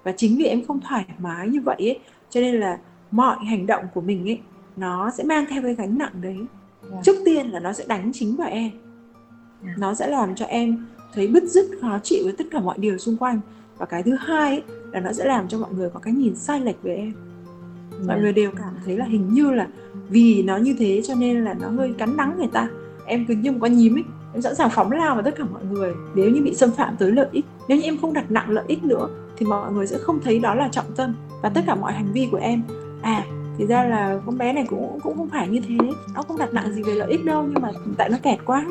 và 0.04 0.12
chính 0.12 0.36
vì 0.36 0.44
em 0.44 0.64
không 0.66 0.80
thoải 0.80 1.04
mái 1.18 1.48
như 1.48 1.60
vậy 1.60 1.76
ấy 1.78 1.98
cho 2.30 2.40
nên 2.40 2.54
là 2.54 2.78
mọi 3.10 3.36
hành 3.44 3.66
động 3.66 3.84
của 3.94 4.00
mình 4.00 4.28
ấy 4.28 4.40
nó 4.76 5.10
sẽ 5.10 5.24
mang 5.24 5.44
theo 5.50 5.62
cái 5.62 5.74
gánh 5.74 5.98
nặng 5.98 6.12
đấy 6.20 6.34
yeah. 6.34 6.46
Dạ. 6.92 6.98
trước 7.04 7.16
tiên 7.24 7.48
là 7.48 7.60
nó 7.60 7.72
sẽ 7.72 7.84
đánh 7.88 8.10
chính 8.14 8.36
vào 8.36 8.48
em 8.48 8.62
yeah. 8.62 8.72
Dạ. 9.64 9.72
nó 9.78 9.94
sẽ 9.94 10.06
làm 10.06 10.34
cho 10.34 10.44
em 10.44 10.86
thấy 11.14 11.26
bứt 11.28 11.44
rứt 11.44 11.70
khó 11.80 11.98
chịu 12.02 12.24
với 12.24 12.32
tất 12.32 12.44
cả 12.50 12.60
mọi 12.60 12.78
điều 12.78 12.98
xung 12.98 13.16
quanh 13.16 13.40
và 13.78 13.86
cái 13.86 14.02
thứ 14.02 14.14
hai 14.14 14.50
ấy, 14.50 14.62
là 14.92 15.00
nó 15.00 15.12
sẽ 15.12 15.24
làm 15.24 15.48
cho 15.48 15.58
mọi 15.58 15.72
người 15.72 15.90
có 15.90 16.00
cái 16.00 16.14
nhìn 16.14 16.36
sai 16.36 16.60
lệch 16.60 16.82
về 16.82 16.94
em 16.94 17.12
yeah. 17.92 18.06
mọi 18.06 18.16
dạ. 18.16 18.22
người 18.22 18.32
đều 18.32 18.50
cảm 18.50 18.74
thấy 18.84 18.96
là 18.96 19.04
hình 19.04 19.34
như 19.34 19.50
là 19.50 19.68
vì 20.08 20.42
nó 20.42 20.56
như 20.56 20.74
thế 20.78 21.02
cho 21.04 21.14
nên 21.14 21.44
là 21.44 21.54
nó 21.54 21.68
hơi 21.68 21.94
cắn 21.98 22.16
đắng 22.16 22.38
người 22.38 22.48
ta 22.52 22.68
em 23.06 23.24
cứ 23.28 23.34
như 23.34 23.52
một 23.52 23.58
con 23.60 23.76
nhím 23.76 23.96
ấy 23.96 24.04
em 24.32 24.42
sẵn 24.42 24.54
sàng 24.54 24.70
phóng 24.70 24.92
lao 24.92 25.14
vào 25.14 25.24
tất 25.24 25.34
cả 25.36 25.44
mọi 25.52 25.64
người 25.64 25.94
nếu 26.14 26.30
như 26.30 26.42
bị 26.42 26.54
xâm 26.54 26.70
phạm 26.70 26.96
tới 26.96 27.12
lợi 27.12 27.28
ích 27.32 27.44
nếu 27.68 27.78
như 27.78 27.84
em 27.84 27.98
không 27.98 28.12
đặt 28.12 28.30
nặng 28.30 28.50
lợi 28.50 28.64
ích 28.68 28.84
nữa 28.84 29.08
thì 29.40 29.46
mọi 29.46 29.72
người 29.72 29.86
sẽ 29.86 29.98
không 29.98 30.20
thấy 30.24 30.38
đó 30.38 30.54
là 30.54 30.68
trọng 30.72 30.92
tâm 30.96 31.14
và 31.42 31.48
tất 31.48 31.60
cả 31.66 31.74
mọi 31.74 31.92
hành 31.92 32.12
vi 32.12 32.28
của 32.30 32.38
em. 32.38 32.62
À 33.02 33.24
thì 33.58 33.66
ra 33.66 33.84
là 33.84 34.20
con 34.26 34.38
bé 34.38 34.52
này 34.52 34.66
cũng 34.68 34.98
cũng 35.02 35.16
không 35.16 35.28
phải 35.28 35.48
như 35.48 35.60
thế. 35.68 35.76
Nó 36.14 36.22
không 36.22 36.38
đặt 36.38 36.52
nặng 36.52 36.72
gì 36.72 36.82
về 36.82 36.94
lợi 36.94 37.10
ích 37.10 37.24
đâu 37.24 37.46
nhưng 37.48 37.62
mà 37.62 37.70
tại 37.96 38.08
nó 38.08 38.16
kẹt 38.22 38.38
quá. 38.44 38.66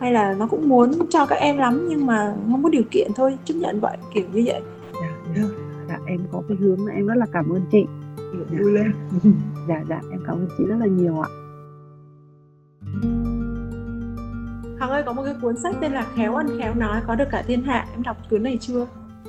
Hay 0.00 0.12
là 0.12 0.34
nó 0.38 0.46
cũng 0.46 0.68
muốn 0.68 0.92
cho 1.10 1.26
các 1.26 1.36
em 1.36 1.58
lắm 1.58 1.86
nhưng 1.88 2.06
mà 2.06 2.34
không 2.50 2.62
có 2.62 2.68
điều 2.68 2.82
kiện 2.90 3.10
thôi. 3.16 3.38
Chấp 3.44 3.54
nhận 3.54 3.80
vậy 3.80 3.96
kiểu 4.14 4.24
như 4.32 4.42
vậy. 4.46 4.62
Dạ, 4.92 5.08
dạ, 5.36 5.42
dạ 5.88 5.98
em 6.06 6.20
có 6.32 6.42
cái 6.48 6.56
hướng 6.60 6.84
mà 6.84 6.92
em 6.92 7.06
rất 7.06 7.14
là 7.16 7.26
cảm 7.32 7.50
ơn 7.50 7.62
chị. 7.72 7.84
Dạ. 8.16 8.58
vui 8.60 8.72
lên 8.72 8.92
dạ 9.68 9.82
dạ 9.88 10.00
em 10.10 10.20
cảm 10.26 10.36
ơn 10.36 10.48
chị 10.58 10.64
rất 10.64 10.76
là 10.80 10.86
nhiều 10.86 11.20
ạ. 11.20 11.28
Hằng 14.80 14.90
ơi 14.90 15.02
có 15.06 15.12
một 15.12 15.22
cái 15.24 15.34
cuốn 15.42 15.56
sách 15.56 15.74
tên 15.80 15.92
là 15.92 16.06
Khéo 16.16 16.34
ăn 16.34 16.46
khéo 16.58 16.74
nói 16.74 17.00
có 17.06 17.14
được 17.14 17.28
cả 17.30 17.42
thiên 17.46 17.62
hạ. 17.62 17.86
Em 17.92 18.02
đọc 18.02 18.16
cuốn 18.30 18.42
này 18.42 18.58
chưa 18.60 18.86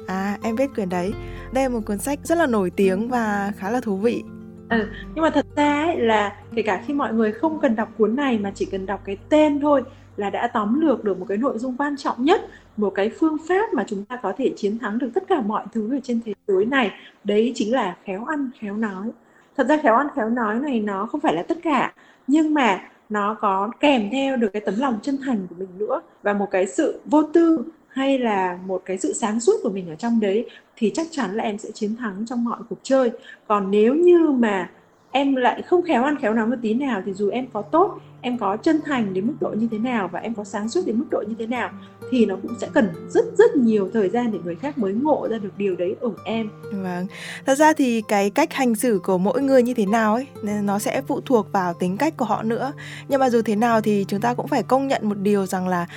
À 0.07 0.37
em 0.43 0.55
biết 0.55 0.75
quyển 0.75 0.89
đấy. 0.89 1.13
Đây 1.53 1.63
là 1.63 1.69
một 1.69 1.79
cuốn 1.85 1.97
sách 1.97 2.19
rất 2.23 2.37
là 2.37 2.47
nổi 2.47 2.69
tiếng 2.69 3.09
và 3.09 3.51
khá 3.57 3.71
là 3.71 3.81
thú 3.81 3.97
vị. 3.97 4.23
Ừ, 4.69 4.87
nhưng 5.15 5.23
mà 5.23 5.29
thật 5.29 5.45
ra 5.55 5.83
ấy 5.83 5.97
là 5.97 6.35
kể 6.55 6.61
cả 6.61 6.83
khi 6.85 6.93
mọi 6.93 7.13
người 7.13 7.31
không 7.31 7.59
cần 7.59 7.75
đọc 7.75 7.89
cuốn 7.97 8.15
này 8.15 8.39
mà 8.39 8.51
chỉ 8.55 8.65
cần 8.65 8.85
đọc 8.85 9.01
cái 9.05 9.17
tên 9.29 9.59
thôi 9.59 9.83
là 10.17 10.29
đã 10.29 10.47
tóm 10.47 10.81
lược 10.81 11.03
được 11.03 11.19
một 11.19 11.25
cái 11.29 11.37
nội 11.37 11.57
dung 11.57 11.77
quan 11.77 11.97
trọng 11.97 12.25
nhất 12.25 12.41
một 12.77 12.89
cái 12.89 13.11
phương 13.19 13.37
pháp 13.47 13.73
mà 13.73 13.83
chúng 13.87 14.05
ta 14.05 14.15
có 14.15 14.33
thể 14.37 14.53
chiến 14.57 14.79
thắng 14.79 14.99
được 14.99 15.09
tất 15.13 15.23
cả 15.27 15.41
mọi 15.41 15.65
thứ 15.73 15.95
ở 15.95 15.99
trên 16.03 16.19
thế 16.25 16.33
giới 16.47 16.65
này. 16.65 16.91
Đấy 17.23 17.51
chính 17.55 17.73
là 17.73 17.95
khéo 18.05 18.25
ăn 18.25 18.49
khéo 18.59 18.77
nói. 18.77 19.11
Thật 19.57 19.67
ra 19.67 19.77
khéo 19.83 19.95
ăn 19.95 20.07
khéo 20.15 20.29
nói 20.29 20.59
này 20.59 20.79
nó 20.79 21.05
không 21.05 21.21
phải 21.21 21.33
là 21.35 21.43
tất 21.43 21.57
cả 21.63 21.93
nhưng 22.27 22.53
mà 22.53 22.89
nó 23.09 23.33
có 23.33 23.71
kèm 23.79 24.09
theo 24.11 24.37
được 24.37 24.49
cái 24.53 24.61
tấm 24.65 24.73
lòng 24.77 24.99
chân 25.01 25.17
thành 25.25 25.47
của 25.49 25.55
mình 25.59 25.69
nữa 25.77 26.01
và 26.23 26.33
một 26.33 26.47
cái 26.51 26.67
sự 26.67 27.01
vô 27.05 27.23
tư 27.23 27.65
hay 27.93 28.19
là 28.19 28.59
một 28.65 28.81
cái 28.85 28.97
sự 28.97 29.13
sáng 29.13 29.39
suốt 29.39 29.53
của 29.63 29.69
mình 29.69 29.89
ở 29.89 29.95
trong 29.95 30.19
đấy, 30.19 30.49
thì 30.75 30.91
chắc 30.95 31.07
chắn 31.11 31.35
là 31.35 31.43
em 31.43 31.57
sẽ 31.57 31.71
chiến 31.71 31.95
thắng 31.95 32.25
trong 32.25 32.43
mọi 32.43 32.59
cuộc 32.69 32.79
chơi 32.83 33.11
còn 33.47 33.71
nếu 33.71 33.95
như 33.95 34.29
mà 34.31 34.69
em 35.11 35.35
lại 35.35 35.61
không 35.61 35.81
khéo 35.81 36.03
ăn 36.03 36.15
khéo 36.21 36.33
nói 36.33 36.47
một 36.47 36.55
tí 36.61 36.73
nào 36.73 37.01
thì 37.05 37.13
dù 37.13 37.29
em 37.29 37.47
có 37.53 37.61
tốt, 37.61 37.99
em 38.21 38.37
có 38.37 38.57
chân 38.57 38.81
thành 38.85 39.13
đến 39.13 39.27
mức 39.27 39.33
độ 39.39 39.49
như 39.49 39.67
thế 39.71 39.77
nào 39.77 40.09
và 40.11 40.19
em 40.19 40.33
có 40.33 40.43
sáng 40.43 40.69
suốt 40.69 40.81
đến 40.85 40.99
mức 40.99 41.05
độ 41.11 41.23
như 41.27 41.35
thế 41.39 41.47
nào 41.47 41.69
thì 42.11 42.25
nó 42.25 42.35
cũng 42.41 42.51
sẽ 42.61 42.67
cần 42.73 42.89
rất 43.09 43.25
rất 43.37 43.55
nhiều 43.55 43.89
thời 43.93 44.09
gian 44.09 44.31
để 44.31 44.39
người 44.43 44.55
khác 44.55 44.77
mới 44.77 44.93
ngộ 44.93 45.27
ra 45.29 45.37
được 45.37 45.57
điều 45.57 45.75
đấy 45.75 45.95
ở 46.01 46.11
em. 46.25 46.49
Vâng. 46.71 47.07
Thật 47.45 47.55
ra 47.55 47.73
thì 47.73 48.01
cái 48.07 48.29
cách 48.29 48.53
hành 48.53 48.75
xử 48.75 48.99
của 49.03 49.17
mỗi 49.17 49.41
người 49.41 49.63
như 49.63 49.73
thế 49.73 49.85
nào 49.85 50.13
ấy 50.13 50.27
nên 50.43 50.65
nó 50.65 50.79
sẽ 50.79 51.01
phụ 51.07 51.21
thuộc 51.21 51.51
vào 51.51 51.73
tính 51.73 51.97
cách 51.97 52.17
của 52.17 52.25
họ 52.25 52.43
nữa. 52.43 52.71
Nhưng 53.07 53.19
mà 53.19 53.29
dù 53.29 53.41
thế 53.41 53.55
nào 53.55 53.81
thì 53.81 54.05
chúng 54.07 54.21
ta 54.21 54.33
cũng 54.33 54.47
phải 54.47 54.63
công 54.63 54.87
nhận 54.87 55.09
một 55.09 55.17
điều 55.17 55.45
rằng 55.45 55.67
là 55.67 55.87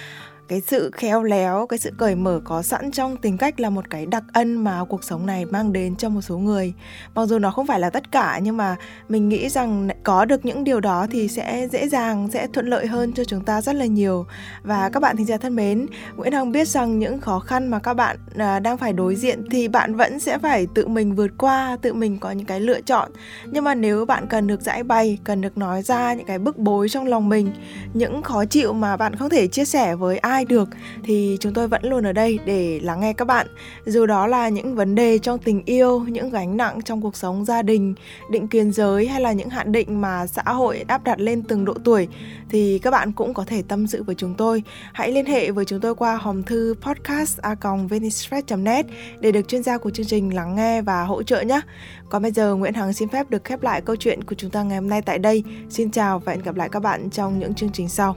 cái 0.49 0.61
sự 0.61 0.91
khéo 0.95 1.23
léo, 1.23 1.67
cái 1.67 1.79
sự 1.79 1.91
cởi 1.99 2.15
mở 2.15 2.41
có 2.45 2.63
sẵn 2.63 2.91
trong 2.91 3.17
tính 3.17 3.39
cách 3.39 3.61
là 3.61 3.71
một 3.71 3.91
cái 3.91 4.07
đặc 4.07 4.25
ân 4.33 4.65
mà 4.65 4.85
cuộc 4.85 5.05
sống 5.05 5.27
này 5.27 5.45
mang 5.45 5.73
đến 5.73 5.97
cho 5.97 6.09
một 6.09 6.21
số 6.21 6.39
người. 6.39 6.73
Mặc 7.15 7.27
dù 7.27 7.39
nó 7.39 7.51
không 7.51 7.67
phải 7.67 7.81
là 7.81 7.91
tất 7.91 8.13
cả, 8.13 8.41
nhưng 8.43 8.57
mà 8.57 8.77
mình 9.09 9.29
nghĩ 9.29 9.49
rằng 9.49 9.89
có 10.03 10.25
được 10.25 10.45
những 10.45 10.65
điều 10.65 10.81
đó 10.81 11.07
thì 11.11 11.29
sẽ 11.29 11.69
dễ 11.73 11.89
dàng, 11.89 12.29
sẽ 12.33 12.47
thuận 12.47 12.67
lợi 12.67 12.87
hơn 12.87 13.13
cho 13.13 13.25
chúng 13.25 13.45
ta 13.45 13.61
rất 13.61 13.75
là 13.75 13.87
nhiều. 13.87 14.27
Và 14.63 14.89
các 14.89 15.01
bạn 15.01 15.17
thính 15.17 15.27
giả 15.27 15.37
thân 15.37 15.57
mến, 15.57 15.87
nguyễn 16.17 16.33
hằng 16.33 16.53
biết 16.53 16.69
rằng 16.69 16.99
những 16.99 17.21
khó 17.21 17.39
khăn 17.39 17.69
mà 17.69 17.79
các 17.79 17.95
bạn 17.95 18.17
à, 18.37 18.61
đang 18.61 18.79
phải 18.79 18.93
đối 18.93 19.15
diện 19.17 19.45
thì 19.51 19.69
bạn 19.69 19.95
vẫn 19.95 20.21
sẽ 20.21 20.39
phải 20.39 20.67
tự 20.75 20.87
mình 20.87 21.15
vượt 21.15 21.31
qua, 21.39 21.77
tự 21.83 21.95
mình 21.95 22.19
có 22.19 22.31
những 22.31 22.47
cái 22.47 22.61
lựa 22.61 22.81
chọn. 22.81 23.11
Nhưng 23.45 23.65
mà 23.65 23.75
nếu 23.75 24.05
bạn 24.05 24.27
cần 24.27 24.47
được 24.47 24.61
giải 24.61 24.83
bày, 24.83 25.19
cần 25.25 25.41
được 25.41 25.59
nói 25.59 25.83
ra 25.83 26.15
những 26.15 26.27
cái 26.27 26.39
bức 26.39 26.59
bối 26.59 26.89
trong 26.89 27.07
lòng 27.07 27.29
mình, 27.29 27.53
những 27.95 28.23
khó 28.23 28.45
chịu 28.45 28.73
mà 28.73 28.97
bạn 28.97 29.15
không 29.15 29.31
thể 29.31 29.47
chia 29.47 29.65
sẻ 29.65 29.95
với 29.95 30.19
ai 30.19 30.36
ai 30.37 30.45
được 30.45 30.69
thì 31.03 31.37
chúng 31.41 31.55
tôi 31.55 31.69
vẫn 31.69 31.85
luôn 31.85 32.07
ở 32.07 32.13
đây 32.13 32.39
để 32.45 32.81
lắng 32.83 33.01
nghe 33.01 33.13
các 33.13 33.25
bạn. 33.25 33.47
Dù 33.87 34.07
đó 34.07 34.27
là 34.27 34.49
những 34.49 34.75
vấn 34.75 34.95
đề 34.95 35.19
trong 35.19 35.39
tình 35.39 35.63
yêu, 35.65 36.01
những 36.01 36.31
gánh 36.31 36.57
nặng 36.57 36.81
trong 36.85 37.03
cuộc 37.03 37.17
sống 37.17 37.45
gia 37.45 37.63
đình, 37.63 37.95
định 38.31 38.49
kiến 38.49 38.73
giới 38.73 39.07
hay 39.07 39.21
là 39.21 39.33
những 39.33 39.49
hạn 39.49 39.73
định 39.73 40.01
mà 40.01 40.27
xã 40.27 40.43
hội 40.43 40.85
áp 40.89 41.05
đặt 41.05 41.21
lên 41.21 41.43
từng 41.43 41.65
độ 41.65 41.75
tuổi 41.85 42.09
thì 42.49 42.79
các 42.79 42.91
bạn 42.91 43.13
cũng 43.13 43.35
có 43.35 43.45
thể 43.45 43.63
tâm 43.69 43.87
sự 43.87 44.03
với 44.03 44.15
chúng 44.15 44.35
tôi. 44.35 44.63
Hãy 44.93 45.13
liên 45.13 45.27
hệ 45.27 45.51
với 45.51 45.65
chúng 45.65 45.81
tôi 45.81 45.95
qua 45.95 46.17
hòm 46.17 46.43
thư 46.43 46.75
podcast@venistress.net 46.83 48.87
để 49.21 49.33
được 49.33 49.49
chuyên 49.49 49.63
gia 49.63 49.79
của 49.79 49.91
chương 49.91 50.07
trình 50.07 50.35
lắng 50.35 50.57
nghe 50.57 50.83
và 50.83 51.05
hỗ 51.05 51.23
trợ 51.23 51.41
nhé. 51.41 51.61
Còn 52.11 52.23
bây 52.23 52.33
giờ 52.33 52.55
Nguyễn 52.55 52.75
Hằng 52.75 52.93
xin 52.93 53.09
phép 53.09 53.31
được 53.31 53.45
khép 53.45 53.63
lại 53.63 53.81
câu 53.81 53.97
chuyện 53.97 54.25
của 54.25 54.35
chúng 54.35 54.51
ta 54.51 54.63
ngày 54.63 54.79
hôm 54.79 54.89
nay 54.89 55.03
tại 55.03 55.19
đây. 55.19 55.45
Xin 55.71 55.91
chào 55.91 56.19
và 56.19 56.33
hẹn 56.33 56.43
gặp 56.43 56.55
lại 56.55 56.69
các 56.73 56.81
bạn 56.81 57.11
trong 57.11 57.39
những 57.39 57.55
chương 57.55 57.71
trình 57.73 57.89
sau. 57.89 58.17